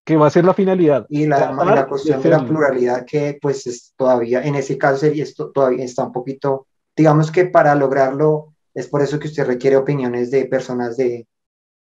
que 0.05 0.17
va 0.17 0.29
a 0.29 0.31
ser 0.31 0.45
la 0.45 0.55
finalidad. 0.55 1.07
Y 1.09 1.27
la, 1.27 1.51
la 1.53 1.87
cuestión 1.87 2.23
de, 2.23 2.29
la 2.29 2.45
pluralidad 2.47 3.05
que 3.07 3.39
pues 3.41 3.67
es 3.67 3.95
todavía, 3.97 4.43
en 4.43 4.55
ese 4.55 4.79
caso 4.79 4.99
sería 4.99 5.25
esto 5.25 5.51
todavía 5.51 5.85
está 5.85 6.05
un 6.05 6.13
poquito, 6.13 6.69
digamos 6.95 7.33
que 7.33 7.47
para 7.47 7.75
lograrlo 7.75 8.54
es 8.75 8.89
por 8.89 9.03
eso 9.03 9.19
que 9.19 9.29
usted 9.29 9.47
requiere 9.47 9.77
opiniones 9.77 10.31
de 10.31 10.47
personas 10.47 10.97
de, 10.97 11.27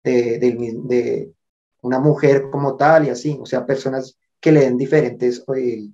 de, 0.04 0.39
de, 0.39 1.34
una 1.82 2.00
mujer 2.00 2.50
como 2.50 2.76
tal 2.76 3.08
y 3.08 3.10
así, 3.10 3.38
o 3.41 3.46
sea, 3.46 3.66
personas 3.66 4.18
que 4.39 4.52
le 4.52 4.62
den 4.62 4.78
diferentes 4.78 5.44
eh, 5.56 5.89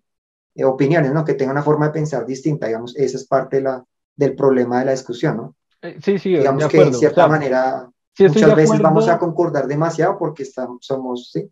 opiniones, 0.64 1.12
¿no? 1.14 1.26
Que 1.26 1.34
tengan 1.34 1.56
una 1.56 1.64
forma 1.64 1.88
de 1.88 1.94
pensar 1.94 2.26
distinta, 2.26 2.68
digamos, 2.68 2.96
esa 2.96 3.18
es 3.18 3.26
parte 3.26 3.62
la, 3.62 3.84
del 4.16 4.36
problema 4.36 4.80
de 4.80 4.86
la 4.86 4.92
discusión, 4.92 5.38
¿no? 5.38 5.56
Eh, 5.82 5.98
sí, 6.04 6.20
sí, 6.20 6.30
digamos 6.30 6.68
que 6.68 6.82
en 6.82 6.94
cierta 6.94 7.28
manera 7.28 7.90
muchas 8.20 8.56
veces 8.56 8.82
vamos 8.82 9.08
a 9.08 9.18
concordar 9.18 9.66
demasiado 9.68 10.18
porque 10.18 10.44
estamos, 10.44 10.86
somos, 10.86 11.32
¿sí? 11.32 11.50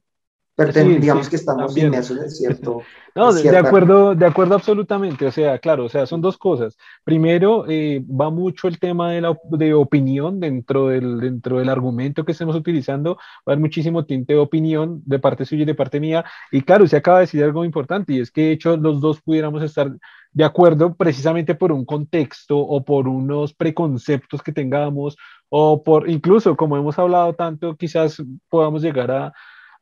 Pero 0.57 0.73
digamos 0.73 1.29
que 1.29 1.35
estamos 1.35 1.77
inmersos 1.77 2.17
en 2.19 2.31
cierto. 2.31 2.81
No, 3.15 3.33
de, 3.33 3.57
acuerdo, 3.57 4.13
de 4.13 4.27
acuerdo 4.27 4.53
absolutamente. 4.53 5.25
O 5.25 5.31
sea, 5.31 5.57
claro, 5.57 5.85
o 5.85 5.89
sea, 5.89 6.05
son 6.05 6.21
dos 6.21 6.37
cosas. 6.37 6.77
Primero, 7.03 7.65
eh, 7.67 7.99
va 8.05 8.29
mucho 8.29 8.67
el 8.67 8.77
tema 8.77 9.11
de 9.11 9.21
la 9.21 9.35
de 9.49 9.73
opinión 9.73 10.39
dentro 10.39 10.89
del, 10.89 11.19
dentro 11.19 11.57
del 11.57 11.69
argumento 11.69 12.23
que 12.23 12.33
estemos 12.33 12.55
utilizando. 12.55 13.15
Va 13.15 13.19
a 13.19 13.51
haber 13.53 13.59
muchísimo 13.59 14.05
tinte 14.05 14.33
de 14.33 14.39
opinión 14.39 15.01
de 15.03 15.17
parte 15.17 15.45
suya 15.45 15.63
y 15.63 15.65
de 15.65 15.73
parte 15.73 15.99
mía. 15.99 16.25
Y 16.51 16.61
claro, 16.61 16.83
usted 16.83 16.99
acaba 16.99 17.17
de 17.17 17.23
decir 17.23 17.43
algo 17.43 17.65
importante 17.65 18.13
y 18.13 18.19
es 18.19 18.29
que 18.29 18.41
de 18.41 18.51
hecho 18.51 18.77
los 18.77 19.01
dos 19.01 19.19
pudiéramos 19.19 19.63
estar 19.63 19.91
de 20.31 20.43
acuerdo 20.43 20.93
precisamente 20.93 21.55
por 21.55 21.71
un 21.71 21.85
contexto 21.85 22.59
o 22.59 22.85
por 22.85 23.07
unos 23.07 23.51
preconceptos 23.51 24.43
que 24.43 24.51
tengamos 24.51 25.17
o 25.49 25.81
por 25.83 26.07
incluso 26.07 26.55
como 26.55 26.77
hemos 26.77 26.99
hablado 26.99 27.33
tanto, 27.33 27.75
quizás 27.75 28.21
podamos 28.47 28.83
llegar 28.83 29.09
a 29.09 29.33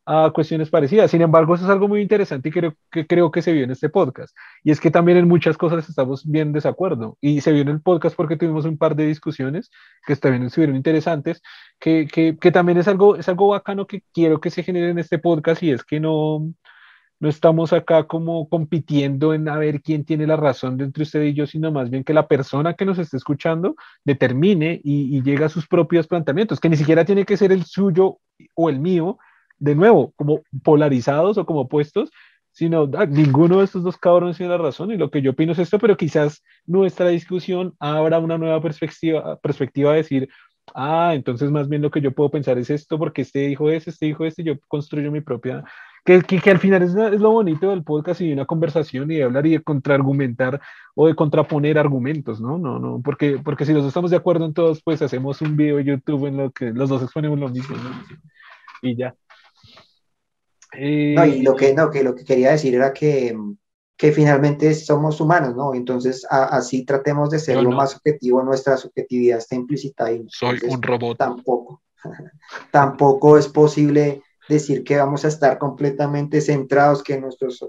a 0.06 0.32
cuestiones 0.32 0.70
parecidas. 0.70 1.10
Sin 1.12 1.22
embargo, 1.22 1.56
eso 1.56 1.66
es 1.66 1.70
algo 1.70 1.88
muy 1.88 2.02
interesante 2.02 2.50
y 2.50 2.52
creo 2.52 2.76
que, 2.92 3.08
creo 3.08 3.32
que 3.32 3.42
se 3.42 3.52
vio 3.54 3.64
en 3.64 3.72
este 3.72 3.90
podcast. 3.90 4.36
Y 4.64 4.72
es 4.72 4.80
que 4.80 4.92
también 4.92 5.18
en 5.18 5.28
muchas 5.28 5.58
cosas 5.58 5.90
estamos 5.90 6.30
bien 6.30 6.52
desacuerdo. 6.54 7.18
Y 7.22 7.42
se 7.42 7.52
vio 7.52 7.64
en 7.64 7.70
el 7.70 7.82
podcast 7.82 8.16
porque 8.16 8.38
tuvimos 8.38 8.66
un 8.66 8.78
par 8.78 8.96
de 8.96 9.08
discusiones 9.08 9.72
que 10.06 10.16
también 10.16 10.44
estuvieron 10.44 10.76
interesantes, 10.76 11.42
que, 11.80 12.08
que, 12.08 12.38
que 12.40 12.52
también 12.52 12.78
es 12.78 12.88
algo, 12.88 13.16
es 13.16 13.28
algo 13.28 13.48
bacano 13.48 13.88
que 13.88 14.04
quiero 14.14 14.40
que 14.40 14.52
se 14.52 14.64
genere 14.64 14.90
en 14.90 15.00
este 15.00 15.18
podcast 15.18 15.64
y 15.64 15.72
es 15.72 15.84
que 15.84 16.00
no, 16.00 16.54
no 17.20 17.30
estamos 17.30 17.74
acá 17.74 18.06
como 18.06 18.48
compitiendo 18.50 19.34
en 19.34 19.50
a 19.50 19.58
ver 19.58 19.82
quién 19.82 20.06
tiene 20.06 20.28
la 20.28 20.36
razón 20.36 20.78
de 20.78 20.84
entre 20.86 21.04
usted 21.04 21.24
y 21.24 21.34
yo, 21.34 21.48
sino 21.48 21.72
más 21.72 21.90
bien 21.90 22.04
que 22.04 22.14
la 22.14 22.28
persona 22.28 22.76
que 22.76 22.86
nos 22.86 23.00
esté 23.00 23.18
escuchando 23.18 23.76
determine 24.04 24.80
y, 24.84 25.18
y 25.18 25.24
llega 25.24 25.48
a 25.48 25.50
sus 25.50 25.68
propios 25.68 26.08
planteamientos, 26.08 26.60
que 26.60 26.70
ni 26.70 26.78
siquiera 26.78 27.06
tiene 27.06 27.26
que 27.26 27.38
ser 27.38 27.52
el 27.52 27.64
suyo 27.66 28.20
o 28.54 28.70
el 28.70 28.80
mío, 28.80 29.18
de 29.58 29.76
nuevo, 29.76 30.14
como 30.16 30.42
polarizados 30.64 31.38
o 31.38 31.46
como 31.46 31.62
opuestos, 31.62 32.12
sino 32.52 32.90
ah, 32.98 33.06
ninguno 33.06 33.60
de 33.60 33.66
estos 33.66 33.84
dos 33.84 33.98
cabrones 33.98 34.38
tiene 34.38 34.52
la 34.52 34.58
razón 34.58 34.92
y 34.92 34.98
lo 34.98 35.12
que 35.12 35.22
yo 35.22 35.32
opino 35.32 35.52
es 35.52 35.60
esto, 35.60 35.78
pero 35.78 35.98
quizás 35.98 36.42
nuestra 36.66 37.10
discusión 37.10 37.74
abra 37.80 38.20
una 38.20 38.38
nueva 38.38 38.62
perspectiva, 38.62 39.38
perspectiva 39.42 39.92
a 39.92 39.96
decir, 39.96 40.30
ah, 40.74 41.12
entonces 41.14 41.52
más 41.52 41.68
bien 41.68 41.82
lo 41.82 41.92
que 41.92 42.02
yo 42.02 42.12
puedo 42.12 42.32
pensar 42.32 42.58
es 42.58 42.70
esto, 42.70 42.98
porque 42.98 43.24
este 43.24 43.40
dijo 43.48 43.70
eso, 43.70 43.90
este 43.90 44.06
dijo 44.06 44.26
esto, 44.26 44.42
y 44.42 44.46
yo 44.46 44.54
construyo 44.68 45.12
mi 45.12 45.22
propia, 45.22 45.66
que, 46.06 46.22
que, 46.22 46.52
al 46.52 46.60
final 46.60 46.84
es, 46.84 46.96
es, 46.96 47.20
lo 47.20 47.32
bonito 47.32 47.72
del 47.72 47.84
podcast 47.84 48.22
y 48.22 48.28
de 48.28 48.34
una 48.34 48.46
conversación 48.46 49.12
y 49.12 49.16
de 49.16 49.24
hablar 49.24 49.46
y 49.48 49.52
de 49.52 49.64
contraargumentar 49.64 50.62
o 50.94 51.08
de 51.08 51.16
contraponer 51.16 51.80
argumentos, 51.80 52.40
¿no? 52.40 52.60
No, 52.60 52.78
no, 52.80 53.02
porque, 53.04 53.40
porque 53.44 53.66
si 53.66 53.74
los 53.74 53.82
dos 53.82 53.90
estamos 53.90 54.12
de 54.12 54.18
acuerdo 54.18 54.46
en 54.46 54.54
todos, 54.54 54.84
pues 54.84 55.02
hacemos 55.02 55.42
un 55.42 55.58
video 55.58 55.78
de 55.78 55.84
YouTube 55.84 56.28
en 56.28 56.38
lo 56.38 56.52
que 56.52 56.72
los 56.72 56.90
dos 56.90 57.02
exponemos 57.02 57.40
lo 57.40 57.50
mismo, 57.50 57.76
¿no? 57.76 57.90
Y 58.84 58.96
ya. 58.96 59.16
No, 60.80 61.26
y 61.26 61.42
lo 61.42 61.56
que, 61.56 61.74
no, 61.74 61.90
que 61.90 62.04
lo 62.04 62.16
que 62.16 62.24
quería 62.24 62.52
decir 62.52 62.76
era 62.76 62.94
que, 62.94 63.36
que 63.98 64.12
finalmente 64.12 64.74
somos 64.74 65.22
humanos, 65.22 65.56
¿no? 65.56 65.74
Entonces, 65.74 66.26
así 66.30 66.86
tratemos 66.86 67.30
de 67.30 67.40
ser 67.40 67.62
lo 67.62 67.72
más 67.72 67.96
objetivo, 67.96 68.44
nuestra 68.44 68.78
subjetividad 68.78 69.38
está 69.38 69.56
implícita 69.56 70.06
ahí. 70.06 70.26
Soy 70.28 70.60
un 70.68 70.82
robot. 70.82 71.18
Tampoco, 71.18 71.82
tampoco 72.72 73.38
es 73.38 73.48
posible 73.48 74.22
decir 74.50 74.84
que 74.84 74.98
vamos 74.98 75.26
a 75.26 75.30
estar 75.30 75.58
completamente 75.58 76.42
centrados, 76.42 77.04
que, 77.04 77.20
nuestros, 77.20 77.66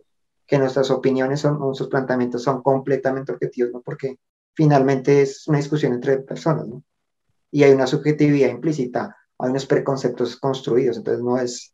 que 0.47 0.59
nuestras 0.59 0.91
opiniones, 0.91 1.41
son, 1.41 1.59
nuestros 1.59 1.89
planteamientos 1.89 2.43
son 2.43 2.63
completamente 2.63 3.33
objetivos, 3.33 3.73
¿no? 3.73 3.81
Porque 3.83 4.19
finalmente 4.55 5.23
es 5.23 5.47
una 5.47 5.59
discusión 5.59 5.93
entre 5.93 6.19
personas, 6.19 6.67
¿no? 6.67 6.83
Y 7.53 7.63
hay 7.63 7.73
una 7.73 7.87
subjetividad 7.87 8.51
implícita, 8.51 9.17
hay 9.39 9.51
unos 9.51 9.67
preconceptos 9.67 10.37
construidos, 10.37 10.97
entonces 10.97 11.23
no 11.23 11.39
es 11.39 11.73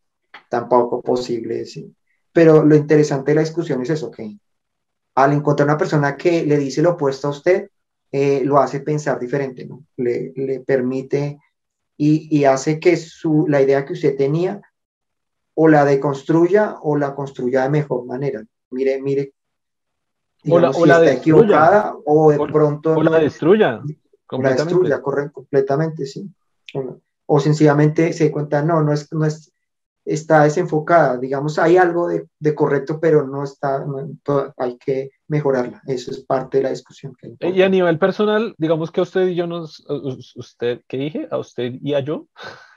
tampoco 0.52 1.00
posible, 1.00 1.64
sí. 1.64 1.90
Pero 2.30 2.62
lo 2.62 2.76
interesante 2.76 3.30
de 3.30 3.36
la 3.36 3.40
discusión 3.40 3.80
es 3.80 3.88
eso, 3.88 4.10
que 4.10 4.36
al 5.14 5.32
encontrar 5.32 5.66
una 5.66 5.78
persona 5.78 6.14
que 6.14 6.44
le 6.44 6.58
dice 6.58 6.82
lo 6.82 6.90
opuesto 6.90 7.28
a 7.28 7.30
usted, 7.30 7.70
eh, 8.10 8.42
lo 8.44 8.58
hace 8.58 8.80
pensar 8.80 9.18
diferente, 9.18 9.64
¿no? 9.64 9.86
Le, 9.96 10.34
le 10.36 10.60
permite 10.60 11.38
y, 11.96 12.28
y, 12.30 12.44
hace 12.44 12.78
que 12.78 12.98
su, 12.98 13.46
la 13.48 13.62
idea 13.62 13.86
que 13.86 13.94
usted 13.94 14.14
tenía 14.14 14.60
o 15.54 15.68
la 15.68 15.86
deconstruya 15.86 16.76
o 16.82 16.96
la 16.98 17.14
construya 17.14 17.62
de 17.62 17.70
mejor 17.70 18.04
manera. 18.04 18.42
Mire, 18.70 19.00
mire. 19.00 19.32
o 20.50 20.58
la, 20.58 20.70
o 20.70 20.84
la 20.84 20.98
está 20.98 21.12
equivocada 21.14 21.96
o 22.04 22.30
de 22.30 22.38
pronto. 22.52 22.92
O 22.94 23.02
la 23.02 23.18
destruya. 23.18 23.80
O 24.30 24.42
la 24.42 24.50
destruya, 24.50 25.00
corre, 25.00 25.30
completamente, 25.30 26.04
sí. 26.04 26.28
O, 26.74 26.98
o, 27.24 27.40
sencillamente 27.40 28.12
se 28.12 28.30
cuenta, 28.30 28.62
no, 28.62 28.82
no 28.82 28.92
es, 28.92 29.10
no 29.12 29.24
es, 29.24 29.51
está 30.04 30.42
desenfocada, 30.42 31.16
digamos, 31.16 31.58
hay 31.58 31.76
algo 31.76 32.08
de, 32.08 32.26
de 32.38 32.54
correcto, 32.54 32.98
pero 33.00 33.26
no 33.26 33.44
está, 33.44 33.84
hay 34.56 34.76
que 34.78 35.10
mejorarla, 35.28 35.80
eso 35.86 36.10
es 36.10 36.24
parte 36.24 36.58
de 36.58 36.64
la 36.64 36.70
discusión. 36.70 37.14
Que 37.16 37.48
y 37.48 37.62
a 37.62 37.68
nivel 37.68 37.98
personal, 37.98 38.54
digamos 38.58 38.90
que 38.90 39.00
a 39.00 39.04
usted 39.04 39.28
y 39.28 39.34
yo 39.34 39.46
nos, 39.46 39.84
usted, 40.34 40.80
¿qué 40.88 40.96
dije? 40.96 41.28
¿A 41.30 41.38
usted 41.38 41.74
y 41.80 41.94
a 41.94 42.00
yo? 42.00 42.26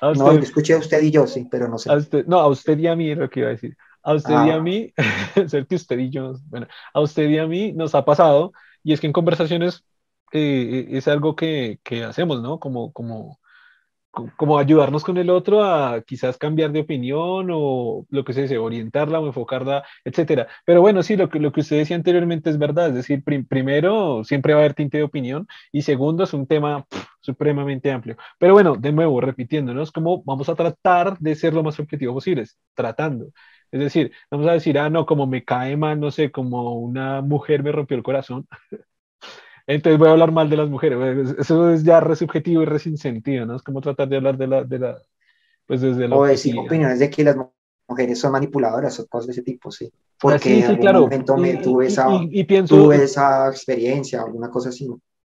a 0.00 0.10
usted, 0.10 0.24
no, 0.24 0.30
escuché 0.32 0.74
a 0.74 0.78
usted 0.78 1.02
y 1.02 1.10
yo, 1.10 1.26
sí, 1.26 1.46
pero 1.50 1.68
no 1.68 1.78
sé. 1.78 1.90
A 1.90 1.96
usted, 1.96 2.26
no, 2.26 2.38
a 2.38 2.46
usted 2.46 2.78
y 2.78 2.86
a 2.86 2.96
mí 2.96 3.10
es 3.10 3.18
lo 3.18 3.28
que 3.28 3.40
iba 3.40 3.48
a 3.48 3.52
decir. 3.52 3.76
A 4.02 4.14
usted 4.14 4.30
y 4.30 4.50
a 4.50 4.54
ah. 4.54 4.60
mí, 4.60 4.92
ser 5.48 5.66
que 5.66 5.74
usted 5.74 5.98
y 5.98 6.10
yo, 6.10 6.34
bueno, 6.46 6.68
a 6.94 7.00
usted 7.00 7.28
y 7.28 7.38
a 7.38 7.46
mí 7.46 7.72
nos 7.72 7.94
ha 7.94 8.04
pasado, 8.04 8.52
y 8.84 8.92
es 8.92 9.00
que 9.00 9.08
en 9.08 9.12
conversaciones 9.12 9.84
eh, 10.32 10.86
es 10.90 11.08
algo 11.08 11.34
que, 11.34 11.80
que 11.82 12.04
hacemos, 12.04 12.40
¿no? 12.40 12.60
Como, 12.60 12.92
como, 12.92 13.40
como 14.36 14.58
ayudarnos 14.58 15.04
con 15.04 15.16
el 15.18 15.30
otro 15.30 15.62
a 15.64 16.02
quizás 16.02 16.36
cambiar 16.38 16.72
de 16.72 16.80
opinión 16.80 17.48
o 17.52 18.06
lo 18.10 18.24
que 18.24 18.32
se 18.32 18.42
dice, 18.42 18.58
orientarla 18.58 19.20
o 19.20 19.26
enfocarla, 19.26 19.84
etcétera. 20.04 20.48
Pero 20.64 20.80
bueno, 20.80 21.02
sí, 21.02 21.16
lo 21.16 21.28
que, 21.28 21.38
lo 21.40 21.52
que 21.52 21.60
usted 21.60 21.78
decía 21.78 21.96
anteriormente 21.96 22.50
es 22.50 22.58
verdad, 22.58 22.88
es 22.88 22.94
decir, 22.94 23.22
primero, 23.24 24.24
siempre 24.24 24.54
va 24.54 24.60
a 24.60 24.62
haber 24.64 24.74
tinte 24.74 24.98
de 24.98 25.04
opinión 25.04 25.46
y 25.72 25.82
segundo, 25.82 26.24
es 26.24 26.32
un 26.34 26.46
tema 26.46 26.86
supremamente 27.20 27.90
amplio. 27.92 28.16
Pero 28.38 28.54
bueno, 28.54 28.76
de 28.76 28.92
nuevo, 28.92 29.20
repitiéndonos, 29.20 29.92
como 29.92 30.22
vamos 30.24 30.48
a 30.48 30.54
tratar 30.54 31.18
de 31.18 31.34
ser 31.34 31.54
lo 31.54 31.62
más 31.62 31.78
objetivo 31.80 32.14
posible, 32.14 32.44
tratando. 32.74 33.28
Es 33.70 33.80
decir, 33.80 34.12
vamos 34.30 34.46
a 34.48 34.52
decir, 34.52 34.78
ah, 34.78 34.88
no, 34.90 35.04
como 35.06 35.26
me 35.26 35.44
cae 35.44 35.76
mal, 35.76 36.00
no 36.00 36.10
sé, 36.10 36.30
como 36.30 36.74
una 36.74 37.20
mujer 37.22 37.62
me 37.62 37.72
rompió 37.72 37.96
el 37.96 38.02
corazón. 38.02 38.46
Entonces 39.68 39.98
voy 39.98 40.08
a 40.08 40.12
hablar 40.12 40.32
mal 40.32 40.48
de 40.48 40.56
las 40.56 40.70
mujeres. 40.70 41.36
Eso 41.38 41.70
es 41.70 41.84
ya 41.84 42.00
re 42.00 42.16
subjetivo 42.16 42.62
y 42.62 42.64
re 42.64 42.78
sin 42.78 42.96
sentido, 42.96 43.44
¿no? 43.44 43.54
Es 43.54 43.62
como 43.62 43.82
tratar 43.82 44.08
de 44.08 44.16
hablar 44.16 44.38
de 44.38 44.46
la, 44.46 44.64
de 44.64 44.78
la 44.78 45.02
pues 45.66 45.82
desde 45.82 46.08
la... 46.08 46.16
O 46.16 46.24
decir 46.24 46.58
opiniones 46.58 46.98
de 46.98 47.10
que 47.10 47.22
las 47.22 47.36
mujeres 47.86 48.18
son 48.18 48.32
manipuladoras 48.32 48.98
o 48.98 49.06
cosas 49.06 49.26
de 49.26 49.32
ese 49.32 49.42
tipo, 49.42 49.70
sí. 49.70 49.92
Porque 50.18 50.48
sí, 50.48 50.62
en 50.62 50.88
algún 50.88 51.02
momento 51.02 51.36
me 51.36 51.56
tuve, 51.58 51.86
esa, 51.86 52.08
y, 52.30 52.44
pienso, 52.44 52.76
tuve 52.76 53.04
esa 53.04 53.46
experiencia, 53.50 54.22
alguna 54.22 54.48
cosa 54.48 54.70
así. 54.70 54.88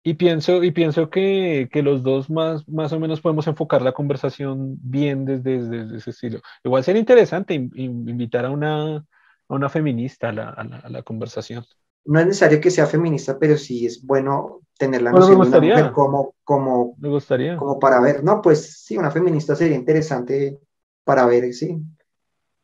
Y 0.03 0.13
pienso, 0.13 0.63
y 0.63 0.69
pienso 0.69 1.09
que, 1.09 1.67
que, 1.71 1.81
los 1.81 2.03
dos 2.03 2.29
más, 2.29 2.67
más 2.69 2.93
o 2.93 2.99
menos 2.99 3.21
podemos 3.21 3.47
enfocar 3.47 3.81
la 3.81 3.93
conversación 3.93 4.77
bien 4.83 5.25
desde, 5.25 5.67
desde 5.67 5.97
ese 5.97 6.11
estilo. 6.11 6.39
Igual 6.63 6.83
sería 6.83 6.99
interesante 6.99 7.55
invitar 7.55 8.45
a 8.45 8.51
una, 8.51 8.97
a 8.97 9.03
una 9.47 9.69
feminista 9.69 10.29
a 10.29 10.33
la, 10.33 10.49
a 10.49 10.63
la, 10.63 10.77
a 10.77 10.89
la 10.89 11.01
conversación 11.01 11.65
no 12.05 12.19
es 12.19 12.25
necesario 12.25 12.61
que 12.61 12.71
sea 12.71 12.85
feminista, 12.85 13.37
pero 13.37 13.57
sí 13.57 13.85
es 13.85 14.05
bueno 14.05 14.61
tener 14.77 15.01
la 15.01 15.11
noción 15.11 15.41
de 15.41 15.47
una 15.47 15.59
mujer 15.59 15.91
como, 15.91 16.35
como, 16.43 16.95
me 16.97 17.09
gustaría. 17.09 17.57
como 17.57 17.77
para 17.79 17.99
ver. 17.99 18.23
No, 18.23 18.41
pues 18.41 18.83
sí, 18.83 18.97
una 18.97 19.11
feminista 19.11 19.55
sería 19.55 19.75
interesante 19.75 20.59
para 21.03 21.25
ver, 21.25 21.53
sí. 21.53 21.77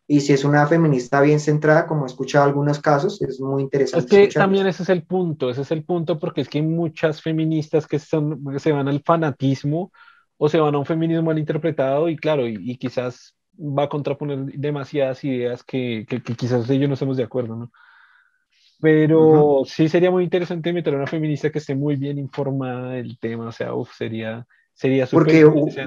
Y 0.08 0.22
si 0.22 0.34
es 0.34 0.46
una 0.46 0.66
feminista 0.68 1.20
bien 1.22 1.40
centrada, 1.40 1.88
como 1.88 2.06
he 2.06 2.08
escuchado 2.08 2.46
algunos 2.46 2.80
casos, 2.80 3.22
es 3.22 3.42
muy 3.42 3.64
interesante. 3.64 4.24
Es 4.24 4.34
que 4.34 4.40
también 4.40 4.68
ese 4.68 4.84
es 4.84 4.90
el 4.90 5.04
punto, 5.04 5.50
ese 5.50 5.62
es 5.62 5.72
el 5.72 5.84
punto, 5.84 6.20
porque 6.20 6.42
es 6.42 6.50
que 6.50 6.60
hay 6.60 6.66
muchas 6.66 7.22
feministas 7.22 7.88
que 7.88 7.98
son, 7.98 8.42
se 8.60 8.72
van 8.72 8.88
al 8.88 9.02
fanatismo 9.04 9.92
o 10.38 10.48
se 10.48 10.60
van 10.60 10.76
a 10.76 10.78
un 10.78 10.86
feminismo 10.86 11.24
mal 11.24 11.40
interpretado 11.40 12.08
y 12.08 12.18
claro, 12.18 12.48
y, 12.48 12.78
quizás 12.78 13.36
va 13.58 13.84
a 13.84 13.90
contraponer 13.90 14.46
demasiadas 14.58 15.24
ideas 15.24 15.64
que, 15.64 16.06
que, 16.08 16.22
que 16.22 16.36
quizás 16.36 16.70
ellos 16.70 16.88
no 16.88 16.94
estemos 16.94 17.18
de 17.18 17.24
acuerdo, 17.24 17.56
¿no? 17.56 17.72
Pero 18.82 19.64
sí 19.66 19.88
sería 19.88 20.12
muy 20.12 20.24
interesante 20.24 20.74
meter 20.74 20.94
a 20.94 20.98
una 20.98 21.08
feminista 21.08 21.50
que 21.50 21.60
esté 21.60 21.76
muy 21.76 21.96
bien 21.96 22.18
informada 22.18 22.92
del 22.92 23.18
tema, 23.18 23.48
o 23.48 23.52
sea, 23.52 23.74
uf, 23.74 23.92
sería 23.96 24.46
sería 24.76 25.08
Porque, 25.08 25.46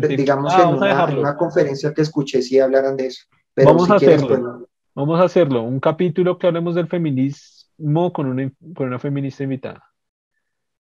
digamos, 0.08 0.52
ah, 0.54 1.08
en, 1.10 1.18
una, 1.18 1.36
conferencia 1.36 1.92
que 1.92 2.02
escuché 2.02 2.42
sí 2.42 2.58
hablaran 2.58 2.96
de 2.96 3.06
eso. 3.06 3.26
Pero 3.54 3.68
vamos 3.68 3.90
a 3.90 3.96
hacerlo. 3.96 4.68
Vamos 4.94 5.20
a 5.20 5.24
hacerlo. 5.24 5.62
Un 5.62 5.78
capítulo 5.78 6.38
que 6.38 6.46
hablemos 6.46 6.74
del 6.74 6.88
feminismo 6.88 8.12
con 8.12 8.26
una, 8.26 8.50
con 8.74 8.88
una 8.88 8.98
feminista 8.98 9.44
invitada. 9.44 9.84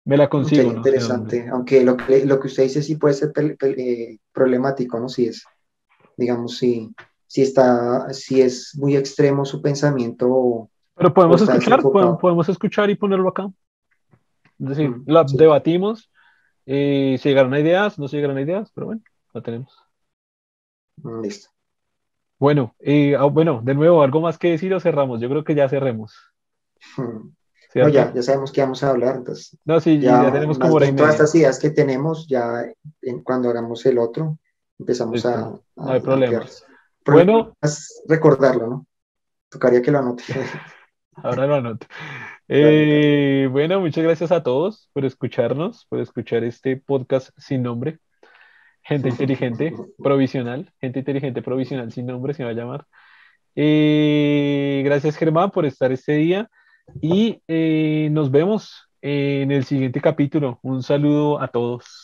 Me 0.05 0.17
la 0.19 0.29
consigo. 0.29 0.71
interesante. 0.71 1.49
Aunque 1.51 1.83
lo 1.83 1.97
que, 1.97 2.27
lo 2.27 2.39
que 2.39 2.49
usted 2.49 2.65
dice 2.65 2.83
sí 2.83 2.97
puede 2.97 3.15
ser 3.15 3.33
eh, 3.37 4.19
problemático, 4.33 5.01
¿no? 5.01 5.09
Si 5.09 5.27
es, 5.27 5.45
digamos, 6.17 6.59
si, 6.59 6.91
si 7.27 7.43
está, 7.43 8.13
si 8.13 8.43
es 8.43 8.77
muy 8.79 8.97
extremo 8.97 9.47
su 9.47 9.63
pensamiento 9.63 10.69
pero 10.95 11.13
podemos 11.13 11.43
escuchar, 11.43 11.83
podemos, 11.83 12.49
escuchar 12.49 12.91
y 12.91 12.95
ponerlo 12.95 13.29
acá. 13.29 13.51
Es 14.61 14.69
decir, 14.69 14.91
mm, 14.91 15.05
la 15.07 15.25
debatimos, 15.25 16.11
eh, 16.67 17.17
si 17.21 17.29
llegaron 17.29 17.53
a 17.55 17.61
ideas, 17.61 17.99
no 17.99 18.09
se 18.09 18.17
llegaron 18.17 18.37
a 18.37 18.43
ideas, 18.43 18.71
pero 18.75 18.87
bueno, 18.87 19.03
lo 19.33 19.43
tenemos. 19.43 19.77
Mm, 21.03 21.21
listo. 21.23 21.51
Bueno, 22.39 22.75
eh, 22.79 23.17
ah, 23.17 23.25
bueno, 23.25 23.61
de 23.63 23.75
nuevo, 23.75 24.03
¿algo 24.03 24.21
más 24.21 24.39
que 24.39 24.51
decir 24.51 24.73
o 24.75 24.81
cerramos? 24.81 25.21
Yo 25.21 25.29
creo 25.29 25.45
que 25.45 25.55
ya 25.55 25.69
cerremos. 25.69 26.15
No, 27.75 27.89
ya, 27.89 28.13
ya 28.15 28.23
sabemos 28.23 28.53
que 28.53 28.61
vamos 28.61 28.85
a 28.85 28.91
hablar, 28.91 29.17
entonces. 29.17 29.59
No, 29.65 29.81
sí, 29.81 29.99
ya, 29.99 30.31
tenemos 30.31 30.61
como 30.61 30.79
Todas 30.79 31.11
estas 31.11 31.35
ideas 31.35 31.59
que 31.59 31.71
tenemos, 31.71 32.29
ya 32.29 32.73
cuando 33.25 33.51
hagamos 33.51 33.85
el 33.87 33.99
otro, 33.99 34.39
empezamos 34.79 35.27
a, 35.27 35.59
No 35.75 35.89
hay 35.89 36.01
problema. 36.01 36.45
Bueno. 37.05 37.57
Recordarlo, 38.07 38.67
¿no? 38.69 38.87
Tocaría 39.49 39.83
que 39.83 39.91
lo 39.91 39.99
anote. 39.99 40.23
Ahora 41.17 41.47
lo 41.47 41.55
anoto. 41.57 41.87
Eh, 42.49 43.49
bueno, 43.51 43.81
muchas 43.81 44.05
gracias 44.05 44.33
a 44.33 44.43
todos 44.43 44.91
por 44.93 45.05
escucharnos, 45.05 45.87
por 45.87 46.01
escuchar 46.01 46.45
este 46.45 46.77
podcast 46.77 47.31
sin 47.37 47.63
nombre. 47.63 47.99
Gente 48.83 49.09
inteligente, 49.09 49.73
provisional. 49.99 50.71
Gente 50.81 50.99
inteligente, 50.99 51.43
provisional, 51.43 51.91
sin 51.93 52.07
nombre 52.07 52.35
se 52.35 52.45
va 52.45 52.51
a 52.51 52.55
llamar. 52.55 52.87
Eh, 53.57 54.83
gracias, 54.85 55.17
Germán, 55.17 55.51
por 55.51 55.65
estar 55.65 55.91
este 55.93 56.13
día. 56.13 56.51
Y 57.01 57.41
eh, 57.49 58.09
nos 58.13 58.31
vemos 58.31 58.89
en 59.01 59.51
el 59.51 59.65
siguiente 59.65 60.01
capítulo. 60.01 60.59
Un 60.63 60.83
saludo 60.83 61.41
a 61.41 61.49
todos. 61.49 62.04